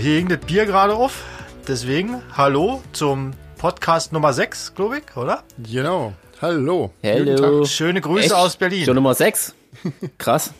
Hier 0.00 0.16
ging 0.16 0.28
das 0.30 0.38
Bier 0.38 0.64
gerade 0.64 0.94
auf. 0.94 1.24
Deswegen, 1.68 2.22
hallo 2.34 2.82
zum 2.94 3.32
Podcast 3.58 4.14
Nummer 4.14 4.32
6, 4.32 4.74
glaube 4.74 5.00
ich, 5.00 5.14
oder? 5.14 5.44
Genau. 5.58 6.14
Hallo. 6.40 6.94
Hallo. 7.04 7.66
Schöne 7.66 8.00
Grüße 8.00 8.24
Echt? 8.24 8.32
aus 8.32 8.56
Berlin. 8.56 8.86
Schon 8.86 8.94
Nummer 8.94 9.12
6. 9.12 9.54
Krass. 10.18 10.54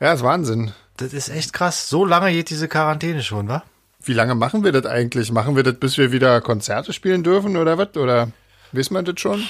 Ja, 0.00 0.12
ist 0.12 0.24
Wahnsinn. 0.24 0.72
Das 0.96 1.12
ist 1.12 1.28
echt 1.28 1.52
krass. 1.52 1.88
So 1.88 2.04
lange 2.04 2.32
geht 2.32 2.50
diese 2.50 2.66
Quarantäne 2.66 3.22
schon, 3.22 3.48
wa? 3.48 3.62
Wie 4.02 4.14
lange 4.14 4.34
machen 4.34 4.64
wir 4.64 4.72
das 4.72 4.84
eigentlich? 4.84 5.30
Machen 5.30 5.54
wir 5.54 5.62
das, 5.62 5.74
bis 5.78 5.96
wir 5.96 6.10
wieder 6.10 6.40
Konzerte 6.40 6.92
spielen 6.92 7.22
dürfen 7.22 7.56
oder 7.56 7.78
was? 7.78 7.96
Oder 7.96 8.32
wissen 8.72 8.94
wir 8.94 9.02
das 9.04 9.20
schon? 9.20 9.48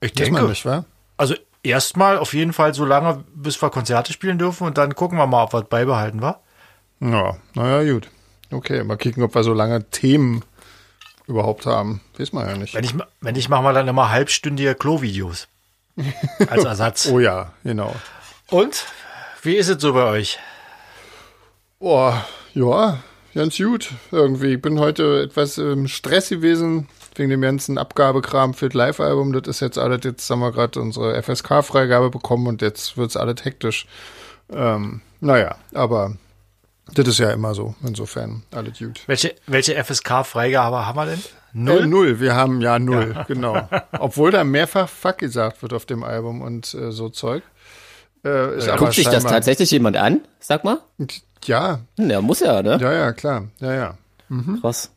Ich 0.00 0.18
Wissen 0.18 0.34
wir 0.34 0.42
nicht, 0.42 0.66
wa? 0.66 0.84
Also 1.16 1.36
erstmal 1.62 2.18
auf 2.18 2.34
jeden 2.34 2.52
Fall 2.52 2.74
so 2.74 2.84
lange, 2.84 3.24
bis 3.34 3.62
wir 3.62 3.70
Konzerte 3.70 4.12
spielen 4.12 4.36
dürfen 4.36 4.66
und 4.66 4.76
dann 4.76 4.94
gucken 4.94 5.16
wir 5.16 5.26
mal, 5.26 5.44
ob 5.44 5.54
wir 5.54 5.60
es 5.60 5.68
beibehalten, 5.68 6.20
wa? 6.20 6.38
Ja, 7.02 7.36
naja, 7.54 7.92
gut. 7.92 8.08
Okay, 8.52 8.84
mal 8.84 8.96
kicken, 8.96 9.24
ob 9.24 9.34
wir 9.34 9.42
so 9.42 9.52
lange 9.52 9.82
Themen 9.90 10.44
überhaupt 11.26 11.66
haben. 11.66 12.00
Wissen 12.16 12.36
wir 12.36 12.48
ja 12.48 12.56
nicht. 12.56 12.74
Wenn 12.74 12.84
ich, 12.84 12.94
wenn 13.20 13.34
ich 13.34 13.48
mache 13.48 13.62
mal 13.62 13.74
dann 13.74 13.88
immer 13.88 14.10
halbstündige 14.10 14.76
Klo-Videos. 14.76 15.48
Als 16.48 16.64
Ersatz. 16.64 17.06
Oh 17.06 17.18
ja, 17.18 17.52
genau. 17.64 17.94
Und? 18.50 18.86
Wie 19.42 19.56
ist 19.56 19.68
es 19.68 19.82
so 19.82 19.94
bei 19.94 20.04
euch? 20.04 20.38
Boah, 21.80 22.24
ja, 22.54 23.02
ganz 23.34 23.56
gut. 23.56 23.90
Irgendwie. 24.12 24.54
Ich 24.54 24.62
bin 24.62 24.78
heute 24.78 25.22
etwas 25.22 25.58
im 25.58 25.88
Stress 25.88 26.28
gewesen 26.28 26.88
wegen 27.16 27.30
dem 27.30 27.40
ganzen 27.40 27.78
Abgabekram 27.78 28.54
für 28.54 28.68
das 28.68 28.74
Live-Album. 28.74 29.32
Das 29.32 29.48
ist 29.48 29.60
jetzt 29.60 29.76
alles, 29.76 30.00
jetzt 30.04 30.30
haben 30.30 30.40
wir 30.40 30.52
gerade 30.52 30.80
unsere 30.80 31.20
FSK-Freigabe 31.20 32.10
bekommen 32.10 32.46
und 32.46 32.62
jetzt 32.62 32.96
wird's 32.96 33.16
alles 33.16 33.44
hektisch. 33.44 33.86
Ähm, 34.50 35.00
naja, 35.20 35.56
aber 35.74 36.16
das 36.94 37.08
ist 37.08 37.18
ja 37.18 37.30
immer 37.30 37.54
so. 37.54 37.74
Insofern, 37.82 38.42
alles 38.52 38.78
gut. 38.78 39.02
Welche, 39.06 39.34
welche 39.46 39.82
FSK-Freigabe 39.82 40.86
haben 40.86 40.96
wir 40.96 41.06
denn? 41.06 41.22
Null? 41.52 41.82
Äh, 41.82 41.86
null, 41.86 42.20
wir 42.20 42.34
haben 42.34 42.60
ja 42.60 42.78
null, 42.78 43.24
genau. 43.28 43.68
Obwohl 43.98 44.30
da 44.30 44.42
mehrfach 44.44 44.88
Fuck 44.88 45.18
gesagt 45.18 45.62
wird 45.62 45.72
auf 45.72 45.86
dem 45.86 46.02
Album 46.02 46.40
und 46.42 46.72
äh, 46.74 46.90
so 46.92 47.08
Zeug. 47.08 47.42
Äh, 48.24 48.56
ist 48.58 48.68
aber 48.68 48.78
Guckt 48.78 48.94
sich 48.94 49.08
das 49.08 49.24
tatsächlich 49.24 49.70
jemand 49.70 49.96
an? 49.96 50.20
Sag 50.40 50.64
mal. 50.64 50.78
Ja, 51.44 51.80
Ja, 51.98 52.20
muss 52.20 52.40
ja, 52.40 52.62
ne? 52.62 52.78
ja, 52.80 52.92
ja, 52.92 53.12
klar. 53.12 53.48
Ja, 53.60 53.74
ja. 53.74 53.98
Krass. 54.60 54.90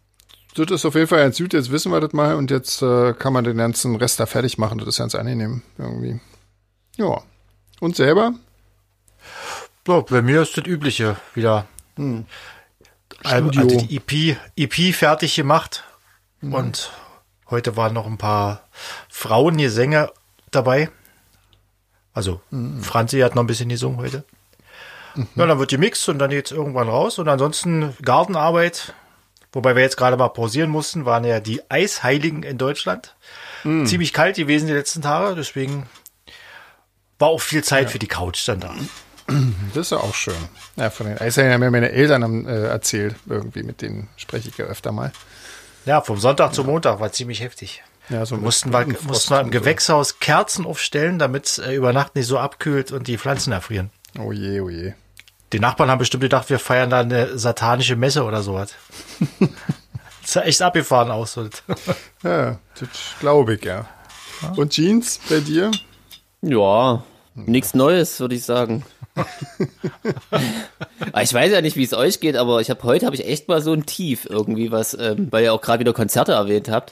Das 0.55 0.71
ist 0.71 0.85
auf 0.85 0.95
jeden 0.95 1.07
Fall 1.07 1.19
ganz 1.23 1.37
gut, 1.37 1.51
jetzt 1.53 1.71
wissen 1.71 1.91
wir 1.91 1.99
das 1.99 2.13
mal 2.13 2.35
und 2.35 2.49
jetzt 2.49 2.81
äh, 2.81 3.13
kann 3.13 3.33
man 3.33 3.43
den 3.43 3.57
ganzen 3.57 3.97
Rest 3.97 4.21
da 4.21 4.25
fertig 4.25 4.57
machen. 4.57 4.77
Das 4.77 4.87
ist 4.87 4.99
ganz 4.99 5.13
angenehm 5.13 5.63
irgendwie. 5.77 6.21
Ja. 6.95 7.21
Und 7.81 7.97
selber? 7.97 8.33
Ja, 9.85 9.99
bei 9.99 10.21
mir 10.21 10.41
ist 10.41 10.55
das 10.57 10.65
Übliche 10.65 11.17
wieder. 11.33 11.67
Also, 13.23 13.47
Studio. 13.51 13.61
also 13.61 13.85
die 13.85 13.95
EP, 13.97 14.37
EP 14.55 14.95
fertig 14.95 15.35
gemacht. 15.35 15.83
Und 16.41 16.91
heute 17.49 17.75
waren 17.75 17.93
noch 17.93 18.05
ein 18.05 18.17
paar 18.17 18.67
Frauengesänge 19.09 20.11
dabei. 20.51 20.89
Also 22.13 22.41
Franzi 22.81 23.19
hat 23.19 23.35
noch 23.35 23.43
ein 23.43 23.47
bisschen 23.47 23.69
gesungen 23.69 23.97
heute. 23.99 24.23
Ja, 25.35 25.45
dann 25.45 25.59
wird 25.59 25.69
gemixt 25.69 26.07
und 26.09 26.19
dann 26.19 26.29
geht's 26.29 26.51
irgendwann 26.51 26.89
raus. 26.89 27.19
Und 27.19 27.27
ansonsten 27.29 27.95
Gartenarbeit. 28.01 28.93
Wobei 29.53 29.73
wir 29.75 29.81
jetzt 29.81 29.95
gerade 29.95 30.17
mal 30.17 30.27
pausieren 30.29 30.69
mussten, 30.69 31.05
waren 31.05 31.23
ja 31.23 31.39
die 31.39 31.61
Eisheiligen 31.69 32.43
in 32.43 32.57
Deutschland. 32.57 33.15
Ziemlich 33.85 34.11
kalt 34.11 34.35
gewesen 34.35 34.67
die 34.67 34.73
letzten 34.73 35.01
Tage. 35.01 35.33
Deswegen 35.35 35.87
war 37.19 37.29
auch 37.29 37.39
viel 37.41 37.63
Zeit 37.63 37.89
für 37.89 37.99
die 37.99 38.07
Couch 38.07 38.45
dann 38.47 38.59
da. 38.59 38.75
Das 39.73 39.87
ist 39.87 39.91
ja 39.91 39.97
auch 39.97 40.13
schön. 40.13 40.35
Ja, 40.75 40.89
von 40.89 41.07
den 41.07 41.17
Eisherren 41.17 41.51
haben 41.51 41.61
mir 41.61 41.71
meine 41.71 41.91
Eltern 41.91 42.23
haben, 42.23 42.47
äh, 42.47 42.67
erzählt, 42.67 43.15
irgendwie, 43.27 43.63
mit 43.63 43.81
denen 43.81 44.07
spreche 44.17 44.49
ich 44.49 44.57
ja 44.57 44.65
öfter 44.65 44.91
mal. 44.91 45.11
Ja, 45.85 46.01
vom 46.01 46.17
Sonntag 46.17 46.53
zum 46.53 46.67
Montag 46.67 46.99
war 46.99 47.11
ziemlich 47.11 47.41
heftig. 47.41 47.83
Ja, 48.09 48.25
so 48.25 48.37
Mussten 48.37 48.71
wir, 48.71 48.85
mussten 48.85 49.33
wir 49.33 49.39
im 49.39 49.47
und 49.47 49.53
so. 49.53 49.59
Gewächshaus 49.59 50.19
Kerzen 50.19 50.65
aufstellen, 50.65 51.19
damit 51.19 51.45
es 51.45 51.57
äh, 51.57 51.73
über 51.73 51.93
Nacht 51.93 52.15
nicht 52.15 52.27
so 52.27 52.37
abkühlt 52.37 52.91
und 52.91 53.07
die 53.07 53.17
Pflanzen 53.17 53.51
erfrieren. 53.51 53.89
Oh 54.19 54.31
je, 54.31 54.59
oh 54.61 54.69
je. 54.69 54.93
Die 55.53 55.59
Nachbarn 55.59 55.89
haben 55.89 55.99
bestimmt 55.99 56.21
gedacht, 56.21 56.49
wir 56.49 56.59
feiern 56.59 56.89
da 56.89 56.99
eine 56.99 57.37
satanische 57.37 57.95
Messe 57.95 58.23
oder 58.23 58.41
sowas. 58.43 58.73
das 59.39 60.33
sah 60.33 60.41
echt 60.41 60.61
abgefahren 60.61 61.11
aus. 61.11 61.39
Ja, 62.23 62.59
das 62.79 62.89
glaube 63.19 63.55
ich, 63.55 63.63
ja. 63.63 63.87
Und 64.55 64.71
Jeans 64.73 65.19
bei 65.29 65.39
dir? 65.39 65.71
Ja, 66.41 67.03
nichts 67.35 67.73
Neues, 67.73 68.19
würde 68.19 68.35
ich 68.35 68.43
sagen. 68.43 68.83
Ich 71.21 71.33
weiß 71.33 71.51
ja 71.51 71.61
nicht, 71.61 71.77
wie 71.77 71.83
es 71.83 71.93
euch 71.93 72.19
geht, 72.19 72.35
aber 72.35 72.59
ich 72.61 72.69
habe 72.69 72.83
heute 72.83 73.05
habe 73.05 73.15
ich 73.15 73.25
echt 73.25 73.47
mal 73.47 73.61
so 73.61 73.71
ein 73.73 73.85
Tief 73.85 74.25
irgendwie, 74.29 74.71
was, 74.71 74.93
ähm, 74.99 75.27
weil 75.31 75.43
ihr 75.43 75.53
auch 75.53 75.61
gerade 75.61 75.79
wieder 75.79 75.93
Konzerte 75.93 76.33
erwähnt 76.33 76.69
habt. 76.69 76.91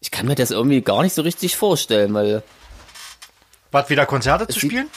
Ich 0.00 0.10
kann 0.10 0.26
mir 0.26 0.34
das 0.34 0.50
irgendwie 0.50 0.80
gar 0.82 1.02
nicht 1.02 1.14
so 1.14 1.22
richtig 1.22 1.56
vorstellen, 1.56 2.12
weil, 2.14 2.42
Was, 3.70 3.88
wieder 3.90 4.06
Konzerte 4.06 4.48
zu 4.48 4.58
spielen? 4.60 4.88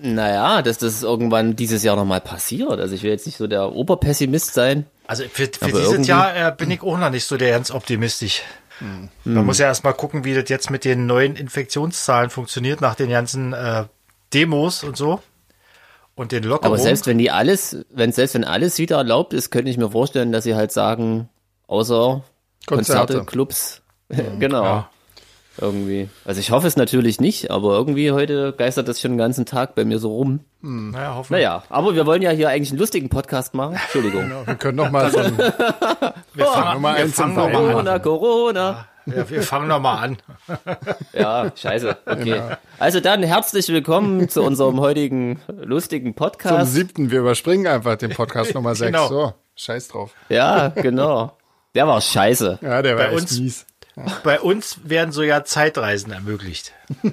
naja, 0.00 0.60
dass 0.62 0.78
das 0.78 1.02
irgendwann 1.02 1.54
dieses 1.56 1.82
Jahr 1.84 1.96
nochmal 1.96 2.20
passiert. 2.20 2.80
Also 2.80 2.94
ich 2.94 3.02
will 3.02 3.10
jetzt 3.10 3.26
nicht 3.26 3.36
so 3.38 3.46
der 3.46 3.72
Oberpessimist 3.72 4.52
sein. 4.54 4.86
Also 5.06 5.24
für, 5.24 5.46
für 5.46 5.66
dieses 5.66 5.92
irgendwie- 5.92 6.08
Jahr 6.08 6.36
äh, 6.36 6.52
bin 6.56 6.70
ich 6.70 6.82
auch 6.82 6.98
noch 6.98 7.10
nicht 7.10 7.24
so 7.24 7.36
der 7.36 7.50
ganz 7.52 7.70
optimistisch. 7.70 8.42
Man 8.80 9.46
muss 9.46 9.58
ja 9.58 9.66
erst 9.66 9.84
mal 9.84 9.92
gucken, 9.92 10.24
wie 10.24 10.34
das 10.34 10.48
jetzt 10.48 10.70
mit 10.70 10.84
den 10.84 11.06
neuen 11.06 11.36
Infektionszahlen 11.36 12.30
funktioniert 12.30 12.80
nach 12.80 12.94
den 12.94 13.10
ganzen 13.10 13.52
äh, 13.52 13.84
Demos 14.32 14.82
und 14.84 14.96
so. 14.96 15.20
Und 16.16 16.32
den 16.32 16.44
Lockerungen. 16.44 16.78
Aber 16.78 16.82
selbst 16.82 17.06
wenn 17.06 17.18
die 17.18 17.30
alles, 17.30 17.84
wenn 17.90 18.12
selbst 18.12 18.34
wenn 18.34 18.44
alles 18.44 18.78
wieder 18.78 18.96
erlaubt 18.96 19.32
ist, 19.32 19.50
könnte 19.50 19.70
ich 19.70 19.78
mir 19.78 19.90
vorstellen, 19.90 20.32
dass 20.32 20.44
sie 20.44 20.54
halt 20.54 20.70
sagen, 20.70 21.28
außer 21.66 22.22
Konzerte. 22.66 23.14
Konzerte, 23.14 23.24
Clubs, 23.24 23.82
genau. 24.38 24.64
Ja. 24.64 24.90
Irgendwie. 25.60 26.08
Also 26.24 26.40
ich 26.40 26.50
hoffe 26.50 26.66
es 26.66 26.76
natürlich 26.76 27.20
nicht, 27.20 27.50
aber 27.50 27.74
irgendwie 27.74 28.10
heute 28.12 28.52
geistert 28.52 28.88
das 28.88 29.00
schon 29.00 29.12
den 29.12 29.18
ganzen 29.18 29.46
Tag 29.46 29.74
bei 29.74 29.84
mir 29.84 29.98
so 29.98 30.12
rum. 30.12 30.40
naja, 30.62 31.14
hoffen 31.14 31.30
wir. 31.30 31.36
Naja, 31.38 31.62
aber 31.68 31.94
wir 31.94 32.06
wollen 32.06 32.22
ja 32.22 32.30
hier 32.30 32.48
eigentlich 32.48 32.70
einen 32.70 32.80
lustigen 32.80 33.08
Podcast 33.08 33.54
machen. 33.54 33.74
Entschuldigung. 33.76 34.32
Wir 34.46 34.54
können 34.56 34.76
noch 34.76 34.90
mal 34.90 35.10
so 35.10 35.18
ein, 35.18 35.38
Wir 36.34 36.46
fangen, 36.46 36.74
Nummer 36.74 36.94
wir 36.96 37.02
eins 37.04 37.14
fangen 37.14 37.30
im 37.32 37.36
noch 37.38 37.48
mal 37.52 37.56
an. 37.58 37.70
Corona, 37.70 37.98
Corona. 38.00 38.86
Ja, 39.06 39.30
wir 39.30 39.42
fangen 39.42 39.68
noch 39.68 39.80
mal 39.80 39.96
an. 40.02 40.16
Ja, 41.12 41.52
scheiße. 41.54 41.96
Okay. 42.06 42.40
Also 42.78 42.98
dann 43.00 43.22
herzlich 43.22 43.68
willkommen 43.68 44.28
zu 44.28 44.42
unserem 44.42 44.80
heutigen 44.80 45.40
lustigen 45.62 46.06
zum 46.08 46.14
Podcast. 46.16 46.72
siebten. 46.72 47.10
Wir 47.12 47.20
überspringen 47.20 47.66
einfach 47.68 47.96
den 47.96 48.10
Podcast 48.10 48.54
Nummer 48.54 48.74
sechs. 48.74 48.90
Genau. 48.96 49.08
So, 49.08 49.32
scheiß 49.54 49.88
drauf. 49.88 50.10
Ja, 50.28 50.68
genau. 50.68 51.36
Der 51.74 51.86
war 51.86 52.00
scheiße. 52.00 52.58
Ja, 52.62 52.82
der 52.82 52.96
war 52.96 53.04
Bei 53.06 53.12
echt 53.12 53.20
uns- 53.22 53.38
mies. 53.40 53.66
Bei 54.22 54.40
uns 54.40 54.78
werden 54.84 55.12
so 55.12 55.22
ja 55.22 55.44
Zeitreisen 55.44 56.12
ermöglicht. 56.12 56.72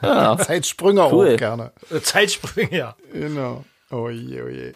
Zeitsprünger 0.38 1.12
Cool. 1.12 1.34
auch 1.34 1.36
gerne. 1.36 1.72
Äh, 1.90 2.00
Zeitsprünge, 2.00 2.76
ja. 2.76 2.96
Genau. 3.12 3.64
Oh 3.90 4.10
je, 4.10 4.42
oh 4.42 4.48
je. 4.48 4.72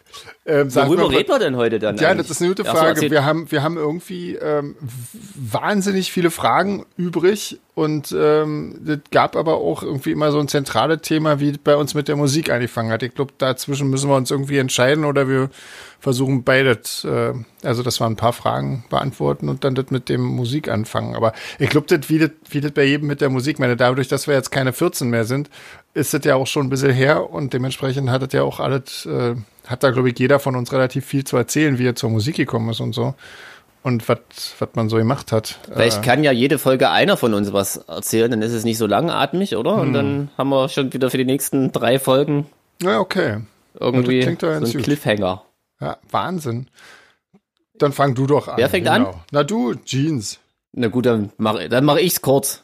Ähm, 0.47 0.71
sag 0.71 0.89
Worüber 0.89 1.03
mal, 1.09 1.17
reden 1.17 1.29
wir 1.29 1.39
denn 1.39 1.57
heute 1.57 1.79
dann? 1.79 1.99
Ja, 1.99 2.09
eigentlich? 2.09 2.29
das 2.29 2.37
ist 2.37 2.41
eine 2.41 2.49
gute 2.49 2.65
so, 2.65 2.71
Frage. 2.71 2.89
erzähl- 2.95 3.11
wir 3.11 3.25
haben, 3.27 3.51
wir 3.51 3.63
haben 3.63 3.77
irgendwie 3.77 4.37
ähm, 4.37 4.75
wahnsinnig 5.35 6.11
viele 6.11 6.31
Fragen 6.31 6.87
übrig 6.97 7.61
und 7.75 8.15
ähm, 8.15 8.75
das 8.85 8.99
gab 9.11 9.35
aber 9.35 9.55
auch 9.57 9.83
irgendwie 9.83 10.13
immer 10.13 10.31
so 10.31 10.39
ein 10.39 10.49
zentrales 10.49 11.01
Thema, 11.01 11.41
wie 11.41 11.53
bei 11.53 11.75
uns 11.75 11.95
mit 11.95 12.07
der 12.07 12.17
Musik 12.17 12.51
angefangen 12.51 12.91
hat. 12.91 13.03
Ich 13.03 13.15
glaube, 13.15 13.33
dazwischen 13.39 13.89
müssen 13.89 14.11
wir 14.11 14.17
uns 14.17 14.31
irgendwie 14.31 14.59
entscheiden 14.59 15.07
oder 15.07 15.27
wir 15.27 15.49
versuchen 15.99 16.45
beides, 16.45 17.05
äh, 17.05 17.33
also 17.63 17.83
dass 17.83 17.99
wir 17.99 18.05
ein 18.05 18.17
paar 18.17 18.35
Fragen 18.35 18.85
beantworten 18.91 19.49
und 19.49 19.65
dann 19.65 19.75
das 19.75 19.87
mit 19.91 20.11
dem 20.11 20.21
Musik 20.21 20.69
anfangen. 20.69 21.17
Aber 21.17 21.33
ich 21.59 21.71
glaube, 21.71 21.87
das 21.87 22.11
wie, 22.11 22.19
das 22.19 22.33
wie 22.51 22.61
das 22.61 22.73
bei 22.73 22.85
jedem 22.85 23.07
mit 23.07 23.23
der 23.23 23.31
Musik, 23.31 23.59
meine, 23.59 23.77
dadurch, 23.77 24.09
dass 24.09 24.27
wir 24.27 24.35
jetzt 24.35 24.51
keine 24.51 24.75
14 24.75 25.09
mehr 25.09 25.25
sind, 25.25 25.49
ist 25.95 26.13
das 26.13 26.27
ja 26.27 26.35
auch 26.35 26.47
schon 26.47 26.67
ein 26.67 26.71
bisschen 26.71 26.93
her 26.93 27.31
und 27.31 27.55
dementsprechend 27.55 28.11
hat 28.11 28.21
das 28.21 28.35
ja 28.35 28.43
auch 28.43 28.61
alles, 28.61 29.07
äh, 29.07 29.35
hat 29.67 29.83
da, 29.83 29.93
glaube 29.93 30.11
ich, 30.11 30.19
jeder 30.19 30.41
von 30.41 30.57
uns 30.57 30.73
relativ 30.75 31.07
viel 31.07 31.25
zu 31.25 31.39
erzählen, 31.39 31.79
wie 31.79 31.87
er 31.87 31.95
zur 31.95 32.11
Musik 32.11 32.37
gekommen 32.37 32.69
ist 32.69 32.81
und 32.81 32.93
so. 32.93 33.15
Und 33.83 34.09
was 34.09 34.19
was 34.59 34.69
man 34.75 34.89
so 34.89 34.97
gemacht 34.97 35.33
hat. 35.33 35.59
Vielleicht 35.73 35.99
Äh, 35.99 36.03
kann 36.03 36.23
ja 36.23 36.31
jede 36.31 36.59
Folge 36.59 36.91
einer 36.91 37.17
von 37.17 37.35
uns 37.35 37.53
was 37.53 37.77
erzählen, 37.77 38.31
dann 38.31 38.43
ist 38.43 38.53
es 38.53 38.65
nicht 38.65 38.79
so 38.79 38.87
langatmig, 38.87 39.57
oder? 39.57 39.75
Hm. 39.75 39.81
Und 39.81 39.93
dann 39.93 40.31
haben 40.39 40.51
wir 40.51 40.69
schon 40.69 40.93
wieder 40.93 41.11
für 41.11 41.19
die 41.19 41.25
nächsten 41.25 41.73
drei 41.73 41.99
Folgen 41.99 42.47
ja, 42.83 43.01
okay. 43.01 43.39
irgendwie 43.79 44.21
Ja, 44.21 44.37
so 44.39 44.47
einen. 44.49 44.83
Cliffhanger. 44.83 45.43
Ja, 45.81 45.99
Wahnsinn. 46.11 46.69
Dann 47.75 47.93
fang 47.93 48.15
du 48.15 48.27
doch 48.27 48.49
an. 48.49 48.57
Wer 48.57 48.69
fängt 48.69 48.87
an? 48.89 49.07
Na 49.31 49.43
du, 49.43 49.75
Jeans. 49.75 50.39
Na 50.73 50.89
gut, 50.89 51.07
dann 51.07 51.33
mache 51.37 51.69
dann 51.69 51.85
mach 51.85 51.97
ich's 51.97 52.23
kurz. 52.23 52.63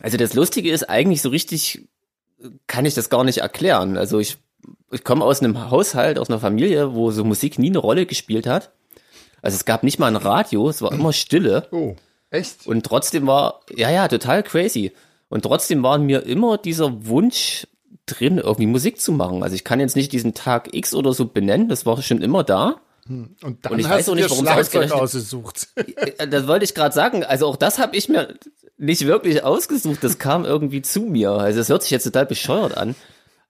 Also 0.00 0.16
das 0.16 0.34
Lustige 0.34 0.70
ist, 0.70 0.90
eigentlich 0.90 1.22
so 1.22 1.28
richtig 1.30 1.86
kann 2.66 2.84
ich 2.84 2.94
das 2.94 3.08
gar 3.08 3.24
nicht 3.24 3.38
erklären. 3.38 3.96
Also 3.96 4.18
ich, 4.18 4.38
ich 4.90 5.04
komme 5.04 5.24
aus 5.24 5.40
einem 5.40 5.70
Haushalt, 5.70 6.18
aus 6.18 6.28
einer 6.28 6.40
Familie, 6.40 6.94
wo 6.94 7.10
so 7.10 7.24
Musik 7.24 7.58
nie 7.58 7.70
eine 7.70 7.78
Rolle 7.78 8.06
gespielt 8.06 8.46
hat. 8.46 8.72
Also 9.46 9.56
es 9.56 9.64
gab 9.64 9.82
nicht 9.82 9.98
mal 9.98 10.08
ein 10.08 10.16
Radio, 10.16 10.68
es 10.68 10.82
war 10.82 10.92
immer 10.92 11.12
Stille. 11.12 11.68
Oh, 11.70 11.94
echt? 12.30 12.66
Und 12.66 12.84
trotzdem 12.84 13.26
war, 13.26 13.60
ja, 13.74 13.90
ja, 13.90 14.08
total 14.08 14.42
crazy. 14.42 14.92
Und 15.28 15.42
trotzdem 15.42 15.82
war 15.82 15.98
mir 15.98 16.24
immer 16.24 16.58
dieser 16.58 17.06
Wunsch 17.06 17.66
drin, 18.06 18.38
irgendwie 18.38 18.66
Musik 18.66 19.00
zu 19.00 19.12
machen. 19.12 19.42
Also 19.42 19.54
ich 19.54 19.64
kann 19.64 19.80
jetzt 19.80 19.96
nicht 19.96 20.12
diesen 20.12 20.34
Tag 20.34 20.74
X 20.74 20.94
oder 20.94 21.12
so 21.12 21.26
benennen, 21.26 21.68
das 21.68 21.86
war 21.86 22.00
schon 22.02 22.22
immer 22.22 22.44
da. 22.44 22.80
Und 23.08 23.36
dann 23.40 23.72
Und 23.72 23.78
ich 23.78 23.86
hast 23.86 23.98
weiß 23.98 24.08
auch 24.08 24.14
nicht, 24.16 24.30
warum 24.30 24.44
Schlagzeug 24.44 24.90
ausgesucht. 24.90 25.68
Äh, 26.18 26.26
Das 26.26 26.48
wollte 26.48 26.64
ich 26.64 26.74
gerade 26.74 26.94
sagen. 26.94 27.22
Also 27.22 27.46
auch 27.46 27.56
das 27.56 27.78
habe 27.78 27.96
ich 27.96 28.08
mir 28.08 28.34
nicht 28.78 29.06
wirklich 29.06 29.44
ausgesucht. 29.44 30.02
Das 30.02 30.18
kam 30.18 30.44
irgendwie 30.44 30.82
zu 30.82 31.02
mir. 31.02 31.30
Also 31.30 31.60
es 31.60 31.68
hört 31.68 31.82
sich 31.82 31.92
jetzt 31.92 32.02
total 32.04 32.26
bescheuert 32.26 32.76
an. 32.76 32.96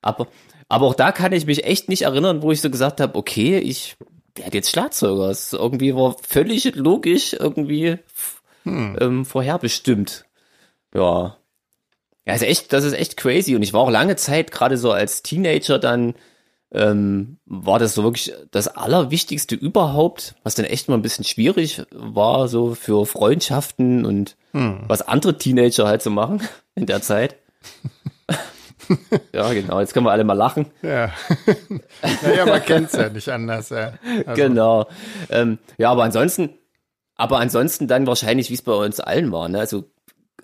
Aber, 0.02 0.26
aber 0.69 0.87
auch 0.87 0.94
da 0.94 1.10
kann 1.10 1.32
ich 1.32 1.46
mich 1.46 1.64
echt 1.64 1.88
nicht 1.88 2.02
erinnern, 2.02 2.42
wo 2.42 2.52
ich 2.52 2.60
so 2.60 2.69
gesagt 2.69 3.00
habe, 3.00 3.16
okay, 3.16 3.58
ich 3.58 3.96
werde 4.37 4.56
jetzt 4.56 4.71
Schlagzeuger. 4.71 5.29
Das 5.29 5.53
irgendwie 5.53 5.94
war 5.94 6.17
völlig 6.27 6.75
logisch 6.75 7.35
irgendwie 7.35 7.99
ähm, 8.65 9.25
vorherbestimmt. 9.25 10.25
Ja. 10.94 11.37
Ja, 12.27 12.35
ist 12.35 12.43
echt, 12.43 12.73
das 12.73 12.85
ist 12.85 12.94
echt 12.94 13.17
crazy. 13.17 13.55
Und 13.55 13.62
ich 13.62 13.73
war 13.73 13.81
auch 13.81 13.91
lange 13.91 14.17
Zeit, 14.17 14.50
gerade 14.50 14.77
so 14.77 14.91
als 14.91 15.23
Teenager 15.23 15.79
dann, 15.79 16.15
ähm, 16.73 17.38
war 17.47 17.79
das 17.79 17.94
so 17.94 18.03
wirklich 18.03 18.33
das 18.50 18.67
Allerwichtigste 18.67 19.55
überhaupt, 19.55 20.35
was 20.43 20.56
dann 20.56 20.67
echt 20.67 20.88
mal 20.88 20.97
ein 20.97 21.03
bisschen 21.03 21.25
schwierig 21.25 21.83
war, 21.93 22.49
so 22.49 22.75
für 22.75 23.06
Freundschaften 23.06 24.05
und 24.05 24.37
was 24.88 25.03
andere 25.03 25.38
Teenager 25.38 25.87
halt 25.87 26.03
so 26.03 26.11
machen 26.11 26.43
in 26.75 26.87
der 26.87 27.03
Zeit. 27.03 27.37
ja, 29.32 29.52
genau, 29.52 29.81
jetzt 29.81 29.94
können 29.94 30.06
wir 30.06 30.12
alle 30.12 30.25
mal 30.25 30.34
lachen. 30.34 30.67
Ja. 30.82 31.11
naja, 32.23 32.46
man 32.46 32.62
kennt's 32.62 32.93
ja 32.94 33.08
nicht 33.08 33.28
anders. 33.28 33.70
Ja. 33.70 33.94
Also, 34.26 34.43
Genau. 34.43 34.87
Ähm, 35.31 35.58
ja, 35.78 35.90
aber 35.90 36.05
ansonsten, 36.05 36.50
aber 37.17 37.38
ansonsten 37.38 37.88
dann 37.88 38.06
wahrscheinlich, 38.06 38.50
wie 38.50 38.55
es 38.55 38.62
bei 38.62 38.73
uns 38.73 39.00
allen 39.00 39.32
war, 39.32 39.49
ne? 39.49 39.58
Also 39.58 39.84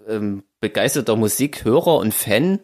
ähm, 0.08 0.42
begeisterter 0.60 1.16
Musikhörer 1.16 1.96
und 1.96 2.14
Fan. 2.14 2.60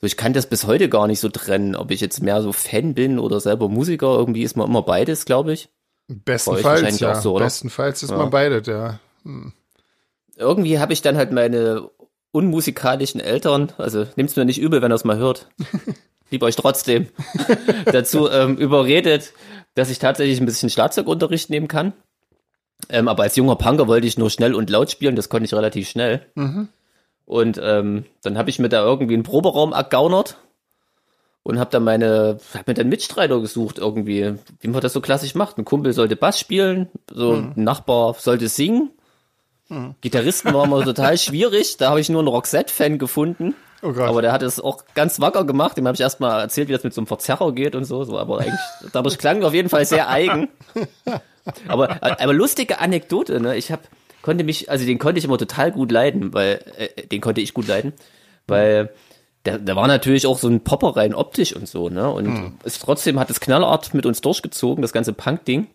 So, 0.00 0.06
ich 0.06 0.16
kann 0.16 0.32
das 0.32 0.46
bis 0.46 0.66
heute 0.66 0.88
gar 0.88 1.06
nicht 1.08 1.20
so 1.20 1.28
trennen, 1.28 1.74
ob 1.74 1.90
ich 1.90 2.00
jetzt 2.00 2.22
mehr 2.22 2.40
so 2.40 2.52
Fan 2.52 2.94
bin 2.94 3.18
oder 3.18 3.40
selber 3.40 3.68
Musiker. 3.68 4.16
Irgendwie 4.16 4.42
ist 4.44 4.56
man 4.56 4.68
immer 4.68 4.82
beides, 4.82 5.24
glaube 5.24 5.52
ich. 5.52 5.68
Bestenfalls, 6.06 7.00
ja. 7.00 7.12
auch 7.12 7.20
so, 7.20 7.34
oder? 7.34 7.44
Bestenfalls 7.46 8.02
ist 8.02 8.10
Ja. 8.10 8.16
man 8.16 8.30
beide, 8.30 8.62
ja. 8.70 9.00
Irgendwie 10.36 10.78
habe 10.78 10.92
ich 10.92 11.02
dann 11.02 11.16
halt 11.16 11.32
meine 11.32 11.90
unmusikalischen 12.32 13.20
Eltern, 13.20 13.72
also 13.78 14.06
nimmt's 14.16 14.36
mir 14.36 14.44
nicht 14.44 14.60
übel, 14.60 14.82
wenn 14.82 14.92
ihr 14.92 14.96
es 14.96 15.04
mal 15.04 15.18
hört. 15.18 15.48
Lieb 16.30 16.42
euch 16.42 16.56
trotzdem. 16.56 17.08
dazu 17.86 18.30
ähm, 18.30 18.56
überredet, 18.56 19.32
dass 19.74 19.90
ich 19.90 19.98
tatsächlich 19.98 20.40
ein 20.40 20.46
bisschen 20.46 20.70
Schlagzeugunterricht 20.70 21.48
nehmen 21.48 21.68
kann. 21.68 21.94
Ähm, 22.90 23.08
aber 23.08 23.24
als 23.24 23.36
junger 23.36 23.56
Punker 23.56 23.88
wollte 23.88 24.06
ich 24.06 24.18
nur 24.18 24.30
schnell 24.30 24.54
und 24.54 24.70
laut 24.70 24.90
spielen, 24.90 25.16
das 25.16 25.28
konnte 25.28 25.46
ich 25.46 25.54
relativ 25.54 25.88
schnell. 25.88 26.26
Und 27.24 27.60
ähm, 27.62 28.04
dann 28.22 28.38
habe 28.38 28.50
ich 28.50 28.58
mir 28.58 28.68
da 28.68 28.82
irgendwie 28.84 29.14
einen 29.14 29.22
Proberaum 29.22 29.72
ergaunert 29.72 30.38
und 31.42 31.58
habe 31.58 31.70
dann 31.70 31.84
meine, 31.84 32.38
hab 32.54 32.66
mir 32.66 32.74
dann 32.74 32.88
Mitstreiter 32.88 33.40
gesucht 33.40 33.78
irgendwie, 33.78 34.34
wie 34.60 34.68
man 34.68 34.80
das 34.80 34.92
so 34.92 35.00
klassisch 35.00 35.34
macht. 35.34 35.58
Ein 35.58 35.64
Kumpel 35.64 35.92
sollte 35.92 36.16
Bass 36.16 36.38
spielen, 36.38 36.88
so 37.10 37.34
ein 37.34 37.52
Nachbar 37.56 38.14
sollte 38.14 38.48
singen. 38.48 38.90
Gitarristen 40.00 40.52
war 40.54 40.64
immer 40.64 40.82
total 40.84 41.18
schwierig, 41.18 41.76
da 41.76 41.90
habe 41.90 42.00
ich 42.00 42.08
nur 42.08 42.20
einen 42.20 42.28
Roxette-Fan 42.28 42.98
gefunden. 42.98 43.54
Oh 43.82 43.92
Gott. 43.92 44.08
Aber 44.08 44.22
der 44.22 44.32
hat 44.32 44.42
es 44.42 44.60
auch 44.60 44.84
ganz 44.94 45.20
wacker 45.20 45.44
gemacht. 45.44 45.76
Dem 45.76 45.86
habe 45.86 45.94
ich 45.94 46.00
erstmal 46.00 46.40
erzählt, 46.40 46.68
wie 46.68 46.72
das 46.72 46.84
mit 46.84 46.94
so 46.94 47.00
einem 47.00 47.06
Verzerrer 47.06 47.52
geht 47.52 47.74
und 47.76 47.84
so. 47.84 48.02
so 48.04 48.18
aber 48.18 48.40
eigentlich, 48.40 48.60
dadurch 48.92 49.18
klang 49.18 49.42
auf 49.44 49.54
jeden 49.54 49.68
Fall 49.68 49.84
sehr 49.84 50.08
eigen. 50.08 50.48
Aber, 51.66 52.02
aber 52.02 52.34
lustige 52.34 52.78
Anekdote, 52.78 53.40
ne? 53.40 53.56
Ich 53.56 53.72
hab, 53.72 53.80
konnte 54.20 54.44
mich, 54.44 54.70
also 54.70 54.84
den 54.84 54.98
konnte 54.98 55.18
ich 55.18 55.24
immer 55.24 55.38
total 55.38 55.72
gut 55.72 55.90
leiden, 55.90 56.34
weil, 56.34 56.60
äh, 56.76 57.06
den 57.06 57.22
konnte 57.22 57.40
ich 57.40 57.54
gut 57.54 57.66
leiden, 57.66 57.94
weil 58.46 58.90
der, 59.46 59.58
der 59.58 59.74
war 59.74 59.86
natürlich 59.86 60.26
auch 60.26 60.36
so 60.36 60.46
ein 60.48 60.62
Popper 60.62 60.94
rein 60.96 61.14
optisch 61.14 61.56
und 61.56 61.66
so, 61.66 61.88
ne? 61.88 62.10
Und 62.10 62.26
ist 62.64 62.82
trotzdem 62.82 63.18
hat 63.18 63.30
es 63.30 63.40
knallart 63.40 63.94
mit 63.94 64.04
uns 64.04 64.20
durchgezogen, 64.20 64.82
das 64.82 64.92
ganze 64.92 65.14
Punk-Ding. 65.14 65.68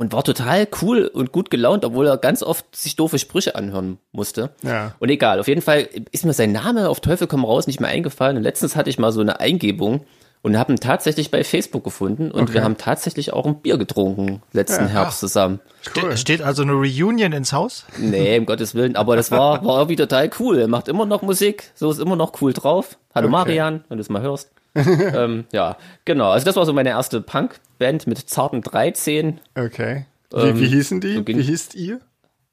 Und 0.00 0.14
war 0.14 0.24
total 0.24 0.66
cool 0.80 1.10
und 1.12 1.30
gut 1.30 1.50
gelaunt, 1.50 1.84
obwohl 1.84 2.06
er 2.06 2.16
ganz 2.16 2.42
oft 2.42 2.74
sich 2.74 2.96
doofe 2.96 3.18
Sprüche 3.18 3.54
anhören 3.54 3.98
musste. 4.12 4.48
Ja. 4.62 4.94
Und 4.98 5.10
egal, 5.10 5.38
auf 5.38 5.46
jeden 5.46 5.60
Fall 5.60 5.90
ist 6.10 6.24
mir 6.24 6.32
sein 6.32 6.52
Name 6.52 6.88
auf 6.88 7.00
Teufel 7.00 7.26
komm 7.26 7.44
raus 7.44 7.66
nicht 7.66 7.80
mehr 7.80 7.90
eingefallen. 7.90 8.38
Und 8.38 8.42
letztens 8.42 8.76
hatte 8.76 8.88
ich 8.88 8.98
mal 8.98 9.12
so 9.12 9.20
eine 9.20 9.40
Eingebung 9.40 10.06
und 10.40 10.56
habe 10.56 10.72
ihn 10.72 10.80
tatsächlich 10.80 11.30
bei 11.30 11.44
Facebook 11.44 11.84
gefunden. 11.84 12.30
Und 12.30 12.54
wir 12.54 12.64
haben 12.64 12.78
tatsächlich 12.78 13.34
auch 13.34 13.44
ein 13.44 13.60
Bier 13.60 13.76
getrunken 13.76 14.40
letzten 14.54 14.86
Herbst 14.86 15.20
zusammen. 15.20 15.60
Cool. 15.94 16.12
Ste 16.12 16.16
steht 16.16 16.40
also 16.40 16.62
eine 16.62 16.72
Reunion 16.72 17.32
ins 17.32 17.52
Haus? 17.52 17.84
Nee, 17.98 18.38
um 18.38 18.46
Gottes 18.46 18.74
Willen. 18.74 18.96
Aber 18.96 19.16
das 19.16 19.30
war, 19.30 19.62
war 19.66 19.80
irgendwie 19.80 19.96
total 19.96 20.30
cool. 20.38 20.60
Er 20.60 20.68
macht 20.68 20.88
immer 20.88 21.04
noch 21.04 21.20
Musik, 21.20 21.72
so 21.74 21.90
ist 21.90 22.00
immer 22.00 22.16
noch 22.16 22.40
cool 22.40 22.54
drauf. 22.54 22.96
Hallo 23.14 23.28
Marian, 23.28 23.84
wenn 23.90 23.98
du 23.98 24.00
es 24.00 24.08
mal 24.08 24.22
hörst. 24.22 24.50
ähm, 24.74 25.44
ja, 25.52 25.76
genau. 26.04 26.30
Also 26.30 26.44
das 26.46 26.56
war 26.56 26.64
so 26.66 26.72
meine 26.72 26.90
erste 26.90 27.20
Punk-Band 27.20 28.06
mit 28.06 28.18
zarten 28.30 28.62
13. 28.62 29.40
Okay. 29.56 30.06
Wie, 30.32 30.36
Ähm, 30.40 30.60
wie 30.60 30.66
hießen 30.68 31.00
die? 31.00 31.14
so 31.16 31.26
wie 31.26 31.42
hießt 31.42 31.74
ihr? 31.74 32.00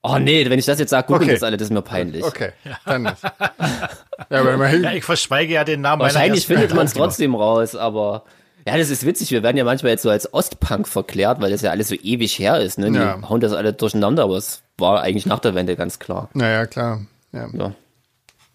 Oh 0.04 0.18
nee, 0.19 0.50
wenn 0.50 0.58
ich 0.60 0.66
das 0.66 0.80
jetzt 0.80 0.90
sage, 0.92 1.08
googeln 1.08 1.24
Okay. 1.24 1.34
das 1.34 1.44
alle, 1.44 1.58
das 1.58 1.68
ist 1.68 1.74
mir 1.74 1.81
peinlich. 1.81 2.24
Okay, 2.24 2.52
dann 2.86 3.04
nicht. 3.04 3.18
Ja, 4.30 4.40
aber 4.42 4.54
immerhin. 4.56 4.84
Ja, 4.84 4.94
ich 4.94 5.04
verschweige 5.04 5.54
ja 5.54 5.64
den 5.64 5.81
Namen 5.81 6.00
meiner 6.00 6.14
Wahrscheinlich 6.14 6.48
findet 6.48 6.74
man 6.74 6.86
es 6.88 6.94
trotzdem 6.94 7.36
raus, 7.36 7.75
aber 7.75 8.24
ja, 8.68 8.78
das 8.78 8.90
ist 8.90 9.06
witzig. 9.06 9.31
Wir 9.31 9.44
werden 9.44 9.56
ja 9.58 9.64
manchmal 9.64 9.92
jetzt 9.94 10.02
so 10.02 10.10
als 10.10 10.34
Ostpunk 10.34 10.88
verklärt, 10.88 11.40
weil 11.40 11.52
das 11.52 11.62
ja 11.62 11.72
alles 11.72 11.88
so 11.90 11.96
ewig 11.96 12.38
her 12.40 12.60
ist. 12.60 12.78
Ne? 12.80 12.92
Die 12.92 12.98
Ja. 12.98 13.22
hauen 13.30 13.40
das 13.42 13.54
alle 13.54 13.74
durcheinander, 13.74 14.24
aber 14.24 14.36
es 14.38 14.64
war 14.78 15.02
eigentlich 15.02 15.25
nach 15.25 15.40
der 15.40 15.56
Wende 15.56 15.75
ganz 15.75 16.00
klar. 16.00 16.30
Naja, 16.34 16.66
klar. 16.66 17.02
Ja. 17.31 17.48
Ja. 17.54 17.72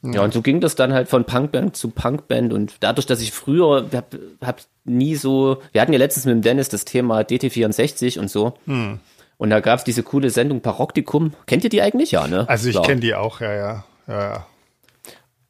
Ja, 0.04 0.22
und 0.22 0.32
so 0.32 0.42
ging 0.42 0.60
das 0.60 0.74
dann 0.74 0.92
halt 0.92 1.08
von 1.08 1.24
Punkband 1.24 1.76
zu 1.76 1.90
Punkband 1.90 2.52
und 2.52 2.74
dadurch, 2.80 3.06
dass 3.06 3.20
ich 3.20 3.30
früher, 3.30 3.86
hab, 3.94 4.16
hab 4.40 4.60
nie 4.84 5.14
so, 5.14 5.58
wir 5.70 5.80
hatten 5.80 5.92
ja 5.92 5.98
letztens 5.98 6.26
mit 6.26 6.34
dem 6.34 6.42
Dennis 6.42 6.68
das 6.68 6.84
Thema 6.84 7.20
DT64 7.20 8.18
und 8.18 8.28
so. 8.28 8.54
Hm. 8.66 8.98
Und 9.38 9.50
da 9.50 9.60
gab's 9.60 9.84
diese 9.84 10.02
coole 10.02 10.30
Sendung 10.30 10.60
Paroktikum. 10.60 11.34
Kennt 11.46 11.62
ihr 11.64 11.70
die 11.70 11.82
eigentlich? 11.82 12.10
Ja, 12.10 12.26
ne? 12.26 12.48
Also 12.48 12.68
ich 12.68 12.82
kenne 12.82 13.00
die 13.00 13.14
auch, 13.14 13.40
ja, 13.40 13.52
ja. 13.52 13.84
ja, 14.08 14.20
ja. 14.20 14.46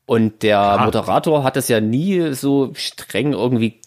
Und 0.06 0.42
der 0.42 0.78
Moderator 0.84 1.44
hat 1.44 1.56
das 1.56 1.68
ja 1.68 1.80
nie 1.80 2.32
so 2.34 2.72
streng 2.74 3.32
irgendwie 3.32 3.80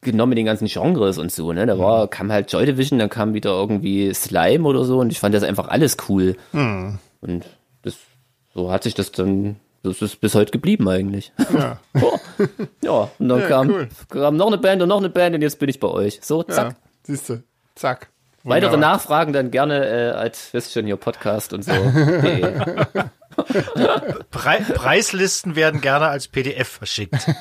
genommen 0.00 0.30
mit 0.30 0.38
den 0.38 0.46
ganzen 0.46 0.66
Genres 0.66 1.18
und 1.18 1.30
so, 1.30 1.52
ne? 1.52 1.66
Da 1.66 1.78
war, 1.78 2.08
kam 2.08 2.32
halt 2.32 2.50
Joy 2.52 2.66
Division, 2.66 2.98
dann 2.98 3.08
kam 3.08 3.34
wieder 3.34 3.50
irgendwie 3.50 4.12
Slime 4.14 4.66
oder 4.66 4.84
so 4.84 4.98
und 4.98 5.12
ich 5.12 5.20
fand 5.20 5.34
das 5.34 5.42
einfach 5.42 5.68
alles 5.68 5.96
cool. 6.08 6.36
Und 7.20 7.44
das, 7.82 7.96
so 8.54 8.70
hat 8.70 8.82
sich 8.82 8.94
das 8.94 9.12
dann, 9.12 9.56
das 9.82 10.00
ist 10.02 10.20
bis 10.20 10.34
heute 10.34 10.50
geblieben 10.52 10.88
eigentlich. 10.88 11.32
Ja. 11.52 11.78
Ja, 11.94 12.02
ja 12.82 13.10
und 13.18 13.28
dann 13.28 13.40
Ja, 13.40 13.48
kam, 13.48 13.70
cool. 13.70 13.88
kam 14.08 14.36
noch 14.36 14.46
eine 14.46 14.58
Band 14.58 14.82
und 14.82 14.88
noch 14.88 14.98
eine 14.98 15.10
Band 15.10 15.34
und 15.34 15.42
jetzt 15.42 15.58
bin 15.58 15.68
ich 15.68 15.80
bei 15.80 15.88
euch. 15.88 16.20
So, 16.22 16.42
zack. 16.42 16.70
ja. 16.70 16.76
Siehst 17.04 17.28
du. 17.28 17.42
Zack. 17.74 18.08
Weitere 18.44 18.72
Wunderbar. 18.72 18.94
Nachfragen 18.94 19.32
dann 19.32 19.50
gerne 19.52 19.86
äh, 19.86 20.10
als, 20.10 20.52
wisst 20.52 20.72
schon, 20.72 20.84
hier 20.84 20.96
Podcast 20.96 21.52
und 21.52 21.64
so. 21.64 21.72
Pre 24.30 24.58
Preislisten 24.74 25.56
werden 25.56 25.80
gerne 25.80 26.08
als 26.08 26.28
PDF 26.28 26.68
verschickt. 26.68 27.26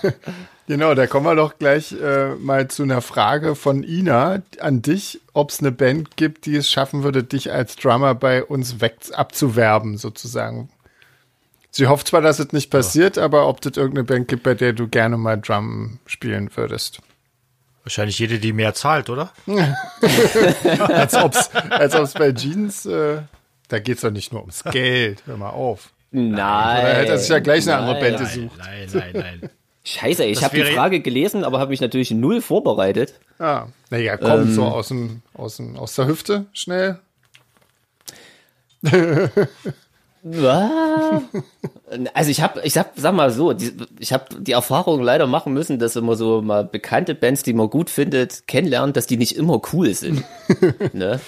Genau, 0.68 0.94
da 0.96 1.06
kommen 1.06 1.26
wir 1.26 1.36
doch 1.36 1.58
gleich 1.58 1.92
äh, 1.92 2.36
mal 2.36 2.70
zu 2.70 2.84
einer 2.84 3.02
Frage 3.02 3.56
von 3.56 3.84
Ina 3.84 4.42
an 4.62 4.82
dich, 4.82 5.20
ob 5.34 5.50
es 5.50 5.60
eine 5.60 5.74
Band 5.74 6.16
gibt, 6.16 6.46
die 6.46 6.56
es 6.56 6.70
schaffen 6.70 7.04
würde, 7.04 7.26
dich 7.26 7.52
als 7.52 7.76
Drummer 7.76 8.16
bei 8.16 8.42
uns 8.42 8.80
weg 8.80 8.96
abzuwerben, 9.12 9.98
sozusagen. 9.98 10.70
Sie 11.72 11.88
hofft 11.88 12.08
zwar, 12.08 12.22
dass 12.22 12.40
es 12.40 12.52
nicht 12.52 12.70
passiert, 12.70 13.18
aber 13.18 13.48
ob 13.48 13.66
es 13.66 13.78
irgendeine 13.78 14.04
Band 14.04 14.28
gibt, 14.28 14.44
bei 14.44 14.54
der 14.54 14.74
du 14.74 14.88
gerne 14.90 15.18
mal 15.18 15.40
Drum 15.40 16.00
spielen 16.06 16.50
würdest. 16.56 17.00
Wahrscheinlich 17.84 18.20
jede, 18.20 18.40
die 18.40 18.54
mehr 18.54 18.74
zahlt, 18.74 19.10
oder? 19.10 19.32
Als 20.90 21.16
ob 21.16 21.34
es 21.34 21.50
als 21.72 21.96
ob's 21.96 22.14
bei 22.14 22.32
Jeans, 22.32 22.86
äh, 22.86 23.22
da 23.70 23.80
geht's 23.80 24.02
doch 24.02 24.12
nicht 24.12 24.32
nur 24.32 24.42
ums 24.42 24.64
Geld, 24.66 25.24
hör 25.26 25.38
mal 25.38 25.50
auf. 25.50 25.90
Nein. 26.12 26.36
Da 26.36 26.78
hätte 26.82 27.12
er 27.14 27.18
sich 27.18 27.30
ja 27.30 27.40
gleich 27.40 27.68
eine 27.68 27.78
andere 27.78 27.94
Nein. 28.00 28.04
Band 28.04 28.20
gesucht. 28.20 28.58
Nein, 28.60 28.90
nein, 28.94 29.12
nein. 29.14 29.50
Scheiße, 29.84 30.26
ich 30.26 30.36
Das 30.36 30.44
habe 30.44 30.58
die 30.64 30.72
Frage 30.74 31.00
gelesen, 31.00 31.44
aber 31.44 31.60
habe 31.60 31.72
mich 31.72 31.82
natürlich 31.82 32.12
null 32.12 32.42
vorbereitet. 32.42 33.16
Ah, 33.40 33.66
naja, 33.90 34.18
komm, 34.18 34.42
Ähm. 34.42 34.54
so 34.54 34.66
aus, 34.66 34.90
dem, 34.90 35.22
aus, 35.34 35.58
dem, 35.58 35.76
aus 35.76 35.96
der 35.96 36.06
Hüfte, 36.06 36.46
schnell. 36.54 37.00
Also 42.14 42.32
ich 42.32 42.42
habe, 42.42 42.62
ich 42.64 42.74
sag, 42.74 42.92
sag 42.96 43.14
mal 43.14 43.32
so, 43.32 43.52
die, 43.52 43.74
ich 44.00 44.14
habe 44.14 44.26
die 44.40 44.54
Erfahrung 44.54 45.02
leider 45.02 45.28
machen 45.28 45.52
müssen, 45.54 45.78
dass 45.78 45.96
immer 45.98 46.16
so 46.16 46.42
mal 46.42 46.64
bekannte 46.64 47.16
Bands, 47.16 47.44
die 47.44 47.54
man 47.54 47.70
gut 47.70 47.90
findet, 47.90 48.48
kennenlernt, 48.48 48.96
dass 48.96 49.08
die 49.08 49.18
nicht 49.18 49.36
immer 49.36 49.62
cool 49.74 49.94
sind. 49.94 50.24
ne? 50.94 51.20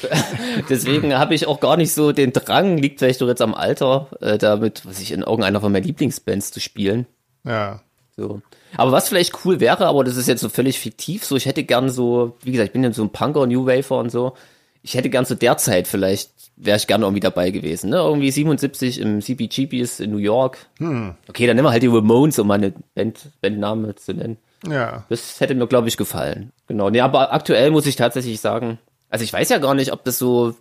Deswegen 0.70 1.18
habe 1.18 1.36
ich 1.36 1.48
auch 1.48 1.60
gar 1.60 1.76
nicht 1.76 1.92
so 1.92 2.14
den 2.14 2.32
Drang, 2.32 2.78
liegt 2.78 3.00
vielleicht 3.00 3.20
doch 3.20 3.28
jetzt 3.28 3.42
am 3.42 3.56
Alter, 3.56 4.08
äh, 4.22 4.38
damit, 4.38 4.86
was 4.86 5.02
ich 5.02 5.12
in 5.12 5.22
irgendeiner 5.22 5.60
von 5.60 5.72
meinen 5.72 5.84
Lieblingsbands 5.84 6.52
zu 6.52 6.62
spielen. 6.62 7.08
Ja. 7.44 7.82
So. 8.16 8.42
Aber 8.78 8.92
was 8.92 9.10
vielleicht 9.10 9.46
cool 9.46 9.60
wäre, 9.60 9.86
aber 9.86 10.04
das 10.04 10.18
ist 10.18 10.28
jetzt 10.28 10.42
so 10.42 10.50
völlig 10.50 10.80
fiktiv, 10.80 11.26
so 11.26 11.36
ich 11.36 11.46
hätte 11.46 11.64
gern 11.64 11.90
so, 11.90 12.38
wie 12.44 12.52
gesagt, 12.52 12.70
ich 12.70 12.74
bin 12.74 12.84
ja 12.84 12.94
so 12.94 13.04
ein 13.04 13.10
Punker, 13.10 13.46
New 13.48 13.66
Wafer 13.66 13.98
und 13.98 14.12
so. 14.12 14.34
Ich 14.82 14.96
hätte 14.96 15.10
gern 15.10 15.26
so 15.26 15.36
derzeit 15.36 15.88
vielleicht, 15.88 16.33
wäre 16.56 16.78
ich 16.78 16.88
gerne 16.88 17.06
irgendwie 17.06 17.20
dabei 17.20 17.50
gewesen, 17.52 17.90
ne? 17.90 17.98
Irgendwie 17.98 18.32
77 18.32 19.00
im 19.02 19.22
CBGBs 19.22 20.00
in 20.00 20.12
New 20.12 20.18
York. 20.18 20.58
Okay, 20.80 21.48
dann 21.48 21.56
nehmen 21.56 21.66
wir 21.68 21.72
halt 21.72 21.84
die 21.84 21.88
Ramones, 21.88 22.38
um 22.40 22.48
mal 22.48 22.56
eine 22.56 22.74
Band, 22.96 23.20
Bandname 23.42 23.96
zu 23.96 24.14
nennen. 24.14 24.38
Ja. 24.68 25.04
Das 25.10 25.40
hätte 25.42 25.56
mir, 25.56 25.68
glaube 25.68 25.88
ich, 25.88 25.98
gefallen. 25.98 26.52
Genau. 26.68 26.90
Nee, 26.90 27.02
aber 27.02 27.34
aktuell 27.34 27.72
muss 27.72 27.86
ich 27.86 27.96
tatsächlich 27.96 28.40
sagen, 28.40 28.78
also 29.10 29.24
ich 29.24 29.34
weiß 29.34 29.50
ja 29.50 29.58
gar 29.58 29.74
nicht, 29.76 29.92
ob 29.92 30.04
das 30.06 30.18
so, 30.18 30.56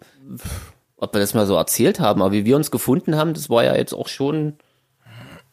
ob 0.97 1.15
wir 1.15 1.21
das 1.21 1.35
mal 1.35 1.47
so 1.47 1.55
erzählt 1.55 2.01
haben, 2.01 2.21
aber 2.23 2.33
wie 2.33 2.45
wir 2.45 2.57
uns 2.57 2.71
gefunden 2.71 3.17
haben, 3.17 3.35
das 3.35 3.49
war 3.51 3.63
ja 3.65 3.77
jetzt 3.77 3.93
auch 3.93 4.09
schon, 4.09 4.55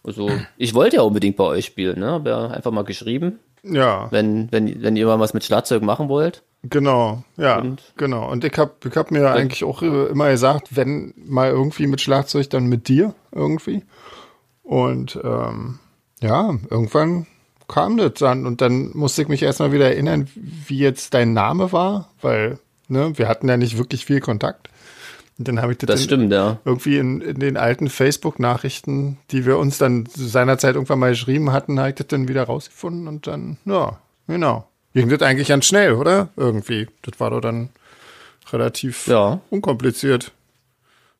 also 0.04 0.30
ich 0.58 0.74
wollte 0.74 0.96
ja 0.98 1.02
unbedingt 1.04 1.36
bei 1.38 1.44
euch 1.44 1.66
spielen, 1.66 2.00
ne? 2.00 2.12
Hab 2.12 2.26
ja 2.28 2.48
einfach 2.48 2.72
mal 2.72 2.84
geschrieben, 2.86 3.40
Ja. 3.64 4.08
wenn, 4.12 4.52
wenn, 4.52 4.82
wenn 4.82 4.96
ihr 4.96 5.06
mal 5.06 5.20
was 5.20 5.34
mit 5.34 5.44
Schlagzeug 5.44 5.84
machen 5.84 6.10
wollt. 6.10 6.42
Genau, 6.64 7.24
ja, 7.38 7.60
Und- 7.60 7.94
genau. 7.96 8.30
Und 8.30 8.44
ich 8.44 8.58
hab, 8.58 8.86
ich 8.86 8.96
hab 8.98 9.12
mir 9.12 9.32
eigentlich 9.32 9.64
auch 9.64 9.82
äh, 9.82 10.06
immer 10.08 10.30
gesagt, 10.30 10.76
wenn 10.76 11.14
mal 11.16 11.50
irgendwie 11.50 11.88
mit 11.88 12.02
Schlagzeug, 12.02 12.50
dann 12.50 12.68
mit 12.68 12.88
dir 12.90 13.14
irgendwie. 13.32 13.84
Und 14.64 15.18
ähm, 15.24 15.80
ja, 16.22 16.54
irgendwann 16.70 17.28
kam 17.68 17.98
das 17.98 18.14
dann 18.16 18.46
und 18.46 18.62
dann 18.62 18.92
musste 18.94 19.22
ich 19.22 19.28
mich 19.30 19.42
erstmal 19.44 19.72
wieder 19.72 19.86
erinnern, 19.90 20.28
wie 20.36 20.80
jetzt 20.80 21.14
dein 21.14 21.34
Name 21.34 21.72
war, 21.72 22.10
weil 22.22 22.60
ne, 22.88 23.18
wir 23.18 23.28
hatten 23.30 23.48
ja 23.48 23.58
nicht 23.58 23.78
wirklich 23.78 24.06
viel 24.06 24.20
Kontakt. 24.20 24.70
Und 25.38 25.48
dann 25.48 25.62
habe 25.62 25.72
ich 25.72 25.78
das, 25.78 25.88
Das 25.88 26.00
in- 26.02 26.06
stimmt, 26.08 26.34
ja. 26.34 26.58
irgendwie 26.66 26.98
in, 26.98 27.22
in 27.22 27.40
den 27.40 27.56
alten 27.56 27.88
Facebook-Nachrichten, 27.90 29.18
die 29.32 29.46
wir 29.46 29.58
uns 29.58 29.78
dann 29.78 30.06
seinerzeit 30.14 30.76
irgendwann 30.76 31.00
mal 31.00 31.12
geschrieben 31.12 31.54
hatten, 31.54 31.80
habe 31.80 31.90
ich 31.90 31.96
das 31.96 32.08
dann 32.08 32.28
wieder 32.28 32.44
rausgefunden 32.44 33.08
und 33.08 33.28
dann, 33.28 33.58
ja, 33.66 33.98
genau. 34.28 34.68
Ging 34.94 35.10
das 35.10 35.22
eigentlich 35.22 35.48
ganz 35.48 35.66
schnell, 35.66 35.94
oder? 35.94 36.30
Irgendwie. 36.36 36.88
Das 37.04 37.20
war 37.20 37.30
doch 37.30 37.42
dann 37.42 37.70
relativ 38.52 39.08
Ja. 39.08 39.40
unkompliziert. 39.50 40.32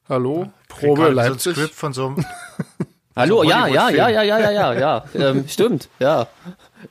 Hallo, 0.08 0.52
Probe 0.68 1.02
gerade 1.02 1.14
Leipzig. 1.14 1.42
So 1.44 1.50
ein 1.52 1.56
Skript 1.56 1.76
von 1.76 1.94
so 1.94 2.08
einem 2.08 2.26
Hallo, 3.16 3.44
ja, 3.44 3.68
ja, 3.68 3.90
ja, 3.90 4.08
ja, 4.10 4.22
ja, 4.24 4.40
ja, 4.40 4.52
ja, 4.52 4.74
ja, 4.74 5.06
ähm, 5.14 5.46
stimmt, 5.48 5.90
ja. 6.00 6.28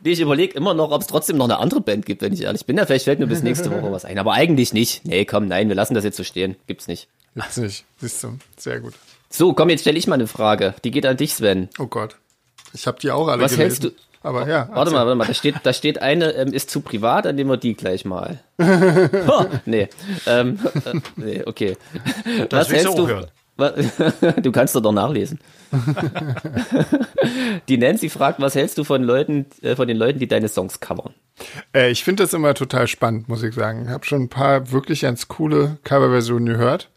Nee, 0.04 0.10
ich 0.12 0.20
überlege 0.20 0.54
immer 0.54 0.74
noch, 0.74 0.90
ob 0.90 1.00
es 1.00 1.06
trotzdem 1.06 1.38
noch 1.38 1.46
eine 1.46 1.58
andere 1.58 1.80
Band 1.80 2.04
gibt, 2.04 2.20
wenn 2.22 2.32
ich 2.34 2.42
ehrlich 2.42 2.66
bin. 2.66 2.76
Ja, 2.76 2.84
vielleicht 2.84 3.06
fällt 3.06 3.18
mir 3.18 3.26
bis 3.26 3.42
nächste 3.42 3.70
Woche 3.70 3.90
was 3.90 4.04
ein, 4.04 4.18
aber 4.18 4.34
eigentlich 4.34 4.72
nicht. 4.74 5.04
Nee, 5.06 5.24
komm, 5.24 5.48
nein, 5.48 5.68
wir 5.68 5.74
lassen 5.74 5.94
das 5.94 6.04
jetzt 6.04 6.18
so 6.18 6.24
stehen. 6.24 6.56
Gibt's 6.66 6.86
nicht. 6.86 7.08
Gibt's 7.34 7.56
nicht. 7.56 7.84
Siehst 7.98 8.22
du, 8.22 8.38
sehr 8.58 8.80
gut. 8.80 8.92
So, 9.30 9.52
komm, 9.54 9.70
jetzt 9.70 9.80
stelle 9.80 9.96
ich 9.98 10.06
mal 10.06 10.14
eine 10.14 10.26
Frage. 10.26 10.74
Die 10.84 10.90
geht 10.90 11.06
an 11.06 11.16
dich, 11.16 11.34
Sven. 11.34 11.70
Oh 11.78 11.86
Gott. 11.86 12.16
Ich 12.74 12.86
habe 12.86 12.98
die 13.00 13.10
auch 13.10 13.28
alle 13.28 13.42
Was 13.42 13.52
gelesen. 13.56 13.82
hältst 13.82 13.84
du- 13.84 13.90
Aber 14.28 14.46
ja. 14.46 14.68
Warte 14.70 14.90
mal, 14.90 15.06
warte 15.06 15.14
mal, 15.14 15.26
da 15.26 15.32
steht, 15.32 15.54
da 15.62 15.72
steht 15.72 16.02
eine, 16.02 16.32
ähm, 16.32 16.52
ist 16.52 16.68
zu 16.68 16.82
privat, 16.82 17.24
dann 17.24 17.36
nehmen 17.36 17.48
wir 17.48 17.56
die 17.56 17.72
gleich 17.72 18.04
mal. 18.04 18.40
Ha, 18.60 19.46
nee, 19.64 19.88
ähm, 20.26 20.58
äh, 20.84 21.00
nee, 21.16 21.42
okay. 21.46 21.78
Was 22.50 22.68
willst 22.68 22.98
du 22.98 23.08
hältst 23.08 23.32
du? 24.36 24.42
Du 24.42 24.52
kannst 24.52 24.74
doch 24.74 24.82
noch 24.82 24.92
nachlesen. 24.92 25.38
Die 27.68 27.78
Nancy 27.78 28.10
fragt, 28.10 28.38
was 28.40 28.54
hältst 28.54 28.76
du 28.76 28.84
von 28.84 29.02
Leuten, 29.02 29.46
äh, 29.62 29.76
von 29.76 29.88
den 29.88 29.96
Leuten, 29.96 30.18
die 30.18 30.28
deine 30.28 30.48
Songs 30.48 30.80
covern? 30.80 31.14
Äh, 31.74 31.90
ich 31.90 32.04
finde 32.04 32.24
das 32.24 32.34
immer 32.34 32.52
total 32.52 32.86
spannend, 32.86 33.28
muss 33.28 33.42
ich 33.42 33.54
sagen. 33.54 33.84
Ich 33.84 33.88
habe 33.88 34.04
schon 34.04 34.24
ein 34.24 34.28
paar 34.28 34.72
wirklich 34.72 35.00
ganz 35.00 35.28
coole 35.28 35.78
Coverversionen 35.84 36.46
gehört. 36.46 36.90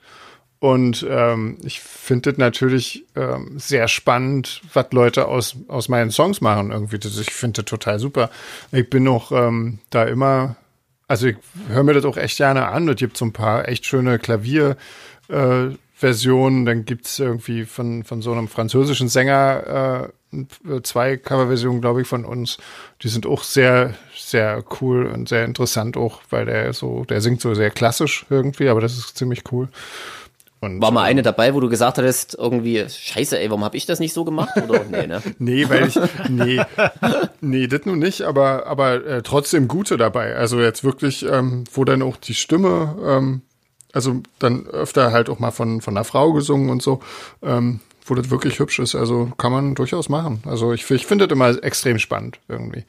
Und 0.62 1.04
ähm, 1.10 1.58
ich 1.64 1.82
finde 1.82 2.32
das 2.32 2.38
natürlich 2.38 3.04
ähm, 3.16 3.58
sehr 3.58 3.88
spannend, 3.88 4.62
was 4.76 4.92
Leute 4.92 5.28
aus, 5.28 5.56
aus 5.68 5.90
meinen 5.90 6.12
Songs 6.12 6.40
machen 6.40 6.70
irgendwie. 6.70 7.00
Das, 7.00 7.18
ich 7.18 7.32
finde 7.32 7.64
das 7.64 7.70
total 7.70 7.98
super. 7.98 8.30
Ich 8.72 8.88
bin 8.88 9.08
auch 9.08 9.32
ähm, 9.32 9.80
da 9.90 10.04
immer, 10.04 10.56
also 11.08 11.26
ich 11.26 11.38
höre 11.68 11.82
mir 11.82 11.96
das 11.96 12.06
auch 12.06 12.16
echt 12.16 12.38
gerne 12.38 12.68
an. 12.68 12.88
Es 12.88 12.98
gibt 12.98 13.18
so 13.18 13.26
ein 13.26 13.34
paar 13.34 13.68
echt 13.68 13.88
schöne 13.88 14.20
Klavier. 14.20 14.78
Äh, 15.30 15.70
Versionen, 15.96 16.66
dann 16.66 16.86
gibt's 16.86 17.18
irgendwie 17.18 17.66
von, 17.66 18.04
von 18.04 18.22
so 18.22 18.32
einem 18.32 18.48
französischen 18.48 19.08
Sänger 19.08 20.12
äh, 20.32 20.82
zwei 20.84 21.18
Coverversionen, 21.18 21.82
glaube 21.82 22.02
ich, 22.02 22.08
von 22.08 22.24
uns. 22.24 22.58
Die 23.02 23.08
sind 23.08 23.26
auch 23.26 23.42
sehr, 23.44 23.96
sehr 24.16 24.64
cool 24.80 25.08
und 25.08 25.28
sehr 25.28 25.44
interessant 25.46 25.98
auch, 25.98 26.22
weil 26.30 26.46
der 26.46 26.74
so, 26.74 27.04
der 27.06 27.22
singt 27.22 27.42
so 27.42 27.54
sehr 27.56 27.72
klassisch 27.72 28.26
irgendwie, 28.30 28.70
aber 28.70 28.82
das 28.82 28.98
ist 28.98 29.18
ziemlich 29.18 29.44
cool. 29.52 29.70
Und, 30.62 30.80
War 30.80 30.92
mal 30.92 31.06
äh, 31.06 31.10
eine 31.10 31.24
dabei, 31.24 31.56
wo 31.56 31.60
du 31.60 31.70
gesagt 31.70 31.98
hattest, 31.98 32.36
irgendwie, 32.38 32.86
scheiße, 32.88 33.40
ey, 33.40 33.50
warum 33.50 33.64
habe 33.64 33.76
ich 33.76 33.88
das 33.88 34.00
nicht 34.00 34.14
so 34.14 34.24
gemacht? 34.24 34.56
Oder 34.58 34.84
nee, 34.84 35.08
ne? 35.08 35.22
Nee, 35.40 35.68
weil 35.68 35.88
ich, 35.88 36.00
nee, 36.30 36.62
nee, 37.42 37.66
das 37.66 37.86
nun 37.86 37.98
nicht, 37.98 38.22
aber, 38.22 38.68
aber 38.68 39.04
äh, 39.04 39.22
trotzdem 39.24 39.68
gute 39.68 39.98
dabei. 39.98 40.36
Also 40.36 40.62
jetzt 40.62 40.84
wirklich, 40.84 41.26
ähm, 41.26 41.64
wo 41.74 41.84
dann 41.84 42.04
auch 42.04 42.16
die 42.16 42.36
Stimme, 42.36 42.96
ähm, 43.04 43.42
also 43.92 44.22
dann 44.38 44.68
öfter 44.68 45.12
halt 45.12 45.30
auch 45.32 45.40
mal 45.40 45.50
von, 45.50 45.82
von 45.82 45.98
einer 45.98 46.04
Frau 46.04 46.32
gesungen 46.32 46.70
und 46.70 46.84
so, 46.84 47.02
ähm, 47.42 47.80
wo 48.06 48.14
das 48.14 48.30
wirklich 48.30 48.60
hübsch 48.60 48.78
ist. 48.78 48.94
Also 48.94 49.32
kann 49.38 49.52
man 49.52 49.74
durchaus 49.74 50.10
machen. 50.10 50.44
Also 50.46 50.74
ich, 50.74 50.90
ich 50.92 51.08
finde 51.08 51.28
das 51.28 51.36
immer 51.36 51.64
extrem 51.64 51.98
spannend 51.98 52.40
irgendwie. 52.48 52.86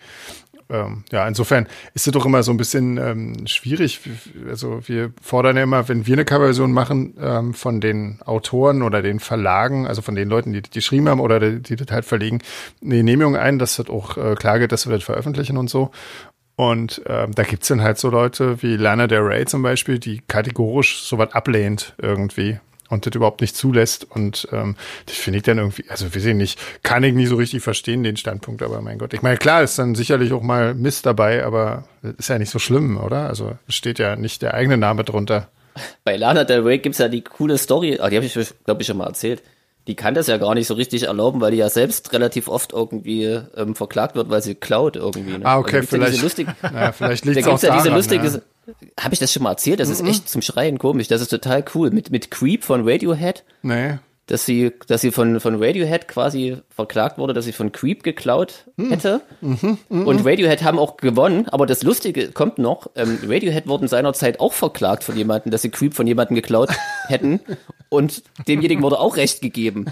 Ähm, 0.72 1.04
ja, 1.12 1.28
insofern 1.28 1.66
ist 1.92 2.06
es 2.06 2.12
doch 2.12 2.24
immer 2.24 2.42
so 2.42 2.50
ein 2.50 2.56
bisschen 2.56 2.96
ähm, 2.96 3.46
schwierig. 3.46 4.00
Also 4.48 4.80
wir 4.88 5.12
fordern 5.20 5.56
ja 5.56 5.64
immer, 5.64 5.88
wenn 5.88 6.06
wir 6.06 6.14
eine 6.14 6.24
Coverversion 6.24 6.72
machen 6.72 7.14
ähm, 7.20 7.52
von 7.52 7.80
den 7.80 8.20
Autoren 8.24 8.82
oder 8.82 9.02
den 9.02 9.20
Verlagen, 9.20 9.86
also 9.86 10.00
von 10.00 10.14
den 10.14 10.30
Leuten, 10.30 10.52
die 10.52 10.62
die 10.62 10.70
geschrieben 10.70 11.08
haben 11.10 11.20
oder 11.20 11.38
die, 11.38 11.60
die 11.60 11.76
das 11.76 11.90
halt 11.90 12.06
verlegen, 12.06 12.40
eine 12.82 12.96
Genehmigung 12.96 13.36
ein, 13.36 13.58
dass 13.58 13.76
das 13.76 13.90
auch 13.90 14.16
äh, 14.16 14.34
klar 14.34 14.58
geht, 14.58 14.72
dass 14.72 14.86
wir 14.86 14.94
das 14.94 15.04
veröffentlichen 15.04 15.58
und 15.58 15.68
so. 15.68 15.90
Und 16.56 17.02
ähm, 17.06 17.32
da 17.34 17.42
gibt's 17.42 17.68
dann 17.68 17.82
halt 17.82 17.98
so 17.98 18.08
Leute 18.08 18.62
wie 18.62 18.76
Lana 18.76 19.06
Del 19.06 19.20
Rey 19.20 19.44
zum 19.44 19.62
Beispiel, 19.62 19.98
die 19.98 20.22
kategorisch 20.26 21.02
sowas 21.02 21.32
ablehnt 21.32 21.94
irgendwie 22.00 22.60
und 22.92 23.06
das 23.06 23.14
überhaupt 23.14 23.40
nicht 23.40 23.56
zulässt. 23.56 24.06
Und 24.08 24.46
ähm, 24.52 24.76
das 25.06 25.16
finde 25.16 25.38
ich 25.38 25.42
dann 25.42 25.58
irgendwie, 25.58 25.84
also 25.88 26.14
weiß 26.14 26.24
ich 26.24 26.34
nicht, 26.34 26.58
kann 26.82 27.02
ich 27.02 27.14
nicht 27.14 27.28
so 27.28 27.36
richtig 27.36 27.62
verstehen, 27.62 28.02
den 28.04 28.16
Standpunkt, 28.16 28.62
aber 28.62 28.80
mein 28.80 28.98
Gott. 28.98 29.14
Ich 29.14 29.22
meine, 29.22 29.36
klar 29.38 29.62
ist 29.62 29.78
dann 29.78 29.94
sicherlich 29.96 30.32
auch 30.32 30.42
mal 30.42 30.74
Mist 30.74 31.06
dabei, 31.06 31.44
aber 31.44 31.84
ist 32.18 32.28
ja 32.28 32.38
nicht 32.38 32.50
so 32.50 32.58
schlimm, 32.58 32.98
oder? 32.98 33.26
Also 33.28 33.52
es 33.66 33.74
steht 33.74 33.98
ja 33.98 34.14
nicht 34.16 34.42
der 34.42 34.54
eigene 34.54 34.76
Name 34.76 35.02
drunter. 35.04 35.48
Bei 36.04 36.16
Lana 36.16 36.44
Del 36.44 36.60
Rey 36.60 36.78
gibt's 36.78 36.98
ja 36.98 37.08
die 37.08 37.22
coole 37.22 37.56
Story, 37.58 37.98
ah, 38.00 38.10
die 38.10 38.16
habe 38.16 38.26
ich, 38.26 38.34
glaube 38.64 38.82
ich, 38.82 38.86
schon 38.86 38.98
mal 38.98 39.06
erzählt. 39.06 39.42
Die 39.88 39.96
kann 39.96 40.14
das 40.14 40.28
ja 40.28 40.36
gar 40.36 40.54
nicht 40.54 40.68
so 40.68 40.74
richtig 40.74 41.04
erlauben, 41.04 41.40
weil 41.40 41.50
die 41.50 41.56
ja 41.56 41.68
selbst 41.68 42.12
relativ 42.12 42.46
oft 42.46 42.72
irgendwie 42.72 43.24
ähm, 43.56 43.74
verklagt 43.74 44.14
wird, 44.14 44.30
weil 44.30 44.40
sie 44.40 44.54
klaut 44.54 44.94
irgendwie. 44.94 45.38
Ne? 45.38 45.44
Ah, 45.44 45.58
okay, 45.58 45.78
Also 45.78 45.88
vielleicht- 45.88 46.22
lustig, 46.22 46.46
Naja, 46.62 46.92
vielleicht 46.96 47.24
da 47.26 47.30
liegt 47.30 47.40
es 47.40 47.46
auch 47.48 47.60
ja 47.62 47.76
diese 47.78 47.88
lustige, 47.88 48.24
ja. 48.28 48.40
Habe 49.00 49.14
ich 49.14 49.20
das 49.20 49.32
schon 49.32 49.42
mal 49.42 49.50
erzählt? 49.50 49.80
Das 49.80 49.88
ist 49.88 50.02
echt 50.02 50.28
zum 50.28 50.42
Schreien 50.42 50.78
komisch. 50.78 51.08
Das 51.08 51.20
ist 51.20 51.28
total 51.28 51.64
cool. 51.74 51.90
Mit, 51.90 52.10
mit 52.10 52.30
Creep 52.30 52.64
von 52.64 52.88
Radiohead, 52.88 53.44
Nee. 53.62 53.98
dass 54.26 54.44
sie, 54.46 54.72
dass 54.86 55.00
sie 55.00 55.10
von, 55.10 55.40
von 55.40 55.62
Radiohead 55.62 56.08
quasi 56.08 56.58
verklagt 56.70 57.18
wurde, 57.18 57.32
dass 57.34 57.44
sie 57.44 57.52
von 57.52 57.72
Creep 57.72 58.02
geklaut. 58.02 58.66
Hätte. 58.90 59.20
Mhm, 59.40 59.78
Und 59.88 60.24
Radiohead 60.26 60.62
haben 60.62 60.78
auch 60.78 60.96
gewonnen, 60.96 61.46
aber 61.50 61.66
das 61.66 61.82
Lustige 61.82 62.30
kommt 62.32 62.58
noch, 62.58 62.88
ähm, 62.96 63.18
Radiohead 63.26 63.66
wurden 63.66 63.88
seinerzeit 63.88 64.40
auch 64.40 64.52
verklagt 64.52 65.04
von 65.04 65.16
jemandem, 65.16 65.50
dass 65.52 65.62
sie 65.62 65.70
Creep 65.70 65.94
von 65.94 66.06
jemandem 66.06 66.34
geklaut 66.36 66.70
hätten. 67.08 67.40
Und 67.88 68.22
demjenigen 68.48 68.82
wurde 68.82 68.98
auch 68.98 69.16
Recht 69.16 69.42
gegeben. 69.42 69.84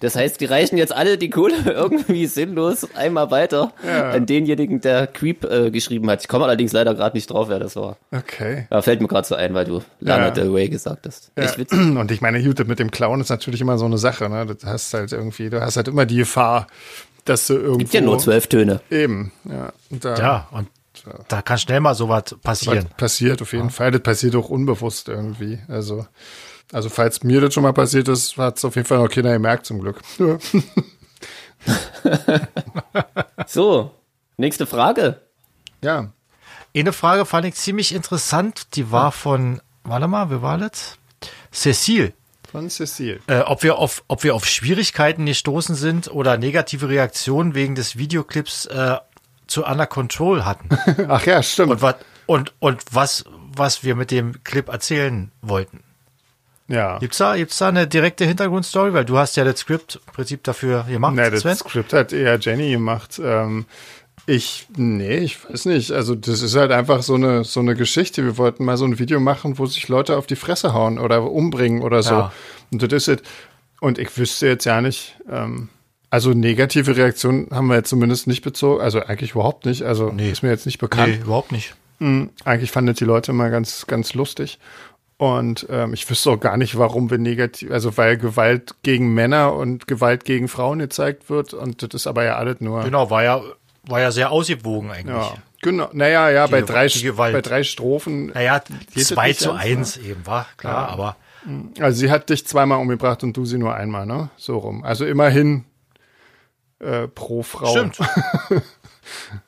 Das 0.00 0.16
heißt, 0.16 0.40
die 0.40 0.46
reichen 0.46 0.76
jetzt 0.78 0.92
alle 0.92 1.16
die 1.16 1.30
Kohle 1.30 1.54
irgendwie 1.66 2.26
sinnlos 2.26 2.88
einmal 2.94 3.30
weiter 3.30 3.72
an 3.86 4.26
denjenigen, 4.26 4.80
der 4.80 5.06
Creep 5.06 5.44
äh, 5.44 5.70
geschrieben 5.70 6.10
hat. 6.10 6.22
Ich 6.22 6.28
komme 6.28 6.44
allerdings 6.44 6.72
leider 6.72 6.94
gerade 6.94 7.16
nicht 7.16 7.30
drauf, 7.30 7.48
wer 7.48 7.60
das 7.60 7.76
war. 7.76 7.98
Okay. 8.10 8.66
Ja, 8.70 8.82
fällt 8.82 9.00
mir 9.00 9.06
gerade 9.08 9.26
so 9.28 9.36
ein, 9.36 9.54
weil 9.54 9.64
du 9.64 9.80
Lana 10.00 10.24
Ja. 10.26 10.30
Del 10.32 10.50
Rey 10.50 10.68
gesagt 10.68 11.06
hast. 11.06 11.30
Ja. 11.38 11.44
Echt 11.44 11.58
witzig. 11.58 11.78
Und 11.96 12.10
ich 12.10 12.20
meine, 12.20 12.42
das 12.42 12.66
mit 12.66 12.78
dem 12.80 12.90
Clown 12.90 13.20
ist 13.20 13.28
natürlich 13.28 13.60
immer 13.60 13.78
so 13.78 13.84
eine 13.84 13.98
Sache, 13.98 14.28
ne? 14.28 14.44
Das 14.46 14.64
hast 14.64 14.94
halt 14.94 15.12
irgendwie, 15.12 15.48
du 15.48 15.60
hast 15.60 15.76
halt 15.76 15.86
immer 15.88 16.04
die 16.04 16.16
Gefahr, 16.16 16.66
dass 17.26 17.46
du 17.46 17.54
irgendwo. 17.54 17.78
Gibt 17.78 17.94
ja 17.94 18.00
nur 18.00 18.18
zwölf 18.18 18.46
Töne. 18.46 18.80
Eben, 18.90 19.32
ja. 19.44 19.72
Und 19.90 20.04
da, 20.04 20.16
Ja, 20.16 20.48
und 20.50 20.68
da 21.28 21.42
kann 21.42 21.58
schnell 21.58 21.80
mal 21.80 21.94
sowas 21.94 22.24
was 22.32 22.38
passieren. 22.40 22.88
passiert 22.96 23.42
auf 23.42 23.52
jeden 23.52 23.70
Fall. 23.70 23.90
Das 23.90 24.02
passiert 24.02 24.34
auch 24.34 24.48
unbewusst 24.48 25.08
irgendwie. 25.08 25.58
Also, 25.68 26.06
also 26.72 26.88
falls 26.88 27.22
mir 27.22 27.40
das 27.40 27.54
schon 27.54 27.62
mal 27.62 27.74
passiert 27.74 28.08
ist, 28.08 28.36
hat 28.38 28.56
es 28.56 28.64
auf 28.64 28.74
jeden 28.76 28.88
Fall 28.88 28.98
noch 28.98 29.08
keiner 29.10 29.32
gemerkt, 29.32 29.66
zum 29.66 29.80
Glück. 29.80 30.00
Ja. 30.18 30.38
So, 33.46 33.90
nächste 34.36 34.66
Frage. 34.66 35.20
ja. 35.82 36.10
Eine 36.76 36.92
Frage 36.92 37.24
fand 37.24 37.46
ich 37.46 37.54
ziemlich 37.54 37.94
interessant, 37.94 38.76
die 38.76 38.92
war 38.92 39.10
von, 39.10 39.62
warte 39.82 40.08
mal, 40.08 40.28
wer 40.28 40.42
war 40.42 40.58
das? 40.58 40.98
Cecile. 41.50 42.12
Von 42.56 42.70
Cecile. 42.70 43.20
Äh, 43.26 43.40
ob 43.40 43.62
wir 43.62 43.76
auf, 43.76 44.02
ob 44.08 44.24
wir 44.24 44.34
auf 44.34 44.46
Schwierigkeiten 44.46 45.26
gestoßen 45.26 45.74
sind 45.74 46.10
oder 46.10 46.38
negative 46.38 46.88
Reaktionen 46.88 47.54
wegen 47.54 47.74
des 47.74 47.98
Videoclips 47.98 48.64
äh, 48.64 48.96
zu 49.46 49.66
Under 49.66 49.86
Control 49.86 50.46
hatten. 50.46 50.70
Ach 51.08 51.26
ja, 51.26 51.42
stimmt. 51.42 51.72
und 51.72 51.82
was, 51.82 51.96
und, 52.24 52.54
und 52.58 52.82
was, 52.92 53.24
was 53.54 53.84
wir 53.84 53.94
mit 53.94 54.10
dem 54.10 54.42
Clip 54.42 54.70
erzählen 54.70 55.30
wollten. 55.42 55.82
ja. 56.68 56.98
Gibt's 56.98 57.18
da, 57.18 57.36
gibt's 57.36 57.58
da 57.58 57.68
eine 57.68 57.86
direkte 57.86 58.24
Hintergrundstory? 58.24 58.94
Weil 58.94 59.04
du 59.04 59.18
hast 59.18 59.36
ja 59.36 59.44
das 59.44 59.58
Skript 59.58 60.00
im 60.06 60.12
Prinzip 60.14 60.42
dafür 60.42 60.84
gemacht, 60.84 61.12
Na, 61.14 61.28
das. 61.28 61.58
Skript 61.58 61.92
hat 61.92 62.14
eher 62.14 62.38
Jenny 62.38 62.70
gemacht. 62.70 63.20
Ähm, 63.22 63.66
ich, 64.26 64.66
nee, 64.76 65.18
ich 65.18 65.48
weiß 65.48 65.66
nicht. 65.66 65.92
Also 65.92 66.14
das 66.14 66.42
ist 66.42 66.56
halt 66.56 66.72
einfach 66.72 67.02
so 67.02 67.14
eine 67.14 67.44
so 67.44 67.60
eine 67.60 67.74
Geschichte. 67.76 68.24
Wir 68.24 68.36
wollten 68.38 68.64
mal 68.64 68.76
so 68.76 68.84
ein 68.84 68.98
Video 68.98 69.20
machen, 69.20 69.58
wo 69.58 69.66
sich 69.66 69.86
Leute 69.88 70.16
auf 70.16 70.26
die 70.26 70.36
Fresse 70.36 70.72
hauen 70.74 70.98
oder 70.98 71.30
umbringen 71.30 71.82
oder 71.82 72.02
so. 72.02 72.14
Ja. 72.14 72.32
Und 72.72 72.82
das 72.82 72.92
ist 72.92 73.08
es. 73.08 73.18
Und 73.80 73.98
ich 73.98 74.16
wüsste 74.18 74.46
jetzt 74.48 74.64
ja 74.64 74.80
nicht. 74.80 75.16
Ähm, 75.30 75.68
Also 76.10 76.30
negative 76.30 76.96
Reaktionen 76.96 77.48
haben 77.50 77.66
wir 77.68 77.76
jetzt 77.76 77.90
zumindest 77.90 78.26
nicht 78.26 78.42
bezogen, 78.42 78.80
also 78.80 79.00
eigentlich 79.00 79.32
überhaupt 79.32 79.66
nicht. 79.66 79.82
Also 79.82 80.10
Nee. 80.10 80.30
ist 80.30 80.42
mir 80.42 80.50
jetzt 80.50 80.66
nicht 80.66 80.78
bekannt. 80.78 81.08
Nee, 81.08 81.22
überhaupt 81.22 81.52
nicht. 81.52 81.74
Mhm. 81.98 82.30
Eigentlich 82.44 82.70
fanden 82.70 82.94
die 82.94 83.04
Leute 83.04 83.32
immer 83.32 83.50
ganz, 83.50 83.86
ganz 83.86 84.14
lustig. 84.14 84.58
Und 85.18 85.66
ähm, 85.70 85.94
ich 85.94 86.08
wüsste 86.10 86.30
auch 86.30 86.40
gar 86.40 86.56
nicht, 86.56 86.76
warum 86.76 87.10
wir 87.10 87.18
negativ, 87.18 87.70
also 87.70 87.96
weil 87.96 88.18
Gewalt 88.18 88.74
gegen 88.82 89.14
Männer 89.14 89.54
und 89.54 89.86
Gewalt 89.86 90.24
gegen 90.26 90.46
Frauen 90.48 90.78
gezeigt 90.78 91.30
wird. 91.30 91.54
Und 91.54 91.82
das 91.82 91.90
ist 91.94 92.06
aber 92.06 92.24
ja 92.24 92.36
alles 92.36 92.60
nur. 92.60 92.82
Genau, 92.84 93.08
war 93.10 93.22
ja, 93.24 93.40
war 93.86 94.00
ja 94.00 94.10
sehr 94.10 94.30
ausgewogen 94.30 94.90
eigentlich. 94.90 95.16
Ja, 95.16 95.34
genau. 95.62 95.88
Naja, 95.92 96.30
ja, 96.30 96.46
bei 96.46 96.62
drei, 96.62 96.88
bei 97.16 97.40
drei 97.40 97.62
Strophen. 97.62 98.26
Naja, 98.26 98.58
Geht 98.58 98.96
das 98.96 99.08
2 99.08 99.28
nicht 99.28 99.40
zu 99.40 99.50
ernst, 99.50 99.64
1 99.64 99.96
eben, 99.98 100.26
war 100.26 100.46
klar, 100.56 100.88
aber 100.88 101.16
Also 101.80 101.98
sie 102.00 102.10
hat 102.10 102.28
dich 102.30 102.46
zweimal 102.46 102.78
umgebracht 102.80 103.22
und 103.22 103.36
du 103.36 103.44
sie 103.44 103.58
nur 103.58 103.74
einmal, 103.74 104.06
ne? 104.06 104.30
So 104.36 104.58
rum. 104.58 104.84
Also 104.84 105.06
immerhin 105.06 105.64
äh, 106.80 107.06
pro 107.08 107.42
Frau. 107.42 107.70
stimmt. 107.70 107.98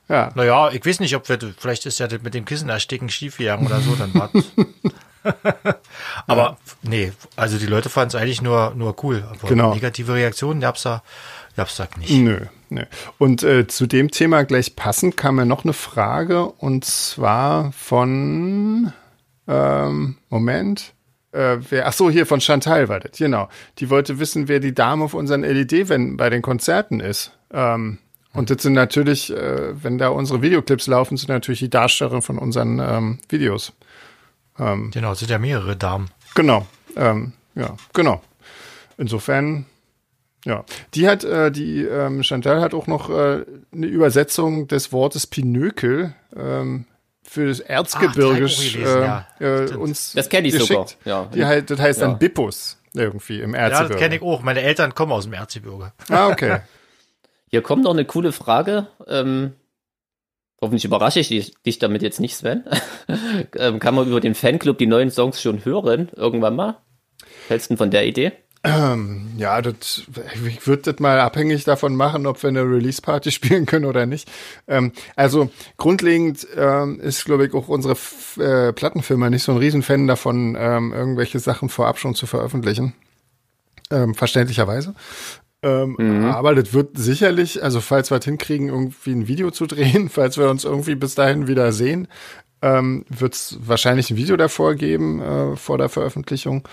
Ja. 0.09 0.31
Naja, 0.37 0.71
ich 0.71 0.87
weiß 0.87 1.01
nicht, 1.01 1.17
ob 1.17 1.29
wir, 1.29 1.37
vielleicht 1.59 1.85
ist 1.85 1.99
ja 1.99 2.07
das 2.07 2.23
mit 2.23 2.33
dem 2.33 2.45
Kissen 2.45 2.69
ersticken 2.69 3.09
schiefgegangen 3.09 3.67
oder 3.67 3.81
so, 3.81 3.97
dann 3.97 4.15
war 4.15 4.31
Aber 6.29 6.59
nee, 6.83 7.13
also 7.37 7.59
die 7.59 7.67
Leute 7.67 7.89
fanden 7.89 8.11
es 8.11 8.15
eigentlich 8.15 8.41
nur, 8.41 8.73
nur 8.77 8.95
cool. 9.05 9.25
Aber 9.29 9.49
Genau. 9.49 9.75
negative 9.75 10.15
Reaktionen 10.15 10.61
gab's 10.61 10.83
da, 10.85 11.03
gab's 11.57 11.77
da 11.77 11.89
nicht. 11.99 12.11
Nö, 12.11 12.47
nö. 12.71 12.83
Und 13.19 13.43
äh, 13.43 13.67
zu 13.67 13.87
dem 13.87 14.11
Thema 14.11 14.45
gleich 14.45 14.77
passend 14.77 15.17
kam 15.17 15.37
mir 15.37 15.47
noch 15.47 15.65
eine 15.65 15.73
Frage 15.73 16.47
und 16.47 16.85
zwar 16.85 17.73
von 17.73 18.93
ähm, 19.47 20.17
Moment. 20.29 20.95
Äh, 21.33 21.59
wer, 21.69 21.87
ach 21.87 21.93
so, 21.93 22.11
hier 22.11 22.27
von 22.27 22.41
Chantal 22.41 22.89
war 22.89 23.01
das, 23.01 23.19
genau. 23.19 23.49
Die 23.79 23.91
wollte 23.91 24.19
wissen, 24.19 24.49
wer 24.49 24.61
die 24.61 24.75
Dame 24.75 25.05
auf 25.05 25.15
unseren 25.15 25.43
LED-Wänden 25.43 26.17
bei 26.17 26.31
den 26.31 26.43
Konzerten 26.43 27.01
ist. 27.01 27.33
Ähm, 27.53 27.99
und 28.33 28.51
das 28.51 28.63
sind 28.63 28.75
natürlich, 28.75 29.35
äh, 29.35 29.83
wenn 29.83 29.99
da 29.99 30.09
unsere 30.09 30.43
Videoclips 30.43 30.87
laufen, 30.87 31.17
sind 31.17 31.29
natürlich 31.29 31.61
die 31.61 31.71
Darstellerinnen 31.71 32.23
von 32.23 32.39
unseren 32.39 32.79
ähm, 32.79 33.19
Videos. 33.29 33.73
Genau, 34.61 35.13
es 35.13 35.21
sind 35.21 35.31
ja 35.31 35.39
mehrere 35.39 35.77
Damen. 35.77 36.11
Genau, 36.35 36.67
ähm, 36.97 37.33
ja, 37.55 37.77
genau. 37.93 38.21
Insofern, 38.97 39.67
ja. 40.49 40.65
Die 40.95 41.09
hat, 41.09 41.23
äh, 41.25 41.51
die 41.53 41.83
ähm, 41.85 42.23
Chantal 42.25 42.61
hat 42.61 42.75
auch 42.75 42.87
noch 42.89 43.11
äh, 43.11 43.45
eine 43.73 43.87
Übersetzung 43.87 44.67
des 44.67 44.93
Wortes 44.93 45.27
Pinökel 45.27 46.15
ähm, 46.37 46.87
für 47.23 47.47
das 47.47 47.61
Erzgebirge 47.61 48.45
Ah, 48.45 48.47
auch 48.47 48.57
gelesen, 48.57 48.81
ja. 48.83 49.27
äh, 49.39 49.75
uns 49.75 50.13
Das 50.15 50.29
kenn 50.29 50.45
ich 50.45 50.53
geschickt. 50.55 50.97
sogar, 51.05 51.25
ja. 51.25 51.31
Die 51.33 51.45
halt, 51.45 51.71
das 51.71 51.79
heißt 51.79 52.01
Ja. 52.01 52.09
dann 52.09 52.19
Bippus 52.19 52.79
irgendwie 52.95 53.41
im 53.41 53.53
Ja, 53.55 53.61
Erzgebirge. 53.61 53.93
das 53.95 54.03
kenne 54.03 54.17
ich 54.17 54.23
auch. 54.23 54.43
Meine 54.43 54.63
Eltern 54.63 54.95
kommen 54.95 55.13
aus 55.13 55.25
dem 55.25 55.35
Erzgebirge. 55.35 55.93
Ah, 56.09 56.29
okay. 56.29 56.61
Hier 57.51 57.63
kommt 57.63 57.85
noch 57.85 57.93
eine 57.93 58.05
coole 58.07 58.33
Frage. 58.33 58.89
Ähm, 59.07 59.53
hoffentlich 60.61 60.85
überrasche 60.85 61.21
ich 61.21 61.55
dich, 61.65 61.79
damit 61.79 62.03
jetzt 62.03 62.21
nicht, 62.21 62.35
Sven. 62.37 62.65
ähm, 63.57 63.79
kann 63.79 63.95
man 63.95 64.07
über 64.09 64.21
den 64.21 64.35
Fanclub 64.35 64.79
die 64.79 64.87
neuen 64.87 65.11
Songs 65.11 65.41
schon 65.41 65.65
hören, 65.65 66.11
irgendwann 66.17 66.57
mal? 66.57 66.79
Hältst 67.49 67.69
du 67.69 67.75
denn 67.75 67.79
von 67.79 67.91
der 67.91 68.07
Idee? 68.07 68.33
Ähm, 68.65 69.29
ja, 69.37 69.63
das, 69.63 70.03
ich 70.47 70.67
würde 70.67 70.93
das 70.93 71.01
mal 71.01 71.21
abhängig 71.21 71.65
davon 71.65 71.95
machen, 71.95 72.27
ob 72.27 72.43
wir 72.43 72.49
eine 72.49 72.63
Release-Party 72.63 73.31
spielen 73.33 73.67
können 73.67 73.85
oder 73.85 74.07
nicht. 74.07 74.29
Ähm, 74.67 74.93
also 75.17 75.51
grundlegend 75.77 76.47
ähm, 76.57 77.01
ist, 77.01 77.25
glaube 77.25 77.47
ich, 77.47 77.55
auch 77.55 77.69
unsere 77.69 77.93
F 77.93 78.37
äh, 78.39 78.73
Plattenfirma 78.73 79.31
nicht 79.31 79.45
so 79.45 79.53
ein 79.53 79.59
Riesenfan 79.59 80.07
davon, 80.07 80.57
ähm, 80.59 80.93
irgendwelche 80.93 81.39
Sachen 81.39 81.69
vorab 81.69 81.99
schon 81.99 82.15
zu 82.15 82.27
veröffentlichen. 82.27 82.95
Ähm, 83.91 84.15
verständlicherweise. 84.15 84.95
Ähm, 85.63 86.27
Aber 86.27 86.55
das 86.55 86.73
wird 86.73 86.97
sicherlich, 86.99 87.63
also 87.63 87.81
falls 87.81 88.11
wir 88.11 88.19
es 88.19 88.25
hinkriegen, 88.25 88.69
irgendwie 88.69 89.13
ein 89.13 89.29
Video 89.29 89.51
zu 89.51 89.67
drehen, 89.67 90.09
falls 90.11 90.37
wir 90.37 90.49
uns 90.51 90.65
irgendwie 90.65 90.95
bis 90.95 91.15
dahin 91.15 91.49
wieder 91.49 91.73
sehen, 91.73 92.09
ähm, 92.61 93.05
wird 93.09 93.35
es 93.35 93.59
wahrscheinlich 93.61 94.11
ein 94.11 94.17
Video 94.17 94.37
davor 94.37 94.75
geben, 94.75 95.21
äh, 95.21 95.57
vor 95.57 95.79
der 95.79 95.89
Veröffentlichung. 95.89 96.67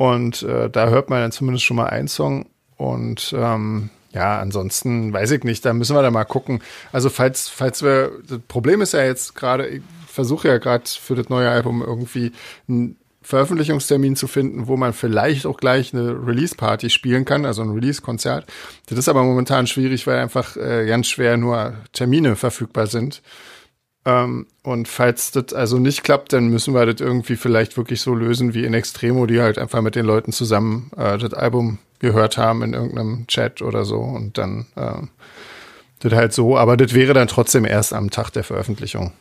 Und 0.00 0.44
äh, 0.44 0.70
da 0.70 0.88
hört 0.88 1.10
man 1.10 1.20
dann 1.20 1.30
zumindest 1.30 1.66
schon 1.66 1.76
mal 1.76 1.88
einen 1.88 2.08
Song. 2.08 2.46
Und 2.78 3.34
ähm, 3.36 3.90
ja, 4.14 4.40
ansonsten 4.40 5.12
weiß 5.12 5.30
ich 5.32 5.44
nicht, 5.44 5.62
da 5.62 5.74
müssen 5.74 5.94
wir 5.94 6.00
da 6.00 6.10
mal 6.10 6.24
gucken. 6.24 6.62
Also 6.90 7.10
falls, 7.10 7.50
falls 7.50 7.82
wir, 7.82 8.10
das 8.26 8.38
Problem 8.48 8.80
ist 8.80 8.94
ja 8.94 9.04
jetzt 9.04 9.34
gerade, 9.34 9.68
ich 9.68 9.82
versuche 10.06 10.48
ja 10.48 10.56
gerade 10.56 10.84
für 10.86 11.16
das 11.16 11.28
neue 11.28 11.50
Album 11.50 11.82
irgendwie 11.82 12.32
einen 12.66 12.96
Veröffentlichungstermin 13.20 14.16
zu 14.16 14.26
finden, 14.26 14.68
wo 14.68 14.78
man 14.78 14.94
vielleicht 14.94 15.44
auch 15.44 15.58
gleich 15.58 15.92
eine 15.92 16.26
Release-Party 16.26 16.88
spielen 16.88 17.26
kann, 17.26 17.44
also 17.44 17.60
ein 17.60 17.68
Release-Konzert. 17.68 18.46
Das 18.86 18.96
ist 18.96 19.10
aber 19.10 19.22
momentan 19.22 19.66
schwierig, 19.66 20.06
weil 20.06 20.18
einfach 20.18 20.56
äh, 20.56 20.86
ganz 20.86 21.08
schwer 21.08 21.36
nur 21.36 21.74
Termine 21.92 22.36
verfügbar 22.36 22.86
sind. 22.86 23.20
Ähm, 24.06 24.46
und 24.62 24.88
falls 24.88 25.30
das 25.30 25.52
also 25.52 25.78
nicht 25.78 26.04
klappt, 26.04 26.32
dann 26.32 26.48
müssen 26.48 26.74
wir 26.74 26.86
das 26.86 27.00
irgendwie 27.00 27.36
vielleicht 27.36 27.76
wirklich 27.76 28.00
so 28.00 28.14
lösen 28.14 28.54
wie 28.54 28.64
in 28.64 28.74
Extremo, 28.74 29.26
die 29.26 29.40
halt 29.40 29.58
einfach 29.58 29.82
mit 29.82 29.94
den 29.94 30.06
Leuten 30.06 30.32
zusammen 30.32 30.90
äh, 30.96 31.18
das 31.18 31.34
Album 31.34 31.78
gehört 31.98 32.38
haben 32.38 32.62
in 32.62 32.72
irgendeinem 32.72 33.26
Chat 33.26 33.60
oder 33.60 33.84
so 33.84 33.98
und 33.98 34.38
dann 34.38 34.66
äh, 34.76 35.06
das 36.00 36.12
halt 36.14 36.32
so, 36.32 36.56
aber 36.56 36.76
das 36.78 36.94
wäre 36.94 37.12
dann 37.12 37.28
trotzdem 37.28 37.66
erst 37.66 37.92
am 37.92 38.10
Tag 38.10 38.30
der 38.30 38.42
Veröffentlichung. 38.42 39.12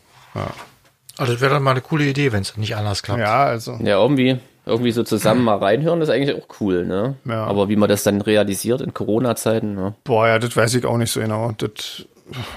Also 1.18 1.34
das 1.34 1.42
wäre 1.42 1.56
dann 1.56 1.64
mal 1.64 1.72
eine 1.72 1.82
coole 1.82 2.06
Idee, 2.06 2.32
wenn 2.32 2.42
es 2.42 2.56
nicht 2.56 2.78
anders 2.78 3.04
klappt. 3.04 3.20
Ja, 3.20 3.44
also 3.44 3.74
Ja, 3.84 4.02
irgendwie, 4.02 4.38
irgendwie 4.66 4.92
so 4.92 5.04
zusammen 5.04 5.44
mal 5.44 5.58
reinhören, 5.58 6.02
ist 6.02 6.10
eigentlich 6.10 6.42
auch 6.42 6.48
cool, 6.62 6.86
ne? 6.86 7.16
Ja. 7.26 7.44
Aber 7.44 7.68
wie 7.68 7.76
man 7.76 7.90
das 7.90 8.04
dann 8.04 8.22
realisiert 8.22 8.80
in 8.80 8.94
Corona-Zeiten, 8.94 9.76
ne? 9.76 9.96
Boah, 10.06 10.28
ja, 10.28 10.40
das 10.40 10.56
weiß 10.56 10.76
ich 10.76 10.86
auch 10.86 10.98
nicht 10.98 11.12
so 11.12 11.20
genau. 11.20 11.52
Das, 11.58 12.06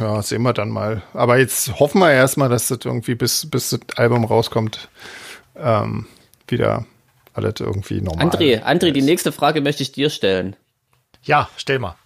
ja, 0.01 0.23
sehen 0.23 0.43
wir 0.43 0.53
dann 0.53 0.71
mal. 0.71 1.03
Aber 1.15 1.39
jetzt 1.39 1.79
hoffen 1.79 2.01
wir 2.01 2.13
erstmal, 2.13 2.49
dass 2.49 2.69
das 2.69 2.79
irgendwie 2.85 3.15
bis, 3.15 3.49
bis 3.51 3.71
das 3.71 3.81
Album 3.97 4.25
rauskommt, 4.25 4.89
ähm, 5.57 6.07
wieder 6.49 6.87
alles 7.35 7.55
irgendwie 7.61 8.01
normal. 8.01 8.27
André, 8.27 8.63
André, 8.63 8.93
die 8.93 9.03
nächste 9.03 9.33
Frage 9.33 9.61
möchte 9.61 9.83
ich 9.83 9.93
dir 9.93 10.11
stellen. 10.11 10.57
Ja, 11.23 11.49
stell 11.57 11.79
mal. 11.79 11.97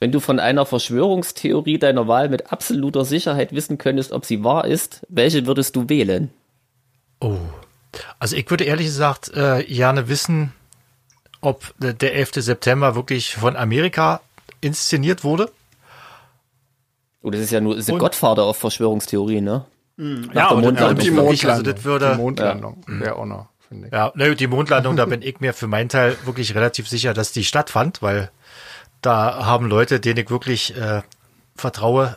Wenn 0.00 0.12
du 0.12 0.20
von 0.20 0.38
einer 0.38 0.64
Verschwörungstheorie 0.64 1.78
deiner 1.78 2.06
Wahl 2.06 2.28
mit 2.28 2.52
absoluter 2.52 3.04
Sicherheit 3.04 3.52
wissen 3.52 3.78
könntest, 3.78 4.12
ob 4.12 4.24
sie 4.24 4.44
wahr 4.44 4.64
ist, 4.64 5.04
welche 5.08 5.46
würdest 5.46 5.74
du 5.74 5.88
wählen? 5.88 6.30
Oh. 7.20 7.38
Also 8.20 8.36
ich 8.36 8.48
würde 8.48 8.64
ehrlich 8.64 8.86
gesagt 8.86 9.30
äh, 9.34 9.64
gerne 9.64 10.08
wissen, 10.08 10.52
ob 11.40 11.74
der 11.78 12.14
11. 12.14 12.34
September 12.34 12.94
wirklich 12.94 13.34
von 13.34 13.56
Amerika 13.56 14.20
inszeniert 14.60 15.24
wurde. 15.24 15.50
Oh, 17.28 17.30
das 17.30 17.42
ist 17.42 17.50
ja 17.50 17.60
nur 17.60 17.76
ist 17.76 17.88
der 17.88 17.98
Gottvater 17.98 18.44
auf 18.44 18.56
Verschwörungstheorien, 18.56 19.44
ne? 19.44 19.66
Ja, 19.98 20.04
der 20.06 20.52
und, 20.52 20.62
Mondlandung. 20.62 20.88
und 20.88 21.02
die 21.02 21.14
Wirklich, 21.14 21.44
Mondlandung. 21.44 21.50
Also 21.50 21.72
das 21.72 21.84
würde, 21.84 22.12
die 22.12 22.22
Mondlandung 22.22 22.84
wäre 22.86 23.16
auch 23.16 23.26
noch, 23.26 23.48
finde 23.68 23.88
ich. 23.88 23.92
ja, 23.92 24.12
ne, 24.14 24.34
die 24.34 24.46
Mondlandung, 24.46 24.96
da 24.96 25.04
bin 25.04 25.20
ich 25.20 25.40
mir 25.40 25.52
für 25.52 25.66
meinen 25.66 25.90
Teil 25.90 26.16
wirklich 26.24 26.54
relativ 26.54 26.88
sicher, 26.88 27.12
dass 27.12 27.32
die 27.32 27.44
stattfand, 27.44 28.00
weil 28.00 28.30
da 29.02 29.44
haben 29.44 29.66
Leute, 29.66 30.00
denen 30.00 30.20
ich 30.20 30.30
wirklich 30.30 30.74
äh, 30.76 31.02
vertraue, 31.54 32.16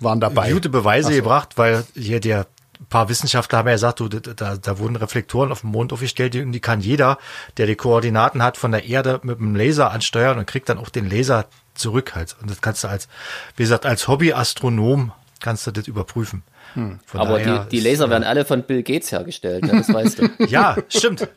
Waren 0.00 0.18
dabei. 0.18 0.50
gute 0.50 0.68
Beweise 0.68 1.14
gebracht, 1.14 1.58
weil 1.58 1.84
hier 1.94 2.18
der 2.18 2.46
paar 2.88 3.08
Wissenschaftler 3.08 3.58
haben 3.58 3.68
ja 3.68 3.74
gesagt, 3.74 4.00
du, 4.00 4.08
da, 4.08 4.56
da 4.56 4.78
wurden 4.78 4.96
Reflektoren 4.96 5.52
auf 5.52 5.60
dem 5.60 5.70
Mond 5.70 5.92
aufgestellt, 5.92 6.34
die, 6.34 6.50
die 6.50 6.60
kann 6.60 6.80
jeder, 6.80 7.18
der 7.56 7.66
die 7.66 7.76
Koordinaten 7.76 8.42
hat, 8.42 8.56
von 8.56 8.72
der 8.72 8.84
Erde 8.84 9.20
mit 9.22 9.38
dem 9.38 9.54
Laser 9.54 9.90
ansteuern 9.90 10.38
und 10.38 10.46
kriegt 10.46 10.68
dann 10.68 10.78
auch 10.78 10.88
den 10.88 11.08
Laser 11.08 11.46
zurück 11.74 12.14
halt. 12.14 12.36
Und 12.40 12.50
das 12.50 12.60
kannst 12.60 12.84
du 12.84 12.88
als, 12.88 13.08
wie 13.56 13.62
gesagt, 13.62 13.86
als 13.86 14.08
Hobbyastronom 14.08 15.12
kannst 15.40 15.66
du 15.66 15.70
das 15.70 15.86
überprüfen. 15.88 16.42
Von 16.74 17.20
Aber 17.20 17.38
die, 17.38 17.68
die 17.70 17.78
ist, 17.78 17.84
Laser 17.84 18.06
äh, 18.06 18.10
werden 18.10 18.24
alle 18.24 18.46
von 18.46 18.62
Bill 18.62 18.82
Gates 18.82 19.12
hergestellt, 19.12 19.64
ne? 19.64 19.72
das 19.72 19.92
weißt 19.92 20.18
du. 20.20 20.28
Ja, 20.46 20.76
stimmt. 20.88 21.28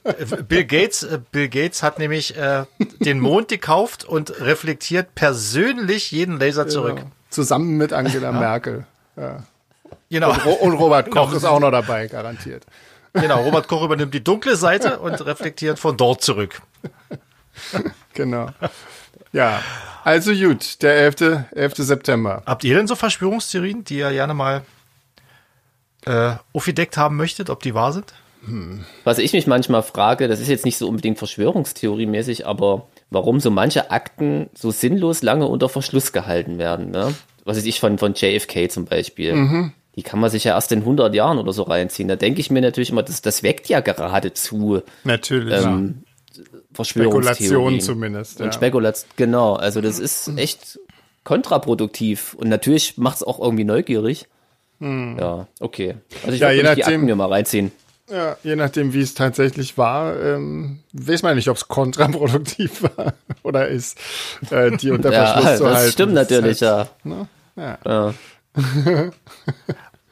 Bill 0.48 0.64
Gates, 0.64 1.04
äh, 1.04 1.20
Bill 1.32 1.50
Gates 1.50 1.84
hat 1.84 2.00
nämlich 2.00 2.38
äh, 2.38 2.64
den 3.00 3.20
Mond 3.20 3.50
gekauft 3.50 4.06
und 4.06 4.40
reflektiert 4.40 5.14
persönlich 5.14 6.12
jeden 6.12 6.40
Laser 6.40 6.70
zurück. 6.70 7.00
Ja. 7.00 7.06
Zusammen 7.30 7.76
mit 7.76 7.92
Angela 7.92 8.32
Merkel. 8.32 8.86
Ja. 9.18 9.44
Genau. 10.10 10.32
Ro- 10.32 10.54
Und 10.54 10.74
Robert 10.76 11.12
Koch 11.12 11.34
ist 11.36 11.44
auch 11.44 11.60
noch 11.60 11.72
dabei, 11.72 12.08
garantiert. 12.08 12.64
Genau. 13.12 13.42
Robert 13.44 13.68
Koch 13.68 13.84
übernimmt 13.84 14.14
die 14.14 14.24
dunkle 14.24 14.56
Seite 14.56 15.00
und 15.00 15.20
reflektiert 15.26 15.80
von 15.80 15.98
dort 15.98 16.22
zurück. 16.22 16.62
Genau. 18.14 18.50
Ja, 19.36 19.62
also 20.06 20.34
gut, 20.34 20.82
der 20.82 20.96
11. 20.96 21.46
11. 21.52 21.74
September. 21.76 22.42
Habt 22.46 22.64
ihr 22.64 22.78
denn 22.78 22.88
so 22.88 22.96
Verschwörungstheorien, 22.96 23.84
die 23.84 23.98
ihr 23.98 24.12
gerne 24.12 24.34
mal 24.34 24.62
äh, 26.06 26.36
aufgedeckt 26.54 26.96
haben 26.96 27.18
möchtet, 27.18 27.50
ob 27.50 27.62
die 27.62 27.74
wahr 27.74 27.92
sind? 27.92 28.14
Was 29.04 29.18
ich 29.18 29.34
mich 29.34 29.46
manchmal 29.46 29.84
frage, 29.84 30.30
das 30.30 30.40
ist 30.40 30.48
jetzt 30.48 30.64
nicht 30.64 30.78
so 30.78 30.88
unbedingt 30.88 31.18
Verschwörungstheoriemäßig, 31.18 32.48
aber 32.48 32.88
warum 33.10 33.42
so 33.42 33.52
manche 33.52 33.92
Akten 33.92 34.50
so 34.54 34.72
sinnlos 34.72 35.22
lange 35.22 35.48
unter 35.48 35.68
Verschluss 35.68 36.14
gehalten 36.14 36.58
werden, 36.58 36.92
ne? 36.92 37.14
Was 37.44 37.58
weiß 37.58 37.66
ich 37.66 37.80
von, 37.80 37.98
von 37.98 38.14
JFK 38.14 38.72
zum 38.72 38.86
Beispiel. 38.86 39.34
Die 39.96 40.04
kann 40.04 40.20
man 40.20 40.30
sich 40.30 40.46
ja 40.46 40.54
erst 40.54 40.72
in 40.72 40.80
100 40.80 41.14
Jahren 41.14 41.40
oder 41.40 41.54
so 41.54 41.64
reinziehen. 41.64 42.08
Da 42.08 42.16
denke 42.16 42.40
ich 42.40 42.52
mir 42.52 42.62
natürlich 42.62 42.90
immer, 42.90 43.04
das, 43.04 43.22
das 43.22 43.44
weckt 43.44 43.68
ja 43.68 43.82
geradezu 43.82 44.82
Natürlich. 45.04 45.64
ähm, 45.64 46.04
Verschwörungstheorien. 46.74 47.80
Spekulation 47.80 47.80
zumindest. 47.82 48.40
Und 48.42 48.48
Ja. 48.48 48.52
Spekulation, 48.54 49.10
genau. 49.16 49.54
Also 49.54 49.82
das 49.82 50.00
ist 50.00 50.30
echt 50.38 50.80
kontraproduktiv. 51.24 52.34
Und 52.36 52.50
natürlich 52.50 52.98
macht 52.98 53.18
es 53.18 53.24
auch 53.24 53.40
irgendwie 53.40 53.64
neugierig. 53.64 54.28
Ja, 54.80 55.48
okay. 55.60 55.96
Also 56.24 56.34
ich 56.36 56.42
Ja, 56.42 56.50
mir 56.50 56.56
die 56.58 56.64
nachdem- 56.64 56.84
Akten 56.86 57.06
mir 57.06 57.16
mal 57.16 57.30
reinziehen. 57.30 57.72
Ja, 58.12 58.38
je 58.44 58.56
nachdem, 58.56 58.94
wie 58.94 59.02
es 59.02 59.16
tatsächlich 59.16 59.80
war, 59.80 60.16
ähm, 60.22 60.80
weiß 60.94 61.24
man 61.24 61.36
nicht, 61.36 61.48
ob 61.50 61.58
es 61.58 61.68
kontraproduktiv 61.68 62.84
war 62.84 63.14
oder 63.44 63.68
ist, 63.68 63.98
äh, 64.52 64.70
die 64.78 64.92
unter 64.92 65.12
Ja, 65.14 65.26
Verschluss 65.42 65.58
zu 65.58 65.66
halten. 65.66 65.84
das 65.86 65.92
stimmt 65.94 66.14
natürlich, 66.14 66.62
halt, 66.62 66.90
ja. 67.04 67.10
Ne? 67.10 67.28
Ja. 67.56 67.78
ja. 67.84 68.14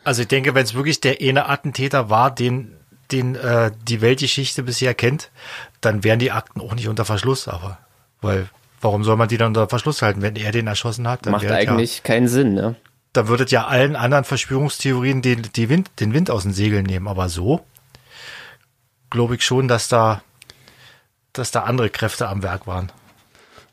Also 0.05 0.21
ich 0.23 0.27
denke, 0.27 0.53
wenn 0.53 0.63
es 0.65 0.73
wirklich 0.73 0.99
der 0.99 1.17
eine 1.21 1.47
Attentäter 1.47 2.09
war, 2.09 2.33
den, 2.33 2.75
den 3.11 3.35
äh, 3.35 3.71
die 3.87 4.01
Weltgeschichte 4.01 4.63
bisher 4.63 4.93
kennt, 4.93 5.31
dann 5.81 6.03
wären 6.03 6.19
die 6.19 6.31
Akten 6.31 6.61
auch 6.61 6.73
nicht 6.75 6.87
unter 6.87 7.05
Verschluss, 7.05 7.47
aber 7.47 7.77
weil 8.21 8.49
warum 8.81 9.03
soll 9.03 9.17
man 9.17 9.27
die 9.27 9.37
dann 9.37 9.49
unter 9.49 9.69
Verschluss 9.69 10.01
halten, 10.01 10.21
wenn 10.21 10.35
er 10.35 10.51
den 10.51 10.67
erschossen 10.67 11.07
hat? 11.07 11.25
Dann 11.25 11.31
Macht 11.31 11.45
es 11.45 11.51
eigentlich 11.51 12.03
keinen 12.03 12.27
Sinn, 12.27 12.53
ne? 12.53 12.61
Ja, 12.61 12.75
da 13.13 13.27
würde 13.27 13.43
es 13.43 13.51
ja 13.51 13.67
allen 13.67 13.95
anderen 13.95 14.23
Verschwörungstheorien 14.23 15.21
den, 15.21 15.43
die 15.55 15.69
Wind, 15.69 15.91
den 15.99 16.13
Wind 16.13 16.31
aus 16.31 16.43
den 16.43 16.53
Segeln 16.53 16.85
nehmen, 16.85 17.07
aber 17.07 17.29
so 17.29 17.63
glaube 19.09 19.35
ich 19.35 19.45
schon, 19.45 19.67
dass 19.67 19.87
da 19.87 20.23
dass 21.33 21.51
da 21.51 21.63
andere 21.63 21.89
Kräfte 21.89 22.27
am 22.27 22.43
Werk 22.43 22.67
waren. 22.67 22.91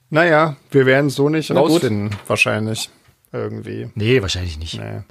Naja, 0.08 0.56
wir 0.70 0.86
werden 0.86 1.10
so 1.10 1.28
nicht 1.28 1.50
Na 1.50 1.60
gut. 1.60 1.70
rausfinden, 1.72 2.16
wahrscheinlich. 2.26 2.90
Irgendwie. 3.32 3.90
Nee, 3.94 4.22
wahrscheinlich 4.22 4.58
nicht. 4.58 4.80
Nee. 4.80 5.02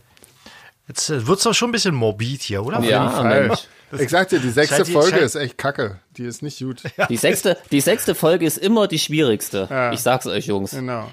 Jetzt 0.87 1.09
äh, 1.09 1.25
wird's 1.25 1.43
doch 1.43 1.53
schon 1.53 1.69
ein 1.69 1.71
bisschen 1.71 1.95
morbid 1.95 2.41
hier, 2.41 2.65
oder? 2.65 2.81
Ja, 2.81 3.09
Fall. 3.09 3.47
Mensch. 3.47 3.67
Ich 3.97 4.09
sag 4.09 4.29
dir, 4.29 4.39
die 4.39 4.49
sechste 4.51 4.83
die- 4.83 4.91
Folge 4.91 5.17
ist 5.19 5.35
echt 5.35 5.57
kacke. 5.57 5.99
Die 6.17 6.25
ist 6.25 6.41
nicht 6.43 6.59
gut. 6.59 6.83
Die 7.09 7.17
sechste, 7.17 7.57
die 7.71 7.81
sechste 7.81 8.13
Folge 8.15 8.45
ist 8.45 8.57
immer 8.57 8.87
die 8.87 8.99
schwierigste. 8.99 9.67
Ja. 9.69 9.91
Ich 9.91 10.01
sag's 10.01 10.27
euch, 10.27 10.45
Jungs. 10.47 10.71
Genau. 10.71 11.11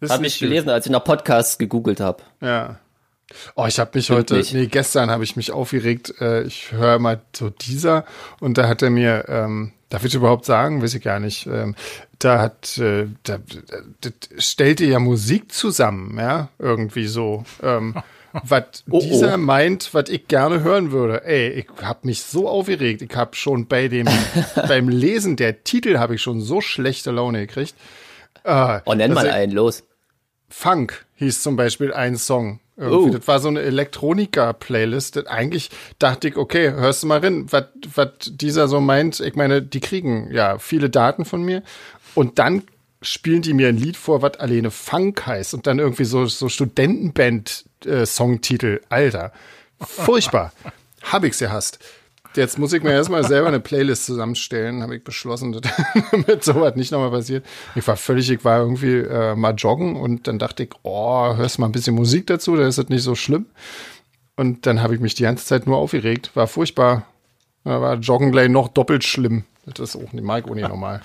Ist 0.00 0.10
Hab 0.12 0.20
nicht 0.20 0.34
ich 0.34 0.40
gut. 0.40 0.48
gelesen, 0.48 0.68
als 0.70 0.86
ich 0.86 0.92
nach 0.92 1.04
Podcasts 1.04 1.58
gegoogelt 1.58 2.00
habe. 2.00 2.22
Ja. 2.40 2.78
Oh, 3.56 3.66
ich 3.66 3.78
habe 3.78 3.90
mich 3.94 4.06
Stimmt 4.06 4.20
heute, 4.20 4.36
nicht. 4.36 4.54
nee, 4.54 4.66
gestern 4.66 5.10
habe 5.10 5.22
ich 5.24 5.36
mich 5.36 5.50
aufgeregt. 5.52 6.14
Äh, 6.20 6.44
ich 6.44 6.72
höre 6.72 6.98
mal 6.98 7.20
so 7.36 7.50
dieser 7.50 8.04
und 8.40 8.56
da 8.56 8.68
hat 8.68 8.80
er 8.80 8.88
mir, 8.90 9.26
ähm, 9.28 9.72
darf 9.90 10.04
ich 10.04 10.14
überhaupt 10.14 10.46
sagen, 10.46 10.80
weiß 10.82 10.94
ich 10.94 11.02
gar 11.02 11.20
nicht. 11.20 11.46
Ähm, 11.46 11.74
da 12.20 12.38
hat, 12.40 12.78
äh, 12.78 13.06
da, 13.24 13.38
da 14.00 14.10
stellte 14.38 14.86
ja 14.86 14.98
Musik 14.98 15.52
zusammen, 15.52 16.16
ja, 16.18 16.48
irgendwie 16.58 17.06
so. 17.06 17.44
Ähm, 17.62 17.96
was 18.44 18.84
Oh, 18.90 19.00
dieser 19.00 19.34
oh. 19.34 19.38
meint, 19.38 19.92
was 19.94 20.08
ich 20.10 20.28
gerne 20.28 20.62
hören 20.62 20.92
würde. 20.92 21.24
Ey, 21.24 21.50
ich 21.50 21.66
habe 21.82 22.00
mich 22.06 22.22
so 22.22 22.48
aufgeregt. 22.48 23.02
Ich 23.02 23.14
habe 23.16 23.34
schon 23.36 23.66
bei 23.66 23.88
dem, 23.88 24.06
beim 24.68 24.88
Lesen 24.88 25.36
der 25.36 25.64
Titel 25.64 25.98
habe 25.98 26.14
ich 26.16 26.22
schon 26.22 26.40
so 26.40 26.60
schlechte 26.60 27.10
Laune 27.10 27.46
gekriegt. 27.46 27.74
Äh, 28.44 28.80
Oh, 28.84 28.94
nenn 28.94 29.10
dass 29.10 29.22
mal 29.24 29.26
er- 29.26 29.34
einen, 29.34 29.52
los. 29.52 29.84
Funk 30.50 31.04
hieß 31.16 31.42
zum 31.42 31.56
Beispiel 31.56 31.92
ein 31.92 32.16
Song. 32.16 32.60
Oh. 32.80 33.10
Das 33.12 33.26
war 33.26 33.40
so 33.40 33.48
eine 33.48 33.60
Elektronika-Playlist. 33.62 35.26
Eigentlich 35.28 35.70
dachte 35.98 36.28
ich, 36.28 36.36
okay, 36.36 36.70
hörst 36.70 37.02
du 37.02 37.06
mal 37.08 37.18
rein, 37.18 37.46
was 37.50 37.64
dieser 38.30 38.68
so 38.68 38.80
meint. 38.80 39.20
Ich 39.20 39.34
meine, 39.34 39.62
die 39.62 39.80
kriegen 39.80 40.30
ja 40.32 40.58
viele 40.58 40.88
Daten 40.90 41.24
von 41.24 41.42
mir. 41.42 41.62
Und 42.14 42.38
dann 42.38 42.62
spielen 43.02 43.42
die 43.42 43.52
mir 43.52 43.68
ein 43.68 43.76
Lied 43.76 43.96
vor, 43.96 44.22
was 44.22 44.34
alleine 44.38 44.70
Funk 44.70 45.26
heißt. 45.26 45.54
Und 45.54 45.66
dann 45.66 45.78
irgendwie 45.78 46.04
so, 46.04 46.26
so 46.26 46.48
Studentenband-Songtitel. 47.80 48.80
Alter, 48.88 49.32
furchtbar. 49.80 50.52
Hab 51.02 51.24
ich's 51.24 51.38
gehasst. 51.38 51.78
Jetzt 52.34 52.58
muss 52.58 52.72
ich 52.72 52.82
mir 52.82 52.92
erstmal 52.92 53.24
selber 53.24 53.48
eine 53.48 53.58
Playlist 53.58 54.04
zusammenstellen, 54.04 54.82
habe 54.82 54.96
ich 54.96 55.02
beschlossen, 55.02 55.60
damit 56.10 56.44
sowas 56.44 56.76
nicht 56.76 56.92
nochmal 56.92 57.10
passiert. 57.10 57.44
Ich 57.74 57.86
war 57.88 57.96
völlig, 57.96 58.30
ich 58.30 58.44
war 58.44 58.58
irgendwie 58.58 58.98
äh, 58.98 59.34
mal 59.34 59.54
joggen 59.54 59.96
und 59.96 60.28
dann 60.28 60.38
dachte 60.38 60.64
ich, 60.64 60.70
oh, 60.82 61.34
hörst 61.36 61.58
mal 61.58 61.66
ein 61.66 61.72
bisschen 61.72 61.94
Musik 61.94 62.26
dazu, 62.26 62.54
dann 62.54 62.68
ist 62.68 62.78
das 62.78 62.90
nicht 62.90 63.02
so 63.02 63.14
schlimm. 63.14 63.46
Und 64.36 64.66
dann 64.66 64.82
habe 64.82 64.94
ich 64.94 65.00
mich 65.00 65.14
die 65.14 65.24
ganze 65.24 65.46
Zeit 65.46 65.66
nur 65.66 65.78
aufgeregt. 65.78 66.30
War 66.34 66.46
furchtbar. 66.46 67.06
Da 67.64 67.80
war 67.80 67.94
Joggen 67.96 68.30
gleich 68.30 68.48
noch 68.48 68.68
doppelt 68.68 69.02
schlimm. 69.02 69.44
Das 69.66 69.80
ist 69.80 69.96
auch 69.96 70.12
nicht, 70.12 70.24
auch 70.24 70.54
nicht 70.54 70.68
normal. 70.68 71.00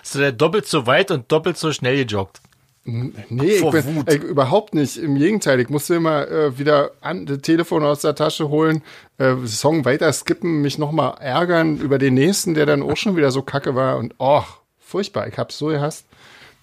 Hast 0.00 0.14
du 0.14 0.20
denn 0.20 0.36
doppelt 0.38 0.66
so 0.66 0.86
weit 0.86 1.10
und 1.10 1.32
doppelt 1.32 1.56
so 1.56 1.72
schnell 1.72 2.04
gejoggt? 2.04 2.40
Nee, 2.84 3.12
ich 3.46 3.60
Vor 3.60 3.70
bin 3.70 3.94
Wut. 3.96 4.08
äh, 4.08 4.16
überhaupt 4.16 4.74
nicht. 4.74 4.96
Im 4.96 5.16
Gegenteil, 5.16 5.60
ich 5.60 5.68
musste 5.68 5.94
immer 5.94 6.26
äh, 6.28 6.58
wieder 6.58 6.90
an, 7.00 7.26
das 7.26 7.38
Telefon 7.42 7.84
aus 7.84 8.00
der 8.00 8.16
Tasche 8.16 8.48
holen, 8.48 8.82
äh, 9.18 9.34
Song 9.46 9.84
weiter 9.84 10.12
skippen, 10.12 10.62
mich 10.62 10.78
nochmal 10.78 11.14
ärgern 11.20 11.78
über 11.78 11.98
den 11.98 12.14
nächsten, 12.14 12.54
der 12.54 12.66
dann 12.66 12.82
auch 12.82 12.96
schon 12.96 13.16
wieder 13.16 13.30
so 13.30 13.42
kacke 13.42 13.76
war. 13.76 13.98
Und 13.98 14.14
oh, 14.18 14.42
furchtbar, 14.80 15.28
ich 15.28 15.38
hab's 15.38 15.58
so 15.58 15.66
gehasst. 15.66 16.06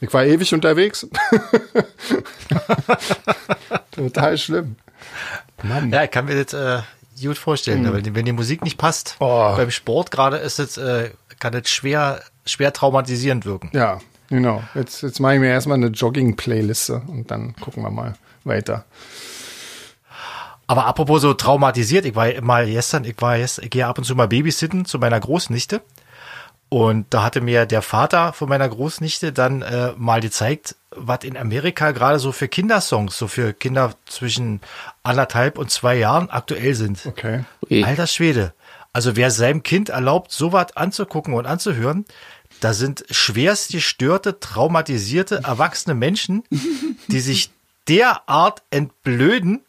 Ich 0.01 0.13
war 0.13 0.25
ewig 0.25 0.53
unterwegs. 0.53 1.07
Total 3.91 4.37
schlimm. 4.37 4.75
Ja, 5.91 6.03
ich 6.03 6.11
kann 6.11 6.25
mir 6.25 6.43
das 6.43 6.53
äh, 6.53 6.81
gut 7.21 7.37
vorstellen. 7.37 7.85
Hm. 7.85 7.93
Weil 7.93 8.01
die- 8.01 8.15
wenn 8.15 8.25
die 8.25 8.31
Musik 8.31 8.63
nicht 8.63 8.77
passt, 8.77 9.15
Oh. 9.19 9.55
beim 9.55 9.71
Sport 9.71 10.11
gerade 10.11 10.37
ist 10.37 10.59
es, 10.59 10.77
äh, 10.77 11.11
kann 11.39 11.53
das 11.53 11.69
schwer, 11.69 12.21
schwer 12.45 12.73
traumatisierend 12.73 13.45
wirken. 13.45 13.69
Ja, 13.73 13.99
genau. 14.29 14.63
Jetzt, 14.75 15.01
jetzt 15.03 15.19
mache 15.19 15.35
ich 15.35 15.39
mir 15.39 15.49
erstmal 15.49 15.77
eine 15.77 15.87
Jogging-Playliste 15.87 17.01
und 17.07 17.29
dann 17.31 17.55
gucken 17.57 17.83
wir 17.83 17.91
mal 17.91 18.13
weiter. 18.43 18.85
Aber 20.67 20.85
apropos 20.85 21.21
so 21.21 21.33
traumatisiert, 21.33 22.05
ich 22.05 22.15
war 22.15 22.29
mal 22.41 22.67
gestern, 22.67 23.03
ich 23.03 23.19
war 23.19 23.37
jetzt, 23.37 23.57
ich 23.59 23.71
gehe 23.71 23.87
ab 23.87 23.97
und 23.97 24.03
zu 24.03 24.15
mal 24.15 24.27
babysitten 24.27 24.85
zu 24.85 24.99
meiner 24.99 25.19
Großnichte. 25.19 25.81
Und 26.69 27.07
da 27.09 27.23
hatte 27.23 27.41
mir 27.41 27.65
der 27.65 27.81
Vater 27.81 28.31
von 28.33 28.47
meiner 28.47 28.69
Großnichte 28.69 29.33
dann 29.33 29.63
äh, 29.63 29.93
mal 29.97 30.21
gezeigt, 30.21 30.75
was 30.91 31.23
in 31.23 31.35
Amerika 31.35 31.91
gerade 31.91 32.19
so 32.19 32.31
für 32.31 32.47
Kindersongs, 32.47 33.17
so 33.17 33.27
für 33.27 33.53
Kinder 33.53 33.95
zwischen 34.05 34.61
anderthalb 35.01 35.57
und 35.57 35.71
zwei 35.71 35.95
Jahren 35.95 36.29
aktuell 36.29 36.75
sind. 36.75 37.03
Okay. 37.07 37.45
Alter 37.83 38.05
Schwede. 38.05 38.53
Also 38.93 39.15
wer 39.15 39.31
seinem 39.31 39.63
Kind 39.63 39.89
erlaubt, 39.89 40.31
sowas 40.31 40.75
anzugucken 40.77 41.33
und 41.33 41.47
anzuhören, 41.47 42.05
da 42.59 42.73
sind 42.73 43.05
schwerst 43.09 43.71
gestörte, 43.71 44.39
traumatisierte, 44.39 45.41
erwachsene 45.43 45.95
Menschen, 45.95 46.43
die 47.07 47.19
sich 47.19 47.51
derart 47.87 48.61
entblöden 48.69 49.61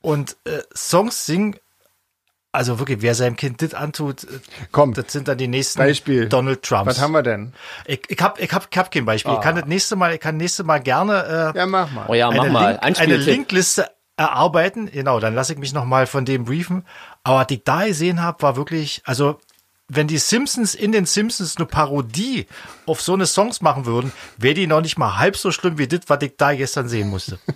und 0.00 0.36
äh, 0.44 0.62
Songs 0.74 1.26
singen. 1.26 1.56
Also 2.52 2.78
wirklich, 2.78 3.02
wer 3.02 3.16
seinem 3.16 3.36
Kind 3.36 3.62
das 3.62 3.74
antut, 3.74 4.24
äh, 4.24 4.38
Komm, 4.70 4.94
das 4.94 5.12
sind 5.12 5.28
dann 5.28 5.38
die 5.38 5.48
nächsten 5.48 5.78
Beispiel. 5.78 6.28
Donald 6.28 6.62
Trumps. 6.62 6.86
Was 6.86 7.00
haben 7.00 7.12
wir 7.12 7.22
denn? 7.22 7.52
Ich, 7.86 8.02
ich 8.08 8.20
hab, 8.20 8.40
ich 8.40 8.52
hab, 8.52 8.68
ich 8.70 8.78
hab 8.78 8.90
kein 8.90 9.04
Beispiel. 9.04 9.34
Ich 9.34 9.40
kann 9.40 9.56
das 9.56 9.66
nächste 9.66 9.96
Mal, 9.96 10.14
ich 10.14 10.20
kann 10.20 10.36
nächste 10.36 10.62
Mal 10.62 10.80
gerne 10.80 11.52
äh, 11.54 11.58
Ja, 11.58 11.66
mach 11.66 11.90
mal. 11.90 12.06
Oh 12.08 12.14
ja, 12.14 12.30
mach 12.30 12.44
eine, 12.44 12.52
mal. 12.52 12.80
Link, 12.82 13.00
eine. 13.00 13.16
Linkliste 13.16 13.90
erarbeiten. 14.16 14.90
Genau, 14.90 15.18
dann 15.20 15.34
lasse 15.34 15.54
ich 15.54 15.58
mich 15.58 15.72
noch 15.72 15.84
mal 15.84 16.06
von 16.06 16.24
dem 16.24 16.44
briefen. 16.44 16.84
Aber 17.24 17.38
was 17.38 17.46
ich 17.50 17.64
da 17.64 17.86
gesehen 17.86 18.22
habe, 18.22 18.42
war 18.42 18.56
wirklich, 18.56 19.02
also 19.04 19.40
wenn 19.88 20.06
die 20.08 20.18
Simpsons 20.18 20.74
in 20.74 20.92
den 20.92 21.04
Simpsons 21.06 21.56
eine 21.56 21.66
Parodie 21.66 22.46
auf 22.86 23.00
so 23.00 23.12
eine 23.14 23.26
Songs 23.26 23.60
machen 23.60 23.86
würden, 23.86 24.12
wäre 24.38 24.54
die 24.54 24.66
noch 24.66 24.80
nicht 24.80 24.96
mal 24.98 25.18
halb 25.18 25.36
so 25.36 25.50
schlimm 25.52 25.78
wie 25.78 25.86
das, 25.86 26.00
was 26.08 26.22
ich 26.22 26.32
da 26.36 26.54
gestern 26.54 26.88
sehen 26.88 27.08
musste. 27.10 27.38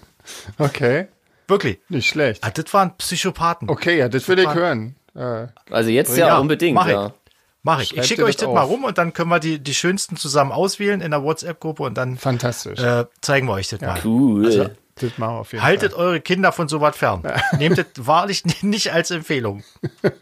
Okay. 0.59 1.09
Wirklich. 1.47 1.79
Nicht 1.89 2.07
schlecht. 2.07 2.45
Ah, 2.45 2.51
das 2.51 2.75
waren 2.75 2.95
Psychopathen. 2.99 3.71
Okay, 3.71 3.97
ja, 3.99 4.11
das 4.11 4.29
will 4.29 4.39
ich 4.39 4.53
hören. 4.53 4.95
Äh, 5.15 5.47
Also 5.71 5.89
jetzt 5.89 6.15
ja, 6.19 6.37
unbedingt, 6.37 6.75
mach 6.75 6.87
ich. 6.87 6.93
ja. 6.93 7.15
Mach 7.63 7.81
ich. 7.81 7.97
Ich 7.97 8.05
schicke 8.05 8.25
euch 8.25 8.37
das 8.37 8.45
das 8.45 8.55
mal 8.55 8.61
rum 8.61 8.85
und 8.85 8.99
dann 8.99 9.15
können 9.15 9.31
wir 9.31 9.41
die, 9.41 9.59
die 9.59 9.73
schönsten 9.73 10.19
zusammen 10.19 10.53
auswählen 10.53 11.01
in 11.01 11.13
der 11.13 11.23
WhatsApp-Gruppe 11.23 11.83
und 11.83 11.95
dann 11.97 12.19
fantastisch. 12.19 12.79
äh, 12.79 13.07
zeigen 13.23 13.47
wir 13.47 13.55
euch 13.55 13.69
das 13.69 13.81
mal. 13.81 13.99
Cool. 14.05 14.45
Also, 14.45 14.69
das 14.97 15.17
machen 15.17 15.35
wir 15.37 15.41
auf 15.41 15.53
jeden 15.53 15.65
Haltet 15.65 15.93
Fall. 15.95 16.03
eure 16.05 16.21
Kinder 16.21 16.53
von 16.53 16.69
sowas 16.69 16.95
fern. 16.95 17.23
Nehmt 17.59 17.79
das 17.79 17.87
wahrlich 17.97 18.45
nicht 18.63 18.93
als 18.93 19.11
Empfehlung. 19.11 19.65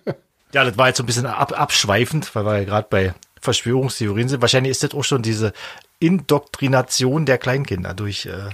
Ja, 0.56 0.64
das 0.64 0.78
war 0.78 0.88
jetzt 0.88 0.96
so 0.96 1.02
ein 1.02 1.06
bisschen 1.06 1.26
ab, 1.26 1.52
abschweifend, 1.52 2.34
weil 2.34 2.46
wir 2.46 2.58
ja 2.60 2.64
gerade 2.64 2.86
bei 2.88 3.14
Verschwörungstheorien 3.42 4.30
sind. 4.30 4.40
Wahrscheinlich 4.40 4.70
ist 4.70 4.82
das 4.82 4.94
auch 4.94 5.04
schon 5.04 5.20
diese 5.20 5.52
Indoktrination 5.98 7.26
der 7.26 7.36
Kleinkinder 7.36 7.92
durch 7.92 8.24
äh, 8.24 8.48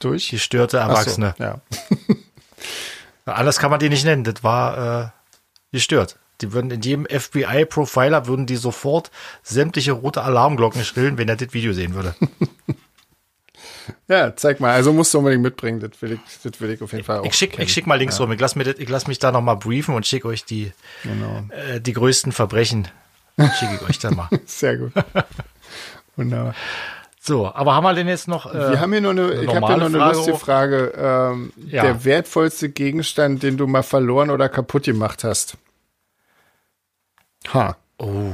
Durch? 0.00 0.28
gestörte 0.28 0.82
Ach 0.82 0.88
so, 0.88 0.92
Erwachsene. 0.92 1.34
ja. 1.38 1.62
Anders 3.24 3.58
kann 3.58 3.70
man 3.70 3.80
die 3.80 3.88
nicht 3.88 4.04
nennen. 4.04 4.22
Das 4.22 4.44
war 4.44 5.04
äh, 5.06 5.08
gestört. 5.72 6.18
Die 6.42 6.52
würden 6.52 6.70
in 6.72 6.82
jedem 6.82 7.06
FBI-Profiler 7.06 8.26
würden 8.26 8.44
die 8.44 8.56
sofort 8.56 9.10
sämtliche 9.42 9.92
rote 9.92 10.20
Alarmglocken 10.24 10.84
schrillen, 10.84 11.16
wenn 11.16 11.30
er 11.30 11.36
das 11.36 11.54
Video 11.54 11.72
sehen 11.72 11.94
würde. 11.94 12.14
ja, 14.08 14.34
zeig 14.36 14.60
mal. 14.60 14.72
Also 14.72 14.92
musst 14.92 15.12
du 15.14 15.18
unbedingt 15.18 15.42
mitbringen. 15.42 15.80
Das 15.80 16.00
will 16.02 16.12
ich, 16.12 16.20
das 16.42 16.60
will 16.60 16.70
ich 16.70 16.82
auf 16.82 16.92
jeden 16.92 17.04
Fall 17.04 17.18
auch. 17.20 17.24
Ich 17.24 17.34
schick, 17.34 17.52
kennen. 17.52 17.64
ich 17.64 17.72
schick 17.72 17.86
mal 17.86 17.96
Links 17.96 18.18
rum. 18.20 18.30
Ich 18.32 18.40
lass, 18.40 18.56
mir 18.56 18.64
das, 18.64 18.76
ich 18.78 18.88
lass 18.88 19.06
mich 19.06 19.18
da 19.18 19.32
nochmal 19.32 19.56
briefen 19.56 19.94
und 19.94 20.06
schicke 20.06 20.28
euch 20.28 20.44
die, 20.44 20.72
Genau. 21.02 21.44
äh, 21.50 21.80
die 21.80 21.92
größten 21.92 22.32
Verbrechen. 22.32 22.88
Schicke 23.58 23.76
ich 23.80 23.88
euch 23.88 23.98
dann 23.98 24.16
mal. 24.16 24.28
Sehr 24.46 24.76
gut. 24.78 24.92
Wunderbar. 26.16 26.54
So, 27.20 27.52
aber 27.52 27.74
haben 27.74 27.84
wir 27.84 27.94
denn 27.94 28.08
jetzt 28.08 28.26
noch. 28.26 28.46
Äh, 28.52 28.70
Wir 28.72 28.80
haben 28.80 28.90
hier 28.92 29.00
noch 29.02 29.10
eine, 29.10 29.32
ich 29.42 29.54
habe 29.54 29.66
hier 29.66 29.76
noch 29.76 29.86
eine 29.86 29.98
Frage 29.98 30.16
lustige? 30.16 30.38
Frage. 30.38 30.92
Ähm, 30.96 31.52
Ja. 31.66 31.82
Der 31.82 32.04
wertvollste 32.04 32.68
Gegenstand, 32.70 33.42
den 33.42 33.56
du 33.56 33.66
mal 33.66 33.82
verloren 33.82 34.30
oder 34.30 34.48
kaputt 34.48 34.84
gemacht 34.84 35.24
hast. 35.24 35.56
Ha. 37.52 37.76
Oh. 37.98 38.32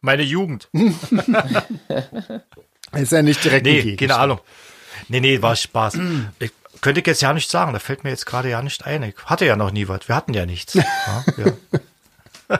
Meine 0.00 0.22
Jugend. 0.22 0.68
Ist 2.92 3.12
ja 3.12 3.22
nicht 3.22 3.44
direkt 3.44 3.66
Nee, 3.66 3.92
ein 3.92 3.96
keine 3.96 4.16
Ahnung. 4.16 4.40
Nee, 5.08 5.20
nee, 5.20 5.42
war 5.42 5.56
Spaß. 5.56 5.98
Ich 6.38 6.52
könnte 6.80 7.00
ich 7.00 7.06
jetzt 7.06 7.22
ja 7.22 7.32
nicht 7.32 7.50
sagen, 7.50 7.72
da 7.72 7.78
fällt 7.78 8.04
mir 8.04 8.10
jetzt 8.10 8.26
gerade 8.26 8.50
ja 8.50 8.62
nicht 8.62 8.86
ein. 8.86 9.02
Ich 9.02 9.14
hatte 9.24 9.46
ja 9.46 9.56
noch 9.56 9.70
nie 9.70 9.88
was. 9.88 10.08
Wir 10.08 10.16
hatten 10.16 10.34
ja 10.34 10.46
nichts. 10.46 10.78
Ja, 12.48 12.54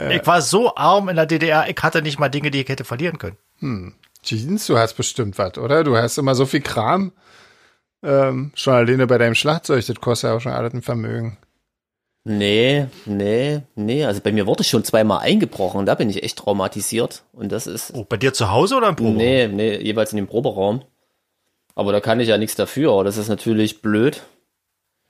ja. 0.00 0.10
ich 0.10 0.26
war 0.26 0.40
so 0.40 0.74
arm 0.76 1.10
in 1.10 1.16
der 1.16 1.26
DDR, 1.26 1.68
ich 1.68 1.76
hatte 1.82 2.00
nicht 2.00 2.18
mal 2.18 2.30
Dinge, 2.30 2.50
die 2.50 2.62
ich 2.62 2.68
hätte 2.68 2.84
verlieren 2.84 3.18
können. 3.18 3.94
Jeans, 4.22 4.66
du 4.66 4.78
hast 4.78 4.94
bestimmt 4.94 5.36
was, 5.36 5.58
oder? 5.58 5.84
Du 5.84 5.96
hast 5.96 6.16
immer 6.16 6.34
so 6.34 6.46
viel 6.46 6.62
Kram. 6.62 7.12
Ähm, 8.02 8.52
schon 8.54 8.72
alleine 8.72 9.06
bei 9.06 9.18
deinem 9.18 9.34
Schlagzeug, 9.34 9.84
das 9.84 9.96
kostet 9.96 10.30
ja 10.30 10.36
auch 10.36 10.40
schon 10.40 10.52
alles 10.52 10.72
ein 10.72 10.80
Vermögen. 10.80 11.36
Nee, 12.24 12.86
nee, 13.06 13.62
nee. 13.76 14.04
Also 14.04 14.20
bei 14.20 14.30
mir 14.30 14.46
wurde 14.46 14.62
schon 14.62 14.84
zweimal 14.84 15.20
eingebrochen. 15.20 15.86
Da 15.86 15.94
bin 15.94 16.10
ich 16.10 16.22
echt 16.22 16.38
traumatisiert. 16.38 17.22
Und 17.32 17.50
das 17.50 17.66
ist. 17.66 17.92
Oh, 17.94 18.04
bei 18.06 18.18
dir 18.18 18.34
zu 18.34 18.50
Hause 18.50 18.76
oder 18.76 18.88
im 18.88 18.96
Probe? 18.96 19.16
Nee, 19.16 19.48
nee, 19.48 19.76
jeweils 19.78 20.12
in 20.12 20.16
dem 20.16 20.26
Proberaum. 20.26 20.82
Aber 21.74 21.92
da 21.92 22.00
kann 22.00 22.20
ich 22.20 22.28
ja 22.28 22.36
nichts 22.36 22.56
dafür. 22.56 23.04
Das 23.04 23.16
ist 23.16 23.28
natürlich 23.28 23.80
blöd. 23.80 24.22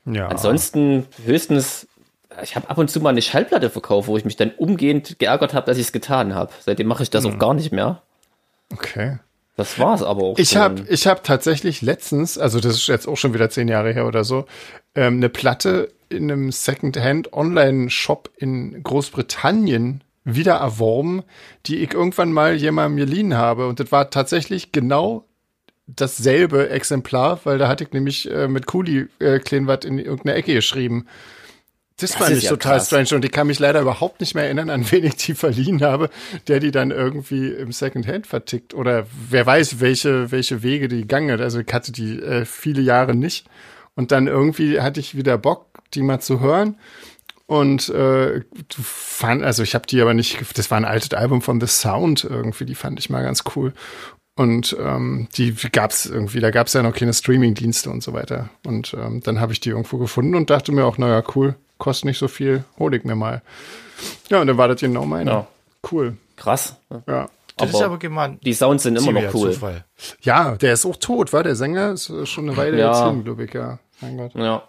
Ja. 0.04 0.28
Ansonsten 0.28 1.06
höchstens, 1.24 1.88
ich 2.42 2.54
habe 2.54 2.70
ab 2.70 2.78
und 2.78 2.88
zu 2.90 3.00
mal 3.00 3.10
eine 3.10 3.22
Schallplatte 3.22 3.70
verkauft, 3.70 4.06
wo 4.08 4.16
ich 4.16 4.24
mich 4.24 4.36
dann 4.36 4.52
umgehend 4.56 5.18
geärgert 5.18 5.52
habe, 5.52 5.66
dass 5.66 5.78
ich 5.78 5.86
es 5.86 5.92
getan 5.92 6.34
habe. 6.34 6.52
Seitdem 6.60 6.86
mache 6.86 7.02
ich 7.02 7.10
das 7.10 7.24
Hm. 7.24 7.34
auch 7.34 7.38
gar 7.38 7.54
nicht 7.54 7.72
mehr. 7.72 8.02
Okay. 8.72 9.18
Das 9.56 9.78
war's 9.80 10.02
aber 10.02 10.22
auch. 10.22 10.38
Ich 10.38 10.56
habe 10.56 10.84
ich 10.88 11.06
hab 11.08 11.24
tatsächlich 11.24 11.82
letztens, 11.82 12.38
also 12.38 12.60
das 12.60 12.76
ist 12.76 12.86
jetzt 12.86 13.08
auch 13.08 13.16
schon 13.16 13.34
wieder 13.34 13.50
zehn 13.50 13.66
Jahre 13.68 13.92
her 13.92 14.06
oder 14.06 14.22
so, 14.24 14.46
ähm, 14.94 15.16
eine 15.16 15.28
Platte 15.28 15.90
in 16.10 16.30
einem 16.30 16.52
Secondhand-Online-Shop 16.52 18.30
in 18.36 18.82
Großbritannien 18.82 20.02
wieder 20.24 20.54
erworben, 20.56 21.22
die 21.66 21.78
ich 21.78 21.94
irgendwann 21.94 22.32
mal 22.32 22.54
jemandem 22.54 22.98
geliehen 22.98 23.34
habe. 23.36 23.66
Und 23.68 23.80
das 23.80 23.90
war 23.90 24.10
tatsächlich 24.10 24.72
genau 24.72 25.24
dasselbe 25.86 26.68
Exemplar, 26.70 27.40
weil 27.44 27.58
da 27.58 27.68
hatte 27.68 27.84
ich 27.84 27.92
nämlich 27.92 28.30
äh, 28.30 28.48
mit 28.48 28.66
Kuli 28.66 29.08
äh, 29.18 29.38
klein 29.38 29.66
was 29.66 29.84
in 29.84 29.98
irgendeine 29.98 30.34
Ecke 30.36 30.54
geschrieben. 30.54 31.06
Das, 31.96 32.12
Das 32.12 32.18
fand 32.18 32.30
ist 32.32 32.38
ich 32.38 32.44
ja 32.44 32.50
total 32.50 32.78
krass. 32.78 32.86
strange 32.86 33.08
und 33.14 33.24
ich 33.24 33.32
kann 33.32 33.46
mich 33.46 33.58
leider 33.58 33.80
überhaupt 33.80 34.20
nicht 34.20 34.34
mehr 34.34 34.44
erinnern, 34.44 34.70
an 34.70 34.86
wen 34.90 35.04
ich 35.04 35.16
die 35.16 35.34
verliehen 35.34 35.82
habe, 35.82 36.10
der 36.48 36.60
die 36.60 36.70
dann 36.70 36.90
irgendwie 36.90 37.48
im 37.48 37.72
Secondhand 37.72 38.26
vertickt 38.26 38.72
oder 38.74 39.06
wer 39.28 39.44
weiß, 39.46 39.80
welche, 39.80 40.30
welche 40.30 40.62
Wege 40.62 40.88
die 40.88 41.02
gegangen 41.02 41.30
hat. 41.32 41.40
Also 41.40 41.60
ich 41.60 41.72
hatte 41.72 41.92
die 41.92 42.18
äh, 42.20 42.44
viele 42.44 42.82
Jahre 42.82 43.14
nicht 43.14 43.46
und 43.96 44.12
dann 44.12 44.28
irgendwie 44.28 44.80
hatte 44.80 45.00
ich 45.00 45.16
wieder 45.16 45.36
Bock, 45.36 45.69
die 45.94 46.02
mal 46.02 46.20
zu 46.20 46.40
hören 46.40 46.76
und 47.50 47.88
äh, 47.88 48.40
du 48.42 48.82
fand, 48.82 49.42
also 49.42 49.64
ich 49.64 49.74
habe 49.74 49.84
die 49.84 50.00
aber 50.00 50.14
nicht, 50.14 50.38
das 50.56 50.70
war 50.70 50.78
ein 50.78 50.84
altes 50.84 51.12
Album 51.14 51.42
von 51.42 51.60
The 51.60 51.66
Sound 51.66 52.22
irgendwie, 52.22 52.64
die 52.64 52.76
fand 52.76 53.00
ich 53.00 53.10
mal 53.10 53.24
ganz 53.24 53.42
cool. 53.56 53.72
Und 54.36 54.76
ähm, 54.80 55.26
die 55.36 55.52
gab's 55.72 56.06
irgendwie, 56.06 56.38
da 56.38 56.52
gab's 56.52 56.74
ja 56.74 56.82
noch 56.84 56.94
keine 56.94 57.12
Streaming-Dienste 57.12 57.90
und 57.90 58.04
so 58.04 58.12
weiter. 58.12 58.50
Und 58.64 58.94
ähm, 58.94 59.20
dann 59.24 59.40
habe 59.40 59.52
ich 59.52 59.58
die 59.58 59.70
irgendwo 59.70 59.98
gefunden 59.98 60.36
und 60.36 60.48
dachte 60.48 60.70
mir 60.70 60.84
auch, 60.84 60.96
naja, 60.96 61.24
cool, 61.34 61.56
kostet 61.78 62.04
nicht 62.04 62.18
so 62.18 62.28
viel, 62.28 62.62
hol 62.78 62.94
ich 62.94 63.02
mir 63.02 63.16
mal. 63.16 63.42
Ja, 64.28 64.40
und 64.40 64.46
dann 64.46 64.56
war 64.56 64.68
das 64.68 64.80
genau 64.80 65.04
meine. 65.04 65.30
Ja. 65.32 65.46
Cool. 65.90 66.16
Krass. 66.36 66.76
Ja. 67.08 67.28
Das 67.56 67.70
ist 67.70 67.74
Aber 67.74 67.86
aber 67.86 67.98
gemeint. 67.98 68.46
Die 68.46 68.54
Sounds 68.54 68.84
sind 68.84 68.96
immer 68.96 69.10
noch 69.10 69.34
cool. 69.34 69.52
Zufall. 69.52 69.84
Ja, 70.22 70.54
der 70.56 70.72
ist 70.72 70.86
auch 70.86 70.96
tot, 70.96 71.32
war 71.32 71.42
der 71.42 71.56
Sänger? 71.56 71.90
Ist 71.94 72.10
äh, 72.10 72.26
schon 72.26 72.48
eine 72.48 72.56
Weile 72.56 72.78
Ja. 72.78 72.92
jetzt 72.92 73.10
hin, 73.10 73.24
glaube 73.24 73.44
ich, 73.44 73.52
ja. 73.52 73.80
Mein 74.00 74.16
Gott. 74.16 74.34
Ja. 74.36 74.62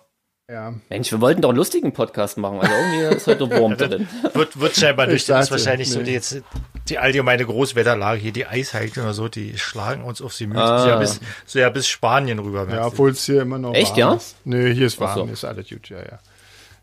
Ja. 0.52 0.74
Mensch, 0.90 1.10
wir 1.14 1.22
wollten 1.22 1.42
doch 1.42 1.50
einen 1.50 1.58
lustigen 1.58 1.94
Podcast 1.94 2.38
machen. 2.38 2.60
Also 2.60 2.74
irgendwie 2.74 3.16
ist 3.16 3.26
heute 3.26 3.50
Wurm 3.50 3.78
drin. 3.78 4.10
Wird, 4.34 4.60
wird 4.60 4.76
scheinbar 4.76 5.08
Ich 5.08 5.14
nicht. 5.14 5.30
Das 5.30 5.46
ist 5.46 5.52
wahrscheinlich 5.52 5.90
so 5.90 6.00
nee. 6.00 6.06
die, 6.06 6.12
jetzt, 6.12 6.42
die 6.90 7.00
allgemeine 7.00 7.46
Großwetterlage 7.46 8.20
hier, 8.20 8.34
die 8.34 8.46
Eisheiligen 8.46 9.04
oder 9.04 9.14
so, 9.14 9.30
die 9.30 9.58
schlagen 9.58 10.04
uns 10.04 10.22
auf 10.22 10.36
die 10.36 10.48
Mütze. 10.48 10.62
Ah. 10.62 10.84
So, 10.84 10.90
ja, 10.90 10.96
bis, 10.98 11.20
so 11.46 11.60
ja 11.60 11.70
bis 11.70 11.88
Spanien 11.88 12.40
rüber. 12.40 12.68
Ja, 12.70 12.88
obwohl 12.88 13.12
es 13.12 13.24
hier 13.24 13.44
immer 13.44 13.60
noch 13.60 13.74
Echt, 13.74 13.92
warm 13.92 14.00
ja? 14.00 14.14
ist. 14.16 14.36
Nee, 14.44 14.74
hier 14.74 14.88
ist 14.88 15.00
warm, 15.00 15.20
so. 15.20 15.24
hier 15.24 15.34
ist 15.34 15.46
alles 15.46 15.70
gut, 15.70 15.88
ja, 15.88 16.00
ja. 16.00 16.20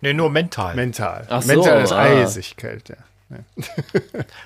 nee, 0.01 0.15
nur 0.15 0.31
mental. 0.31 0.75
Mental. 0.75 1.27
Ach 1.29 1.43
so, 1.43 1.49
Mental 1.49 1.83
ist 1.83 1.93
ah. 1.93 2.05
eisig 2.05 2.57
kalt, 2.57 2.89
ja. 2.89 2.97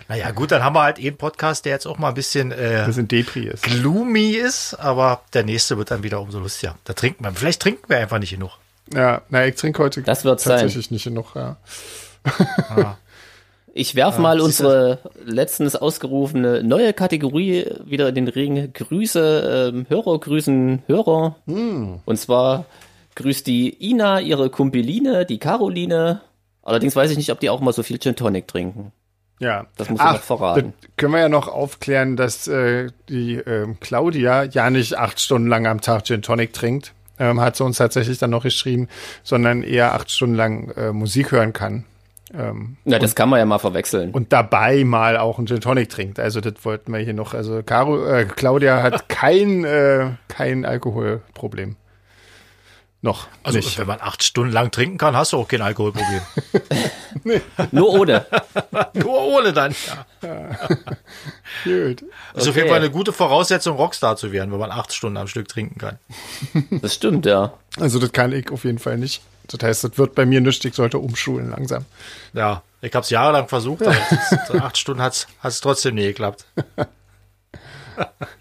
naja, 0.09 0.31
gut, 0.35 0.51
dann 0.51 0.65
haben 0.65 0.75
wir 0.75 0.83
halt 0.83 0.99
einen 0.99 1.17
Podcast, 1.17 1.65
der 1.65 1.75
jetzt 1.75 1.87
auch 1.87 1.99
mal 1.99 2.09
ein 2.09 2.15
bisschen 2.15 2.51
äh, 2.51 2.85
Das 2.87 2.97
sind 2.97 3.13
Depri 3.13 3.47
ist. 3.47 3.63
gloomy 3.63 4.31
ist, 4.31 4.75
aber 4.75 5.23
der 5.33 5.45
nächste 5.45 5.79
wird 5.79 5.93
dann 5.93 6.03
wieder 6.03 6.21
umso 6.21 6.41
lustiger. 6.41 6.77
Da 6.83 6.93
trinken 6.93 7.23
wir. 7.23 7.31
Vielleicht 7.33 7.63
trinken 7.63 7.85
wir 7.87 7.99
einfach 7.99 8.19
nicht 8.19 8.31
genug. 8.31 8.59
Ja, 8.95 9.23
na, 9.31 9.47
ich 9.47 9.55
trinke 9.57 9.83
heute 9.83 10.03
Das 10.03 10.25
wird's 10.25 10.45
sein. 10.45 10.59
tatsächlich 10.61 10.91
nicht 10.91 11.05
genug, 11.05 11.35
ja. 11.35 11.57
Ich 13.75 13.95
werf 13.95 14.19
mal 14.19 14.41
unsere 14.41 14.99
letztens 15.25 15.77
ausgerufene 15.77 16.63
neue 16.63 16.93
Kategorie 16.93 17.67
wieder 17.87 18.09
in 18.11 18.15
den 18.15 18.29
Ring. 18.29 18.71
Grüße, 18.73 19.71
ähm, 19.75 19.87
Hörer 19.89 20.21
grüßen 20.21 20.83
Hörer. 20.87 21.37
Und 21.47 22.19
zwar 22.19 22.67
grüßt 23.15 23.47
die 23.47 23.91
Ina 23.91 24.21
ihre 24.21 24.51
Kumpeline, 24.51 25.25
die 25.25 25.39
Caroline. 25.39 26.21
Allerdings 26.63 26.95
weiß 26.95 27.11
ich 27.11 27.17
nicht, 27.17 27.33
ob 27.33 27.41
die 27.41 27.49
auch 27.51 27.61
mal 27.61 27.73
so 27.73 27.83
viel 27.83 27.99
Gin 27.99 28.15
Tonic 28.15 28.47
trinken. 28.47 28.93
Ja. 29.41 29.67
Das 29.77 29.89
muss 29.91 29.99
ich 30.01 30.05
noch 30.07 30.21
verraten. 30.21 30.75
Können 30.97 31.15
wir 31.15 31.21
ja 31.21 31.29
noch 31.29 31.49
aufklären, 31.49 32.17
dass 32.17 32.47
äh, 32.47 32.91
die 33.09 33.37
ähm, 33.37 33.79
Claudia 33.81 34.45
ja 34.45 34.71
nicht 34.71 34.97
acht 34.97 35.19
Stunden 35.19 35.49
lang 35.49 35.67
am 35.67 35.81
Tag 35.81 36.05
Gin 36.05 36.23
Tonic 36.23 36.53
trinkt, 36.53 36.93
ähm, 37.19 37.41
hat 37.41 37.57
sie 37.57 37.65
uns 37.65 37.79
tatsächlich 37.79 38.19
dann 38.19 38.31
noch 38.31 38.43
geschrieben, 38.43 38.89
sondern 39.23 39.63
eher 39.63 39.95
acht 39.95 40.11
Stunden 40.11 40.35
lang 40.35 40.71
äh, 40.77 40.93
Musik 40.93 41.33
hören 41.33 41.53
kann. 41.53 41.85
Ähm, 42.35 42.77
Na, 42.85 42.99
das 42.99 43.15
kann 43.15 43.29
man 43.29 43.39
ja 43.39 43.45
mal 43.45 43.59
verwechseln. 43.59 44.11
und 44.11 44.33
dabei 44.33 44.85
mal 44.85 45.19
auch 45.19 45.37
einen 45.39 45.47
Gin 45.47 45.61
Tonic 45.61 45.91
trinkt. 45.91 46.19
Also 46.19 46.41
das 46.41 46.55
wollten 46.63 46.93
wir 46.93 47.01
hier 47.01 47.13
noch. 47.13 47.35
Also 47.35 47.63
Caro, 47.63 48.05
äh, 48.07 48.25
Claudia 48.25 48.83
hat 48.83 49.09
kein, 49.09 49.65
äh, 49.65 50.13
kein 50.29 50.65
Alkoholproblem. 50.65 51.77
Noch 53.05 53.27
Also, 53.43 53.59
nicht. 53.59 53.77
wenn 53.79 53.89
man 53.89 54.01
acht 54.01 54.23
Stunden 54.23 54.53
lang 54.53 54.71
trinken 54.71 54.97
kann, 54.97 55.17
hast 55.17 55.33
du 55.33 55.39
auch 55.39 55.49
kein 55.49 55.61
Alkoholproblem. 55.61 56.21
Nur 57.73 57.89
ohne. 57.91 58.25
Nur 58.95 59.21
ohne 59.23 59.53
dann. 59.53 59.75
Ja. 60.23 60.29
Gut. 61.65 62.05
Das 62.33 62.45
ist 62.45 62.49
auf 62.49 62.49
Okay. 62.51 62.59
jeden 62.61 62.69
Fall 62.69 62.79
eine 62.79 62.91
gute 62.91 63.13
Voraussetzung, 63.13 63.77
Rockstar 63.77 64.17
zu 64.17 64.31
werden, 64.31 64.53
wenn 64.53 64.61
man 64.61 64.71
acht 64.71 64.93
Stunden 64.95 65.17
am 65.17 65.27
Stück 65.27 65.49
trinken 65.49 65.79
kann. 65.79 65.99
Das 66.81 66.95
stimmt, 66.95 67.27
ja. 67.27 67.53
Also 67.81 67.99
das 67.99 68.13
kann 68.13 68.33
ich 68.33 68.51
auf 68.53 68.65
jeden 68.65 68.79
Fall 68.79 68.99
nicht. 68.99 69.21
Das 69.49 69.61
heißt, 69.67 69.83
das 69.85 69.99
wird 69.99 70.15
bei 70.15 70.25
mir 70.25 70.41
nichts. 70.41 70.65
Ich 70.65 70.75
sollte 70.75 70.99
umschulen 70.99 71.51
langsam. 71.51 71.85
Ja, 72.35 72.63
ich 72.83 72.95
habe 72.95 73.03
es 73.03 73.11
jahrelang 73.11 73.49
versucht, 73.49 73.83
aber 73.85 73.97
acht 74.65 74.79
Stunden 74.79 75.03
hat 75.03 75.27
es 75.43 75.61
trotzdem 75.61 75.97
nie 75.97 76.05
geklappt. 76.05 76.45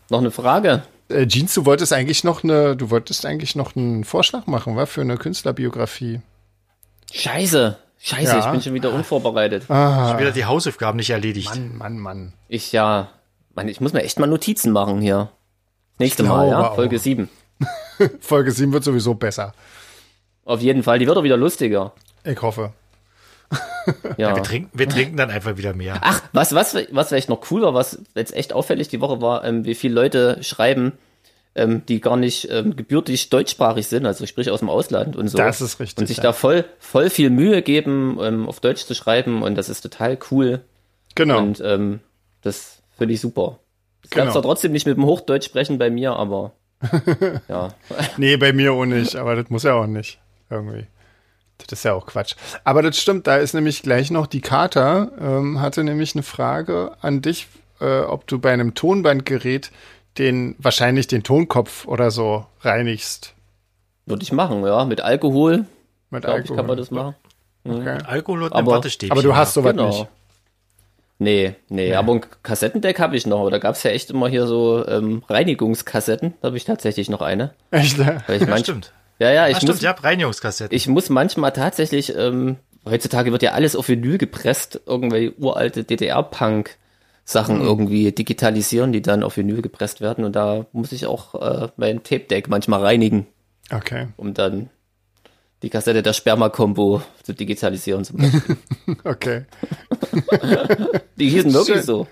Noch 0.09 0.19
eine 0.19 0.29
Frage. 0.31 0.83
Äh, 1.11 1.27
Jeans, 1.27 1.53
du 1.53 1.65
wolltest 1.65 1.93
eigentlich 1.93 2.23
noch 2.23 2.43
eine, 2.43 2.75
du 2.75 2.89
wolltest 2.89 3.25
eigentlich 3.25 3.55
noch 3.55 3.75
einen 3.75 4.03
Vorschlag 4.03 4.47
machen, 4.47 4.75
wa, 4.75 4.85
für 4.85 5.01
eine 5.01 5.17
Künstlerbiografie. 5.17 6.21
Scheiße. 7.13 7.77
Scheiße, 7.99 8.31
Ja. 8.31 8.39
ich 8.39 8.51
bin 8.51 8.61
schon 8.61 8.73
wieder 8.73 8.91
unvorbereitet. 8.93 9.69
Ah, 9.69 10.09
Schon 10.09 10.19
wieder 10.19 10.31
die 10.31 10.45
Hausaufgaben 10.45 10.97
nicht 10.97 11.11
erledigt. 11.11 11.49
Mann, 11.49 11.77
Mann, 11.77 11.99
Mann. 11.99 12.33
Ich 12.47 12.71
ja. 12.71 13.09
Mann, 13.53 13.67
ich 13.67 13.79
muss 13.81 13.93
mir 13.93 14.01
echt 14.03 14.17
mal 14.19 14.27
Notizen 14.27 14.71
machen 14.71 15.01
hier. 15.01 15.29
Nächste 15.99 16.23
Ich 16.23 16.29
Mal, 16.29 16.47
ja? 16.49 16.69
auch. 16.71 16.75
Folge 16.75 16.97
7. 16.97 17.29
Folge 18.21 18.51
7 18.51 18.73
wird 18.73 18.83
sowieso 18.83 19.13
besser. 19.13 19.53
Auf 20.45 20.61
jeden 20.61 20.81
Fall, 20.81 20.97
die 20.97 21.05
wird 21.05 21.15
auch 21.17 21.23
wieder 21.23 21.37
lustiger. 21.37 21.93
Ich 22.23 22.41
hoffe. 22.41 22.73
Ja. 24.17 24.35
Wir, 24.35 24.43
trinken, 24.43 24.69
wir 24.73 24.87
trinken 24.87 25.17
dann 25.17 25.29
einfach 25.31 25.57
wieder 25.57 25.73
mehr. 25.73 25.99
Ach, 26.01 26.21
was, 26.33 26.53
was, 26.53 26.75
was 26.91 27.09
vielleicht 27.09 27.29
noch 27.29 27.49
cool 27.51 27.61
war, 27.63 27.73
was 27.73 27.99
jetzt 28.15 28.33
echt 28.35 28.53
auffällig 28.53 28.87
die 28.89 29.01
Woche 29.01 29.21
war, 29.21 29.43
ähm, 29.43 29.65
wie 29.65 29.75
viele 29.75 29.95
Leute 29.95 30.37
schreiben, 30.43 30.93
ähm, 31.55 31.81
die 31.87 31.99
gar 31.99 32.15
nicht 32.15 32.47
ähm, 32.51 32.75
gebürtig 32.75 33.29
deutschsprachig 33.29 33.87
sind, 33.87 34.05
also 34.05 34.25
sprich 34.25 34.49
aus 34.51 34.59
dem 34.59 34.69
Ausland 34.69 35.15
und 35.15 35.27
so. 35.27 35.37
Das 35.37 35.61
ist 35.61 35.79
richtig, 35.79 35.97
Und 35.99 36.07
sich 36.07 36.17
ja. 36.17 36.23
da 36.23 36.33
voll, 36.33 36.65
voll 36.79 37.09
viel 37.09 37.29
Mühe 37.29 37.61
geben, 37.61 38.19
ähm, 38.21 38.47
auf 38.47 38.59
Deutsch 38.59 38.85
zu 38.85 38.93
schreiben 38.93 39.41
und 39.41 39.55
das 39.55 39.67
ist 39.67 39.81
total 39.81 40.17
cool. 40.29 40.61
Genau. 41.15 41.39
Und 41.39 41.59
ähm, 41.65 41.99
das 42.41 42.81
finde 42.97 43.15
ich 43.15 43.21
super. 43.21 43.59
Ich 44.03 44.11
Genau. 44.11 44.25
kann 44.25 44.31
zwar 44.33 44.43
trotzdem 44.43 44.71
nicht 44.71 44.85
mit 44.85 44.95
dem 44.97 45.05
Hochdeutsch 45.05 45.45
sprechen 45.45 45.77
bei 45.77 45.89
mir, 45.89 46.13
aber 46.13 46.53
ja. 47.47 47.73
Nee, 48.17 48.37
bei 48.37 48.53
mir 48.53 48.73
auch 48.73 48.85
nicht, 48.85 49.15
aber 49.15 49.35
das 49.35 49.49
muss 49.49 49.63
ja 49.63 49.73
auch 49.73 49.87
nicht. 49.87 50.19
Irgendwie. 50.49 50.85
Das 51.67 51.79
ist 51.79 51.83
ja 51.83 51.93
auch 51.93 52.05
Quatsch. 52.05 52.35
Aber 52.63 52.81
das 52.81 52.97
stimmt, 52.97 53.27
da 53.27 53.37
ist 53.37 53.53
nämlich 53.53 53.81
gleich 53.83 54.11
noch 54.11 54.27
die 54.27 54.41
Kater, 54.41 55.11
ähm, 55.19 55.61
hatte 55.61 55.83
nämlich 55.83 56.15
eine 56.15 56.23
Frage 56.23 56.91
an 57.01 57.21
dich, 57.21 57.47
äh, 57.79 57.99
ob 58.01 58.27
du 58.27 58.39
bei 58.39 58.51
einem 58.51 58.73
Tonbandgerät 58.75 59.71
den, 60.17 60.55
wahrscheinlich 60.59 61.07
den 61.07 61.23
Tonkopf 61.23 61.85
oder 61.87 62.11
so 62.11 62.45
reinigst. 62.61 63.33
Würde 64.05 64.23
ich 64.23 64.31
machen, 64.31 64.63
ja. 64.65 64.83
Mit 64.85 65.01
Alkohol, 65.01 65.65
Mit 66.09 66.23
glaube 66.23 66.39
ich, 66.39 66.43
Alkohol. 66.43 66.57
kann 66.57 66.65
man 66.67 66.77
das 66.77 66.91
machen. 66.91 67.15
Okay. 67.63 67.97
Alkohol 68.05 68.43
und 68.43 68.53
Aber- 68.53 68.71
Wattestäbchen. 68.73 69.11
Aber 69.11 69.21
du 69.21 69.35
hast 69.35 69.53
sowas 69.53 69.71
Genau. 69.71 69.87
nicht. 69.87 70.07
Nee, 71.19 71.53
nee, 71.69 71.93
aber 71.93 72.13
ein 72.13 72.21
Kassettendeck 72.41 72.99
habe 72.99 73.15
ich 73.15 73.27
noch. 73.27 73.41
Aber 73.41 73.51
da 73.51 73.59
gab 73.59 73.75
es 73.75 73.83
ja 73.83 73.91
echt 73.91 74.09
immer 74.09 74.27
hier 74.27 74.47
so 74.47 74.83
ähm, 74.87 75.21
Reinigungskassetten. 75.29 76.33
Da 76.41 76.47
habe 76.47 76.57
ich 76.57 76.65
tatsächlich 76.65 77.09
noch 77.09 77.21
eine. 77.21 77.53
Echt? 77.69 77.99
Weil 77.99 78.21
ich 78.29 78.41
Ja, 78.41 78.47
manch, 78.47 78.61
stimmt. 78.63 78.91
Ja, 79.21 79.31
ja, 79.31 79.47
ich 79.47 79.55
Ah, 79.55 79.59
stimmt, 79.59 79.73
muss, 79.73 79.81
ja, 79.81 79.91
Reinigungskassetten. 79.91 80.75
ich 80.75 80.87
muss 80.87 81.09
manchmal 81.09 81.51
tatsächlich, 81.51 82.15
ähm, 82.15 82.55
heutzutage 82.85 83.31
wird 83.31 83.43
ja 83.43 83.51
alles 83.51 83.75
auf 83.75 83.87
Vinyl 83.87 84.17
gepresst, 84.17 84.81
irgendwelche 84.87 85.37
uralte 85.37 85.83
DDR-Punk. 85.83 86.77
Sachen 87.23 87.57
Mhm. 87.59 87.65
irgendwie 87.65 88.11
digitalisieren, 88.11 88.91
die 88.91 89.01
dann 89.03 89.21
auf 89.21 89.37
Vinyl 89.37 89.61
gepresst 89.61 90.01
werden. 90.01 90.25
Und 90.25 90.35
da 90.35 90.65
muss 90.73 90.91
ich 90.91 91.05
auch 91.05 91.35
äh, 91.35 91.67
mein 91.77 92.01
Tape-Deck 92.03 92.49
manchmal 92.49 92.81
reinigen, 92.81 93.27
Okay. 93.71 94.07
um 94.17 94.33
dann 94.33 94.69
die 95.61 95.69
Kassette 95.69 96.01
der 96.01 96.13
Sperma-Kombo 96.13 97.03
zu 97.21 97.33
digitalisieren. 97.33 98.03
Zum 98.03 98.17
Beispiel. 98.17 98.57
Okay. 99.03 99.45
Die 101.19 101.29
hießen 101.29 101.53
wirklich 101.53 101.77
Schön. 101.77 101.85
so. 101.85 102.07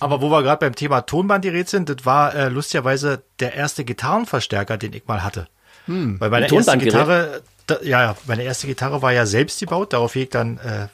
Aber 0.00 0.20
wo 0.20 0.30
wir 0.30 0.42
gerade 0.42 0.60
beim 0.60 0.74
Thema 0.74 1.02
Tonbandgerät 1.02 1.68
sind, 1.68 1.88
das 1.88 2.04
war 2.04 2.34
äh, 2.34 2.48
lustigerweise 2.48 3.22
der 3.40 3.54
erste 3.54 3.84
Gitarrenverstärker, 3.84 4.76
den 4.76 4.92
ich 4.92 5.06
mal 5.06 5.24
hatte. 5.24 5.48
Hm. 5.86 6.20
Weil 6.20 6.30
meine 6.30 6.46
Ein 6.46 6.52
erste? 6.52 6.78
Gitarre, 6.78 7.42
da, 7.66 7.78
ja, 7.82 8.16
meine 8.26 8.42
erste 8.42 8.66
Gitarre 8.66 9.02
war 9.02 9.12
ja 9.12 9.26
selbst 9.26 9.60
gebaut, 9.60 9.92
darauf 9.92 10.14
ich 10.16 10.28
dann 10.28 10.58
äh, 10.58 10.88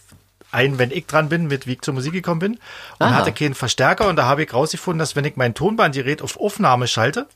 ein, 0.55 0.79
wenn 0.79 0.91
ich 0.91 1.07
dran 1.07 1.29
bin, 1.29 1.49
mit 1.49 1.67
wie 1.67 1.73
ich 1.73 1.83
zur 1.83 1.95
Musik 1.95 2.13
gekommen 2.13 2.39
bin 2.39 2.53
und 2.53 3.07
Aha. 3.07 3.15
hatte 3.15 3.33
keinen 3.33 3.55
Verstärker 3.55 4.09
und 4.09 4.17
da 4.17 4.25
habe 4.27 4.45
ich 4.45 4.55
rausgefunden, 4.55 5.01
dass 5.01 5.17
wenn 5.17 5.25
ich 5.25 5.37
mein 5.37 5.55
Tonbandgerät 5.55 6.23
auf 6.23 6.39
Aufnahme 6.39 6.87
schalte 6.87 7.27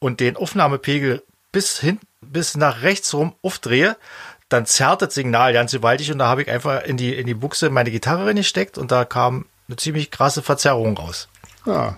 und 0.00 0.20
den 0.20 0.36
Aufnahmepegel 0.36 1.22
bis 1.52 1.78
hin, 1.78 2.00
bis 2.20 2.56
nach 2.56 2.82
rechts 2.82 3.14
rum 3.14 3.34
aufdrehe, 3.42 3.96
dann 4.48 4.66
zerrt 4.66 5.02
das 5.02 5.14
Signal 5.14 5.52
ganz 5.52 5.72
gewaltig 5.72 6.10
und 6.10 6.18
da 6.18 6.26
habe 6.26 6.42
ich 6.42 6.50
einfach 6.50 6.82
in 6.82 6.96
die, 6.96 7.14
in 7.14 7.26
die 7.26 7.34
Buchse 7.34 7.70
meine 7.70 7.90
Gitarre 7.90 8.26
reingesteckt 8.26 8.78
und 8.78 8.90
da 8.90 9.04
kam 9.04 9.46
eine 9.68 9.76
ziemlich 9.76 10.10
krasse 10.10 10.42
Verzerrung 10.42 10.96
raus. 10.96 11.28
Ah, 11.66 11.94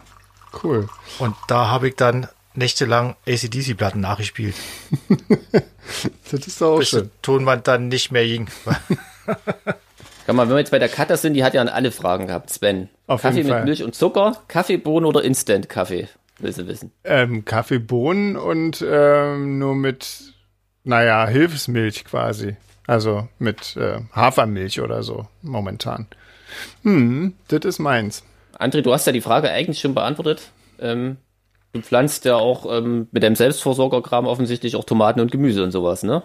cool. 0.62 0.88
Und 1.18 1.36
da 1.48 1.68
habe 1.68 1.88
ich 1.88 1.96
dann 1.96 2.28
nächtelang 2.54 3.16
ACDC-Platten 3.26 4.00
nachgespielt, 4.00 4.54
Das 6.30 6.46
ist 6.46 6.60
doch 6.60 6.74
auch 6.74 6.78
bis 6.78 6.90
das 6.90 7.00
schön. 7.00 7.10
Tonband 7.22 7.66
dann 7.66 7.88
nicht 7.88 8.10
mehr 8.12 8.24
ging. 8.26 8.48
Kann 10.26 10.36
man, 10.36 10.48
wenn 10.48 10.56
wir 10.56 10.60
jetzt 10.60 10.70
bei 10.70 10.78
der 10.78 10.90
Cutter 10.90 11.16
sind, 11.16 11.32
die 11.32 11.42
hat 11.42 11.54
ja 11.54 11.62
an 11.62 11.68
alle 11.70 11.90
Fragen 11.90 12.26
gehabt, 12.26 12.50
Sven. 12.50 12.90
Auf 13.06 13.22
Kaffee 13.22 13.36
jeden 13.38 13.48
mit 13.48 13.56
Fall. 13.56 13.64
Milch 13.64 13.82
und 13.82 13.94
Zucker, 13.94 14.42
Kaffeebohnen 14.48 15.06
oder 15.06 15.22
Instant-Kaffee? 15.22 16.08
Will 16.38 16.52
sie 16.52 16.68
wissen. 16.68 16.92
Ähm, 17.04 17.46
Kaffee, 17.46 17.78
Bohnen 17.78 18.36
und 18.36 18.84
ähm, 18.86 19.58
nur 19.58 19.74
mit, 19.74 20.34
naja, 20.84 21.26
Hilfsmilch 21.26 22.04
quasi. 22.04 22.56
Also 22.86 23.28
mit 23.38 23.76
äh, 23.76 24.00
Hafermilch 24.12 24.80
oder 24.80 25.02
so 25.02 25.26
momentan. 25.42 26.06
Hm, 26.82 27.34
das 27.48 27.60
ist 27.64 27.78
meins. 27.78 28.24
André, 28.58 28.82
du 28.82 28.92
hast 28.92 29.06
ja 29.06 29.12
die 29.12 29.20
Frage 29.20 29.50
eigentlich 29.50 29.80
schon 29.80 29.94
beantwortet. 29.94 30.50
Ähm, 30.80 31.16
du 31.72 31.80
pflanzt 31.82 32.24
ja 32.24 32.36
auch 32.36 32.66
ähm, 32.70 33.08
mit 33.12 33.22
deinem 33.22 33.36
Selbstversorgerkram 33.36 34.26
offensichtlich 34.26 34.76
auch 34.76 34.84
Tomaten 34.84 35.20
und 35.20 35.30
Gemüse 35.30 35.62
und 35.62 35.70
sowas, 35.70 36.02
ne? 36.02 36.22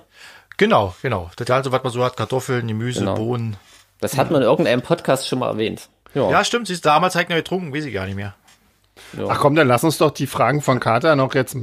genau, 0.57 0.93
genau. 1.01 1.31
Das 1.35 1.49
also, 1.49 1.71
was 1.71 1.83
man 1.83 1.91
so 1.91 2.03
hat, 2.03 2.15
Kartoffeln, 2.15 2.67
Gemüse, 2.67 2.99
Genau. 2.99 3.15
Bohnen. 3.15 3.57
Das 3.99 4.17
hat 4.17 4.29
man 4.31 4.41
in 4.41 4.47
irgendeinem 4.47 4.81
Podcast 4.81 5.27
schon 5.27 5.39
mal 5.39 5.47
erwähnt. 5.49 5.89
Ja, 6.13 6.29
Ja, 6.29 6.43
stimmt. 6.43 6.67
Sie 6.67 6.73
ist 6.73 6.85
damals 6.85 7.15
halt 7.15 7.29
noch 7.29 7.35
getrunken, 7.37 7.73
weiß 7.73 7.85
ich 7.85 7.93
gar 7.93 8.05
nicht 8.05 8.15
mehr. 8.15 8.35
ja. 9.17 9.25
Ach 9.29 9.39
komm, 9.39 9.55
dann 9.55 9.67
lass 9.67 9.83
uns 9.83 9.97
doch 9.97 10.11
die 10.11 10.27
Fragen 10.27 10.61
von 10.61 10.79
Kater 10.79 11.15
noch 11.15 11.33
jetzt 11.33 11.57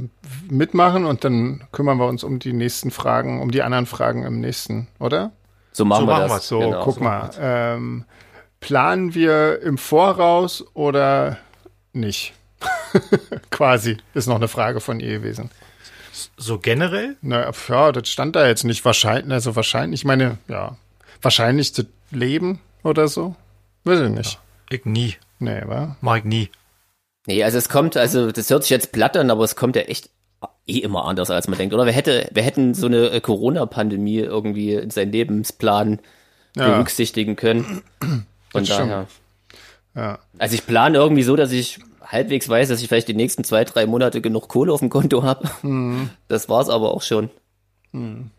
mitmachen 0.49 1.05
und 1.05 1.23
dann 1.23 1.63
kümmern 1.71 1.97
wir 1.99 2.07
uns 2.07 2.23
um 2.23 2.39
die 2.39 2.51
nächsten 2.53 2.91
Fragen, 2.91 3.41
um 3.41 3.51
die 3.51 3.61
anderen 3.61 3.85
Fragen 3.85 4.23
im 4.23 4.39
nächsten, 4.41 4.87
oder? 4.99 5.31
so 5.73 5.85
machen 5.85 6.01
so 6.01 6.07
wir 6.07 6.13
machen 6.13 6.21
das. 6.23 6.31
wir's. 6.31 6.47
So, 6.49 6.59
Genau. 6.59 6.83
guck 6.83 6.99
mal. 6.99 7.29
Ähm, 7.39 8.03
planen 8.61 9.13
wir 9.13 9.61
im 9.61 9.77
Voraus 9.77 10.63
oder 10.73 11.37
nicht? 11.91 12.33
Quasi, 13.51 13.97
ist 14.13 14.27
noch 14.27 14.35
eine 14.37 14.47
Frage 14.47 14.79
von 14.79 14.99
ihr 15.01 15.19
gewesen. 15.19 15.49
So 16.37 16.59
generell? 16.59 17.17
Na, 17.21 17.51
ja, 17.67 17.91
das 17.91 18.09
stand 18.09 18.35
da 18.35 18.47
jetzt 18.47 18.63
nicht 18.63 18.85
wahrscheinlich, 18.85 19.31
also 19.31 19.55
wahrscheinlich, 19.55 20.01
ich 20.01 20.05
meine, 20.05 20.37
ja, 20.47 20.77
wahrscheinlich 21.21 21.73
das 21.73 21.85
Leben 22.11 22.59
oder 22.83 23.07
so. 23.07 23.35
Weiß 23.83 23.99
ich 23.99 24.09
nicht. 24.09 24.39
Ich 24.69 24.85
nie. 24.85 25.15
Nee, 25.39 25.63
wa? 25.65 25.97
Mach 26.01 26.17
ich 26.17 26.23
nie. 26.23 26.49
Nee, 27.27 27.43
also 27.43 27.57
es 27.57 27.69
kommt, 27.69 27.97
also 27.97 28.31
das 28.31 28.49
hört 28.49 28.63
sich 28.63 28.69
jetzt 28.69 28.91
platt 28.91 29.17
an, 29.17 29.31
aber 29.31 29.43
es 29.43 29.55
kommt 29.55 29.75
ja 29.75 29.83
echt 29.83 30.09
eh 30.67 30.79
immer 30.79 31.05
anders, 31.05 31.29
als 31.31 31.47
man 31.47 31.57
denkt. 31.57 31.73
Oder 31.73 31.85
wir, 31.85 31.93
hätte, 31.93 32.29
wir 32.31 32.43
hätten 32.43 32.73
so 32.73 32.85
eine 32.87 33.09
äh, 33.09 33.21
Corona-Pandemie 33.21 34.19
irgendwie 34.19 34.73
in 34.75 34.89
seinen 34.91 35.11
Lebensplan 35.11 35.99
Ja. 36.55 36.69
berücksichtigen 36.69 37.35
können. 37.35 37.81
Von 38.51 38.65
Das 38.65 38.77
daher. 38.77 39.07
Ja. 39.95 40.19
Also 40.37 40.55
ich 40.55 40.65
plane 40.65 40.97
irgendwie 40.97 41.23
so, 41.23 41.35
dass 41.35 41.51
ich 41.51 41.79
halbwegs 42.05 42.47
weiß, 42.47 42.69
dass 42.69 42.81
ich 42.81 42.87
vielleicht 42.87 43.07
die 43.07 43.13
nächsten 43.13 43.43
zwei, 43.43 43.63
drei 43.63 43.85
Monate 43.85 44.21
genug 44.21 44.47
Kohle 44.47 44.73
auf 44.73 44.79
dem 44.79 44.89
Konto 44.89 45.23
habe. 45.23 45.49
Mhm. 45.61 46.09
Das 46.27 46.49
war's 46.49 46.69
aber 46.69 46.91
auch 46.93 47.01
schon. 47.01 47.29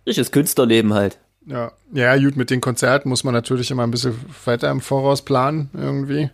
Richtiges 0.06 0.30
Künstlerleben 0.32 0.94
halt. 0.94 1.18
Ja. 1.46 1.72
ja, 1.92 2.16
gut, 2.16 2.36
mit 2.36 2.50
den 2.50 2.60
Konzerten 2.60 3.08
muss 3.08 3.24
man 3.24 3.34
natürlich 3.34 3.70
immer 3.70 3.82
ein 3.82 3.90
bisschen 3.90 4.18
weiter 4.44 4.70
im 4.70 4.80
Voraus 4.80 5.22
planen, 5.22 5.70
irgendwie. 5.74 6.30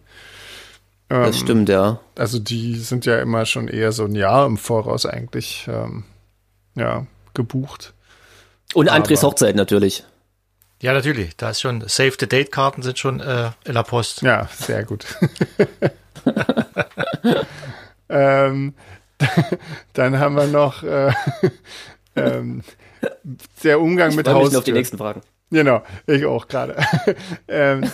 Das 1.09 1.29
Ähm, 1.37 1.43
stimmt, 1.43 1.69
ja. 1.69 2.01
Also 2.17 2.39
die 2.39 2.77
sind 2.77 3.07
ja 3.07 3.19
immer 3.19 3.47
schon 3.47 3.69
eher 3.69 3.93
so 3.93 4.05
ein 4.05 4.15
Jahr 4.15 4.47
im 4.47 4.59
Voraus 4.59 5.07
eigentlich, 5.07 5.67
ähm, 5.69 6.05
ja, 6.77 7.07
gebucht. 7.35 7.95
Und 8.75 8.91
Andres 8.91 9.23
Hochzeit 9.23 9.57
natürlich. 9.57 10.05
Ja, 10.81 10.93
natürlich. 10.93 11.37
Da 11.37 11.51
ist 11.51 11.61
schon 11.61 11.83
Save-the-Date-Karten 11.87 12.83
sind 12.83 12.99
schon 12.99 13.21
äh, 13.21 13.51
in 13.65 13.75
der 13.75 13.83
Post. 13.83 14.23
Ja, 14.23 14.49
sehr 14.57 14.85
gut. 14.85 15.07
ähm, 18.09 18.75
dann 19.93 20.19
haben 20.19 20.37
wir 20.37 20.47
noch 20.47 20.83
äh, 20.85 21.13
ähm, 22.17 22.63
der 23.65 23.81
Umgang 23.81 24.15
mit 24.15 24.29
Freue 24.29 24.45
mich 24.45 24.45
schon 24.45 24.45
auf 24.45 24.51
die 24.51 24.57
Haustieren. 24.57 24.79
nächsten 24.79 24.99
Fragen. 24.99 25.23
Genau, 25.51 25.83
ich 26.07 26.25
auch 26.27 26.47
gerade. 26.47 26.77
ähm, 27.49 27.91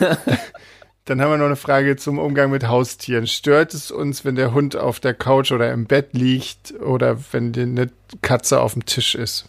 dann 1.04 1.20
haben 1.20 1.30
wir 1.30 1.38
noch 1.38 1.46
eine 1.46 1.56
Frage 1.56 1.96
zum 1.96 2.18
Umgang 2.18 2.50
mit 2.50 2.66
Haustieren. 2.66 3.26
Stört 3.26 3.74
es 3.74 3.90
uns, 3.90 4.24
wenn 4.24 4.34
der 4.34 4.52
Hund 4.52 4.76
auf 4.76 5.00
der 5.00 5.14
Couch 5.14 5.52
oder 5.52 5.72
im 5.72 5.86
Bett 5.86 6.08
liegt 6.12 6.74
oder 6.80 7.18
wenn 7.32 7.52
die 7.52 7.62
eine 7.62 7.90
Katze 8.22 8.60
auf 8.60 8.72
dem 8.72 8.84
Tisch 8.86 9.14
ist? 9.14 9.48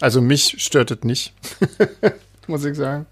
Also 0.00 0.20
mich 0.20 0.56
stört 0.62 0.90
es 0.90 1.02
nicht, 1.02 1.34
muss 2.46 2.64
ich 2.64 2.76
sagen. 2.76 3.06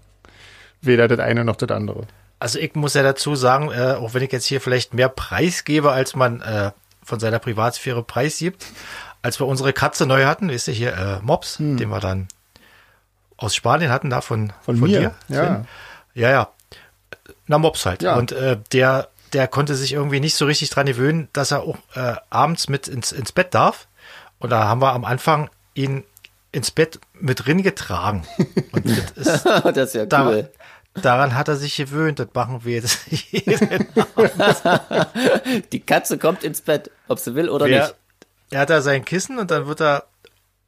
Weder 0.81 1.07
das 1.07 1.19
eine 1.19 1.43
noch 1.45 1.55
das 1.55 1.69
andere. 1.69 2.07
Also 2.39 2.57
ich 2.59 2.73
muss 2.75 2.93
ja 2.93 3.03
dazu 3.03 3.35
sagen, 3.35 3.69
äh, 3.71 3.95
auch 3.99 4.13
wenn 4.13 4.23
ich 4.23 4.31
jetzt 4.31 4.45
hier 4.45 4.61
vielleicht 4.61 4.93
mehr 4.93 5.09
Preis 5.09 5.65
gebe, 5.65 5.91
als 5.91 6.15
man 6.15 6.41
äh, 6.41 6.71
von 7.03 7.19
seiner 7.19 7.39
Privatsphäre 7.39 8.01
preisgibt, 8.03 8.65
als 9.21 9.39
wir 9.39 9.47
unsere 9.47 9.73
Katze 9.73 10.05
neu 10.05 10.25
hatten, 10.25 10.49
wisst 10.49 10.67
ihr 10.69 10.73
hier, 10.73 10.93
äh, 10.93 11.19
Mops, 11.21 11.57
den 11.57 11.89
wir 11.89 11.99
dann 11.99 12.27
aus 13.35 13.55
Spanien 13.55 13.91
hatten, 13.91 14.09
da 14.09 14.21
von, 14.21 14.41
Hm. 14.49 14.53
Von 14.61 14.79
mir, 14.79 14.99
dir. 14.99 15.15
ja. 15.27 15.65
Ja, 16.13 16.29
ja. 16.31 16.49
Na, 17.47 17.57
Mops 17.57 17.85
halt. 17.85 18.01
Ja. 18.03 18.15
Und 18.15 18.31
äh, 18.31 18.57
der, 18.71 19.09
der 19.33 19.47
konnte 19.47 19.75
sich 19.75 19.93
irgendwie 19.93 20.19
nicht 20.19 20.35
so 20.35 20.45
richtig 20.45 20.69
dran 20.69 20.85
gewöhnen, 20.85 21.27
dass 21.33 21.51
er 21.51 21.61
auch 21.63 21.77
äh, 21.95 22.15
abends 22.29 22.69
mit 22.69 22.87
ins, 22.87 23.11
ins 23.11 23.31
Bett 23.31 23.53
darf. 23.53 23.87
Und 24.39 24.49
da 24.49 24.63
haben 24.65 24.81
wir 24.81 24.93
am 24.93 25.03
Anfang 25.05 25.49
ihn 25.73 26.03
ins 26.51 26.71
Bett 26.71 26.99
mit 27.13 27.45
drin 27.45 27.61
getragen. 27.63 28.25
Und 28.71 28.85
das 29.15 29.35
ist 29.35 29.45
das 29.45 29.77
ist 29.77 29.95
ja 29.95 30.05
da, 30.05 30.27
cool. 30.27 30.49
daran 31.01 31.35
hat 31.35 31.47
er 31.47 31.55
sich 31.55 31.75
gewöhnt. 31.75 32.19
Das 32.19 32.29
machen 32.33 32.63
wir 32.63 32.75
jetzt 32.75 32.99
jeden 33.31 33.87
Die 35.71 35.79
Katze 35.79 36.17
kommt 36.17 36.43
ins 36.43 36.61
Bett, 36.61 36.91
ob 37.07 37.19
sie 37.19 37.35
will 37.35 37.49
oder 37.49 37.65
Wer, 37.67 37.81
nicht. 37.83 37.95
er 38.51 38.59
hat 38.61 38.69
da 38.69 38.81
sein 38.81 39.05
Kissen 39.05 39.37
und 39.39 39.51
dann 39.51 39.67
wird 39.67 39.81
er 39.81 40.05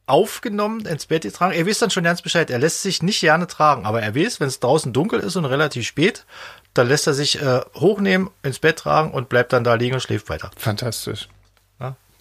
aufgenommen, 0.06 0.84
ins 0.86 1.06
Bett 1.06 1.22
getragen. 1.22 1.52
Er 1.52 1.66
weiß 1.66 1.78
dann 1.78 1.90
schon 1.90 2.04
ganz 2.04 2.22
Bescheid. 2.22 2.50
Er 2.50 2.58
lässt 2.58 2.82
sich 2.82 3.02
nicht 3.02 3.20
gerne 3.20 3.46
tragen, 3.46 3.86
aber 3.86 4.02
er 4.02 4.14
weiß, 4.14 4.40
wenn 4.40 4.48
es 4.48 4.60
draußen 4.60 4.92
dunkel 4.92 5.20
ist 5.20 5.36
und 5.36 5.44
relativ 5.44 5.86
spät, 5.86 6.26
dann 6.74 6.88
lässt 6.88 7.06
er 7.06 7.14
sich 7.14 7.40
äh, 7.40 7.60
hochnehmen, 7.74 8.30
ins 8.42 8.58
Bett 8.58 8.78
tragen 8.78 9.12
und 9.12 9.28
bleibt 9.28 9.52
dann 9.52 9.62
da 9.64 9.74
liegen 9.74 9.94
und 9.94 10.00
schläft 10.00 10.28
weiter. 10.28 10.50
Fantastisch. 10.56 11.28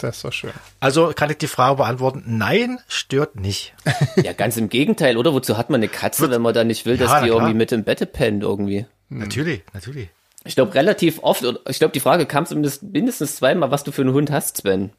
Das 0.01 0.17
ist 0.17 0.25
doch 0.25 0.33
schön. 0.33 0.51
Also 0.79 1.13
kann 1.15 1.29
ich 1.29 1.37
die 1.37 1.47
Frage 1.47 1.77
beantworten. 1.77 2.23
Nein, 2.25 2.79
stört 2.87 3.35
nicht. 3.39 3.73
Ja, 4.23 4.33
ganz 4.33 4.57
im 4.57 4.69
Gegenteil, 4.69 5.15
oder? 5.17 5.33
Wozu 5.33 5.57
hat 5.57 5.69
man 5.69 5.79
eine 5.79 5.87
Katze, 5.87 6.29
wenn 6.29 6.41
man 6.41 6.53
da 6.53 6.63
nicht 6.63 6.85
will, 6.85 6.97
dass 6.97 7.09
Ja, 7.11 7.21
die 7.21 7.27
klar. 7.27 7.39
irgendwie 7.39 7.57
mit 7.57 7.71
im 7.71 7.83
Bett 7.83 8.11
pennt 8.13 8.43
irgendwie? 8.43 8.85
Natürlich, 9.09 9.61
natürlich. 9.73 10.09
Ich 10.43 10.55
glaube, 10.55 10.73
relativ 10.73 11.19
oft, 11.21 11.43
oder 11.43 11.59
ich 11.69 11.77
glaube, 11.79 11.93
die 11.93 11.99
Frage 11.99 12.25
kam 12.25 12.45
zumindest 12.45 12.83
mindestens 12.83 13.35
zweimal, 13.35 13.69
was 13.71 13.83
du 13.83 13.91
für 13.91 14.01
einen 14.01 14.13
Hund 14.13 14.31
hast, 14.31 14.57
Sven. 14.57 14.91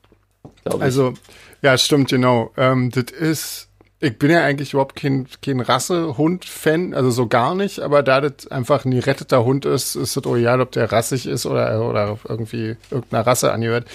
Also, 0.78 1.14
ja, 1.62 1.76
stimmt, 1.78 2.10
genau. 2.10 2.52
Ähm, 2.56 2.90
das 2.90 3.04
ist, 3.12 3.68
ich 4.02 4.18
bin 4.18 4.30
ja 4.30 4.42
eigentlich 4.42 4.72
überhaupt 4.72 4.96
kein, 4.96 5.26
kein 5.42 5.60
Rasse-Hund-Fan, 5.60 6.92
also 6.92 7.10
so 7.10 7.28
gar 7.28 7.54
nicht, 7.54 7.78
aber 7.80 8.02
da 8.02 8.20
das 8.20 8.48
einfach 8.48 8.84
ein 8.84 8.90
geretteter 8.90 9.44
Hund 9.44 9.64
ist, 9.64 9.94
ist 9.94 10.18
auch 10.26 10.36
egal, 10.36 10.60
ob 10.60 10.72
der 10.72 10.90
rassig 10.90 11.26
ist 11.26 11.46
oder, 11.46 11.88
oder 11.88 12.18
irgendwie 12.28 12.76
irgendeiner 12.90 13.26
Rasse 13.26 13.52
angehört. 13.52 13.86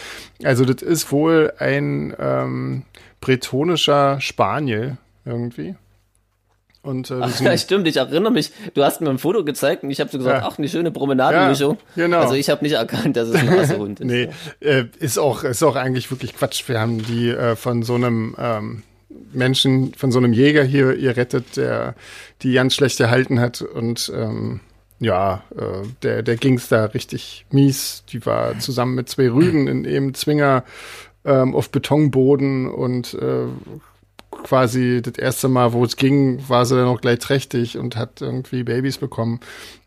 Also, 0.43 0.63
das 0.65 0.81
ist 0.81 1.11
wohl 1.11 1.51
ein 1.59 2.15
ähm, 2.19 2.83
bretonischer 3.21 4.19
Spaniel 4.21 4.97
irgendwie. 5.25 5.75
Und 6.83 7.11
äh, 7.11 7.27
sind- 7.27 7.45
Ja, 7.45 7.57
stimmt, 7.57 7.85
ich 7.87 7.97
erinnere 7.97 8.31
mich, 8.31 8.51
du 8.73 8.83
hast 8.83 9.01
mir 9.01 9.09
ein 9.09 9.17
Foto 9.17 9.43
gezeigt 9.43 9.83
und 9.83 9.91
ich 9.91 9.99
habe 9.99 10.09
so 10.09 10.17
gesagt, 10.19 10.41
Ja. 10.41 10.47
ach, 10.49 10.57
eine 10.57 10.69
schöne 10.69 10.89
Promenadenmischung. 10.91 11.77
Ja, 11.97 12.05
genau. 12.05 12.19
Also 12.21 12.35
ich 12.35 12.49
habe 12.49 12.63
nicht 12.63 12.73
erkannt, 12.75 13.17
dass 13.17 13.27
es 13.27 13.35
ein 13.35 13.49
Rassehund 13.49 13.99
ist. 13.99 14.05
Nee, 14.05 14.29
äh, 14.61 14.85
ist 14.99 15.17
auch 15.19 15.43
ist 15.43 15.63
auch 15.63 15.75
eigentlich 15.75 16.09
wirklich 16.11 16.33
Quatsch. 16.35 16.63
Wir 16.69 16.79
haben 16.79 17.03
die 17.03 17.29
äh, 17.29 17.57
von 17.57 17.83
so 17.83 17.95
einem 17.95 18.35
ähm, 18.39 18.83
Menschen, 19.33 19.93
von 19.93 20.11
so 20.11 20.19
einem 20.19 20.33
Jäger 20.33 20.63
hier 20.63 20.95
ihr 20.95 21.15
rettet, 21.17 21.57
der 21.57 21.95
die 22.41 22.53
ganz 22.53 22.75
schlecht 22.75 22.99
erhalten 22.99 23.39
hat 23.39 23.61
und 23.61 24.11
ähm, 24.15 24.61
ja, 24.99 25.43
äh, 25.55 25.87
der, 26.01 26.23
der 26.23 26.37
ging's 26.37 26.69
da 26.69 26.85
richtig 26.85 27.45
mies. 27.51 28.03
Die 28.11 28.25
war 28.25 28.57
zusammen 28.59 28.95
mit 28.95 29.09
zwei 29.09 29.29
Rüden 29.29 29.67
in 29.67 29.85
eben 29.85 30.13
Zwinger 30.13 30.63
ähm, 31.23 31.55
auf 31.55 31.69
Betonboden 31.69 32.67
und 32.67 33.13
äh, 33.13 33.45
quasi 34.31 35.01
das 35.01 35.17
erste 35.17 35.49
Mal, 35.49 35.73
wo 35.73 35.83
es 35.83 35.97
ging, 35.97 36.41
war 36.47 36.65
sie 36.65 36.75
dann 36.75 36.87
auch 36.87 37.01
gleich 37.01 37.19
trächtig 37.19 37.77
und 37.77 37.95
hat 37.95 38.21
irgendwie 38.21 38.63
Babys 38.63 38.97
bekommen. 38.97 39.39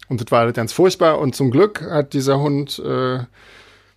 Und 0.09 0.21
das 0.21 0.31
war 0.31 0.51
ganz 0.53 0.73
furchtbar. 0.73 1.19
Und 1.19 1.35
zum 1.35 1.51
Glück 1.51 1.83
hat 1.83 2.13
dieser 2.13 2.41
Hund 2.41 2.81
äh, 2.85 3.21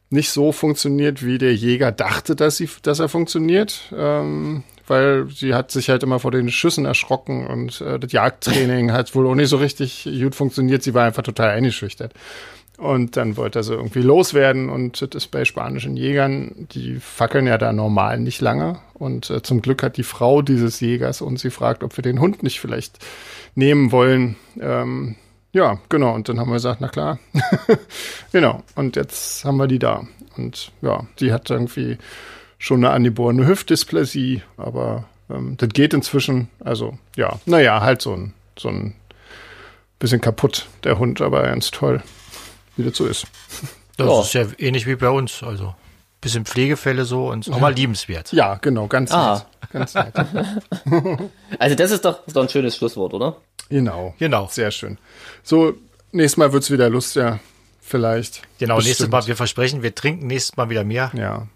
nicht 0.10 0.30
so 0.30 0.52
funktioniert, 0.52 1.26
wie 1.26 1.40
der 1.40 1.56
Jäger 1.56 1.92
dachte, 1.92 2.36
dass, 2.36 2.58
sie, 2.58 2.70
dass 2.84 3.00
er 3.00 3.10
funktioniert. 3.10 3.92
Ähm, 3.96 4.64
weil 4.88 5.28
sie 5.30 5.54
hat 5.54 5.72
sich 5.72 5.90
halt 5.90 6.04
immer 6.04 6.20
vor 6.20 6.32
den 6.32 6.50
Schüssen 6.50 6.86
erschrocken 6.86 7.48
und 7.48 7.82
äh, 7.82 8.00
das 8.00 8.12
Jagdtraining 8.12 8.92
hat 8.92 9.16
wohl 9.16 9.28
auch 9.28 9.36
nicht 9.36 9.50
so 9.50 9.58
richtig 9.58 10.08
gut 10.22 10.36
funktioniert. 10.36 10.84
Sie 10.84 10.94
war 10.94 11.06
einfach 11.06 11.24
total 11.24 11.50
eingeschüchtert. 11.50 12.14
Und 12.78 13.18
dann 13.18 13.38
wollte 13.38 13.60
er 13.60 13.64
so 13.64 13.74
irgendwie 13.74 14.02
loswerden 14.02 14.70
und 14.70 15.02
das 15.02 15.10
ist 15.14 15.28
bei 15.32 15.46
spanischen 15.46 15.96
Jägern, 15.96 16.68
die 16.72 16.96
fackeln 17.00 17.46
ja 17.46 17.60
da 17.60 17.72
normal 17.72 18.20
nicht 18.20 18.42
lange. 18.42 18.80
Und 18.96 19.30
äh, 19.30 19.44
zum 19.44 19.62
Glück 19.62 19.84
hat 19.84 19.96
die 19.96 20.04
Frau 20.04 20.42
dieses 20.42 20.80
Jägers 20.80 21.22
und 21.22 21.38
sie 21.38 21.52
fragt, 21.52 21.84
ob 21.84 21.96
wir 21.98 22.02
den 22.02 22.20
Hund 22.20 22.42
nicht 22.42 22.60
vielleicht 22.60 22.98
nehmen 23.54 23.92
wollen. 23.92 24.38
Ähm, 24.60 25.16
ja, 25.52 25.80
genau. 25.88 26.16
Und 26.16 26.28
dann 26.30 26.40
haben 26.40 26.50
wir 26.50 26.56
gesagt, 26.56 26.82
na 26.82 26.88
klar. 26.88 27.20
genau. 28.32 28.64
Und 28.76 28.96
jetzt 28.96 29.46
haben 29.46 29.58
wir 29.58 29.68
die 29.68 29.80
da. 29.80 30.08
Und 30.36 30.72
ja, 30.82 31.06
die 31.20 31.32
hat 31.32 31.52
irgendwie 31.52 32.00
schon 32.64 32.78
eine 32.86 32.94
angeborene 32.94 33.46
Hüftdysplasie, 33.46 34.42
aber 34.56 35.04
ähm, 35.30 35.58
das 35.58 35.70
geht 35.70 35.94
inzwischen. 35.94 36.48
Also 36.64 36.98
ja, 37.18 37.40
naja, 37.46 37.82
halt 37.82 38.02
so 38.02 38.14
ein, 38.14 38.34
so 38.58 38.70
ein 38.70 38.96
bisschen 40.00 40.22
kaputt, 40.22 40.68
der 40.86 40.98
Hund, 40.98 41.20
aber 41.22 41.44
ganz 41.44 41.72
toll, 41.72 42.02
wie 42.78 42.84
das 42.86 42.96
so 42.98 43.06
ist. 43.06 43.26
Das 43.96 44.08
Ja. 44.08 44.22
ist 44.22 44.34
ja 44.34 44.46
ähnlich 44.58 44.88
wie 44.88 44.96
bei 44.96 45.10
uns. 45.10 45.44
Also 45.44 45.76
bisschen 46.20 46.46
Pflegefälle 46.46 47.06
so 47.06 47.30
und 47.30 47.48
auch 47.52 47.60
mal 47.60 47.74
liebenswert. 47.74 48.32
Ja, 48.34 48.56
genau, 48.56 48.88
ganz 48.88 49.12
Ah. 49.12 49.46
nett. 49.62 49.72
Ganz 49.72 49.94
nett. 49.94 50.14
Also 51.60 51.76
das 51.76 51.92
ist 51.92 52.04
doch, 52.06 52.26
ist 52.26 52.36
doch 52.36 52.42
ein 52.42 52.50
schönes 52.50 52.76
Schlusswort, 52.78 53.14
oder? 53.14 53.38
Genau. 53.70 54.16
Genau. 54.18 54.48
Sehr 54.50 54.72
schön. 54.72 54.98
So, 55.44 55.74
nächstes 56.12 56.38
Mal 56.38 56.52
wird's 56.54 56.72
wieder 56.72 56.90
lustiger. 56.90 57.40
Vielleicht. 57.82 58.42
Genau, 58.58 58.76
nächstes 58.78 58.94
Bestimmt. 58.98 59.12
Mal, 59.12 59.28
wir 59.28 59.36
versprechen, 59.36 59.84
wir 59.84 59.94
trinken 59.94 60.26
nächstes 60.26 60.56
Mal 60.58 60.70
wieder 60.72 60.84
mehr. 60.84 61.12
Ja. 61.16 61.48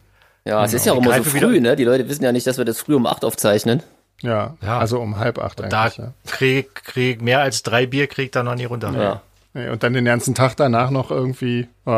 Ja, 0.47 0.63
es 0.63 0.73
ist 0.73 0.85
ja 0.85 0.93
auch 0.93 1.01
Wir 1.01 1.05
immer 1.15 1.23
so 1.23 1.29
früh, 1.29 1.53
wieder- 1.53 1.69
ne? 1.71 1.75
Die 1.75 1.83
Leute 1.83 2.07
wissen 2.09 2.23
ja 2.23 2.31
nicht, 2.31 2.47
dass 2.47 2.57
wir 2.57 2.65
das 2.65 2.79
früh 2.79 2.95
um 2.95 3.05
acht 3.05 3.25
aufzeichnen. 3.25 3.83
Ja. 4.21 4.55
Ja. 4.61 4.79
Also 4.79 4.99
um 4.99 5.17
halb 5.19 5.37
acht 5.39 5.59
Da 5.59 5.63
eigentlich. 5.83 5.97
Ja. 5.97 6.13
krieg, 6.25 6.73
krieg 6.83 7.21
mehr 7.21 7.41
als 7.41 7.61
drei 7.63 7.85
Bier 7.85 8.07
kriegt 8.07 8.35
er 8.35 8.43
noch 8.43 8.55
nie 8.55 8.65
runter. 8.65 9.21
Ja. 9.53 9.71
Und 9.71 9.83
dann 9.83 9.93
den 9.93 10.05
ganzen 10.05 10.33
Tag 10.35 10.55
danach 10.57 10.89
noch 10.91 11.11
irgendwie. 11.11 11.67
Oh, 11.85 11.91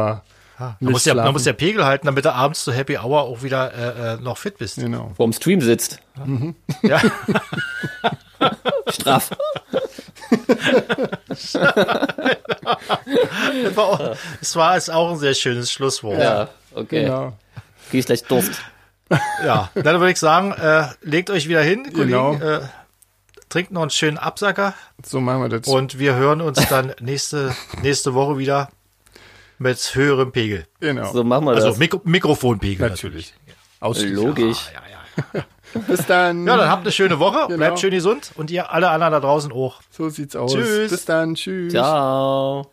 man, 0.58 0.76
muss 0.82 1.06
ja, 1.06 1.14
man 1.14 1.32
muss 1.32 1.46
ja 1.46 1.54
Pegel 1.54 1.86
halten, 1.86 2.06
damit 2.08 2.26
du 2.26 2.34
abends 2.34 2.64
zu 2.66 2.74
Happy 2.74 2.98
Hour 2.98 3.22
auch 3.22 3.44
wieder 3.44 3.72
äh, 3.74 4.14
äh, 4.16 4.18
noch 4.22 4.38
fit 4.38 4.58
bist. 4.58 4.76
genau. 4.78 5.12
Vorm 5.16 5.32
Stream 5.34 5.62
sitzt. 5.62 6.00
Ja. 6.84 7.00
Straff. 8.90 9.30
Das 13.64 13.76
war, 13.76 13.86
auch, 13.86 14.16
das 14.40 14.56
war 14.56 14.76
jetzt 14.76 14.92
auch 14.92 15.12
ein 15.12 15.18
sehr 15.18 15.34
schönes 15.34 15.72
Schlusswort. 15.72 16.18
Ja. 16.20 16.24
Ja, 16.44 16.48
okay. 16.76 17.04
Genau. 17.06 17.34
Krieg 17.90 18.00
ich 18.02 18.06
gleich 18.06 18.24
Durst. 18.24 18.62
dann 19.10 19.70
würde 19.76 20.12
ich 20.12 20.20
sagen, 20.20 20.52
äh, 20.54 20.88
legt 21.02 21.30
euch 21.30 21.48
wieder 21.48 21.62
hin, 21.62 21.84
Kollegen. 21.94 22.10
Genau. 22.10 22.34
Äh, 22.36 22.62
trinkt 23.50 23.72
noch 23.72 23.82
einen 23.82 23.90
schönen 23.90 24.18
Absacker 24.20 24.76
So 25.04 25.20
machen 25.20 25.42
wir 25.42 25.50
das. 25.50 25.68
und 25.68 25.98
wir 25.98 26.14
hören 26.16 26.42
uns 26.42 26.68
dann 26.70 26.94
nächste, 27.00 27.56
nächste 27.82 28.14
Woche 28.14 28.38
wieder 28.38 28.70
mit 29.58 29.78
höherem 29.96 30.32
Pegel. 30.32 30.66
genau. 30.80 31.12
So 31.12 31.24
machen 31.24 31.46
wir 31.46 31.52
Also 31.56 31.70
das. 31.70 31.78
Mikro 31.80 32.02
Mikrofonpegel 32.04 32.90
Natürlich. 32.90 33.34
Ausschließlich. 33.80 34.16
Logisch. 34.16 34.70
Ja, 34.74 34.82
ja, 35.34 35.40
ja. 35.40 35.46
Bis 35.88 36.06
dann. 36.06 36.46
ja, 36.48 36.58
dann 36.58 36.70
habt 36.70 36.82
eine 36.84 36.92
schöne 36.92 37.20
Woche, 37.20 37.46
Genau. 37.48 37.58
bleibt 37.58 37.80
schön 37.80 37.92
gesund 37.92 38.32
und 38.36 38.52
ihr 38.52 38.72
alle 38.72 38.90
anderen 38.90 39.12
da 39.14 39.20
draußen 39.20 39.52
auch. 39.52 39.82
so 39.90 40.10
sieht's 40.10 40.36
aus. 40.36 40.54
Tschüss. 40.54 40.92
Bis 40.92 41.06
dann. 41.06 41.36
Tschüss. 41.36 41.72
Ciao. 41.74 42.72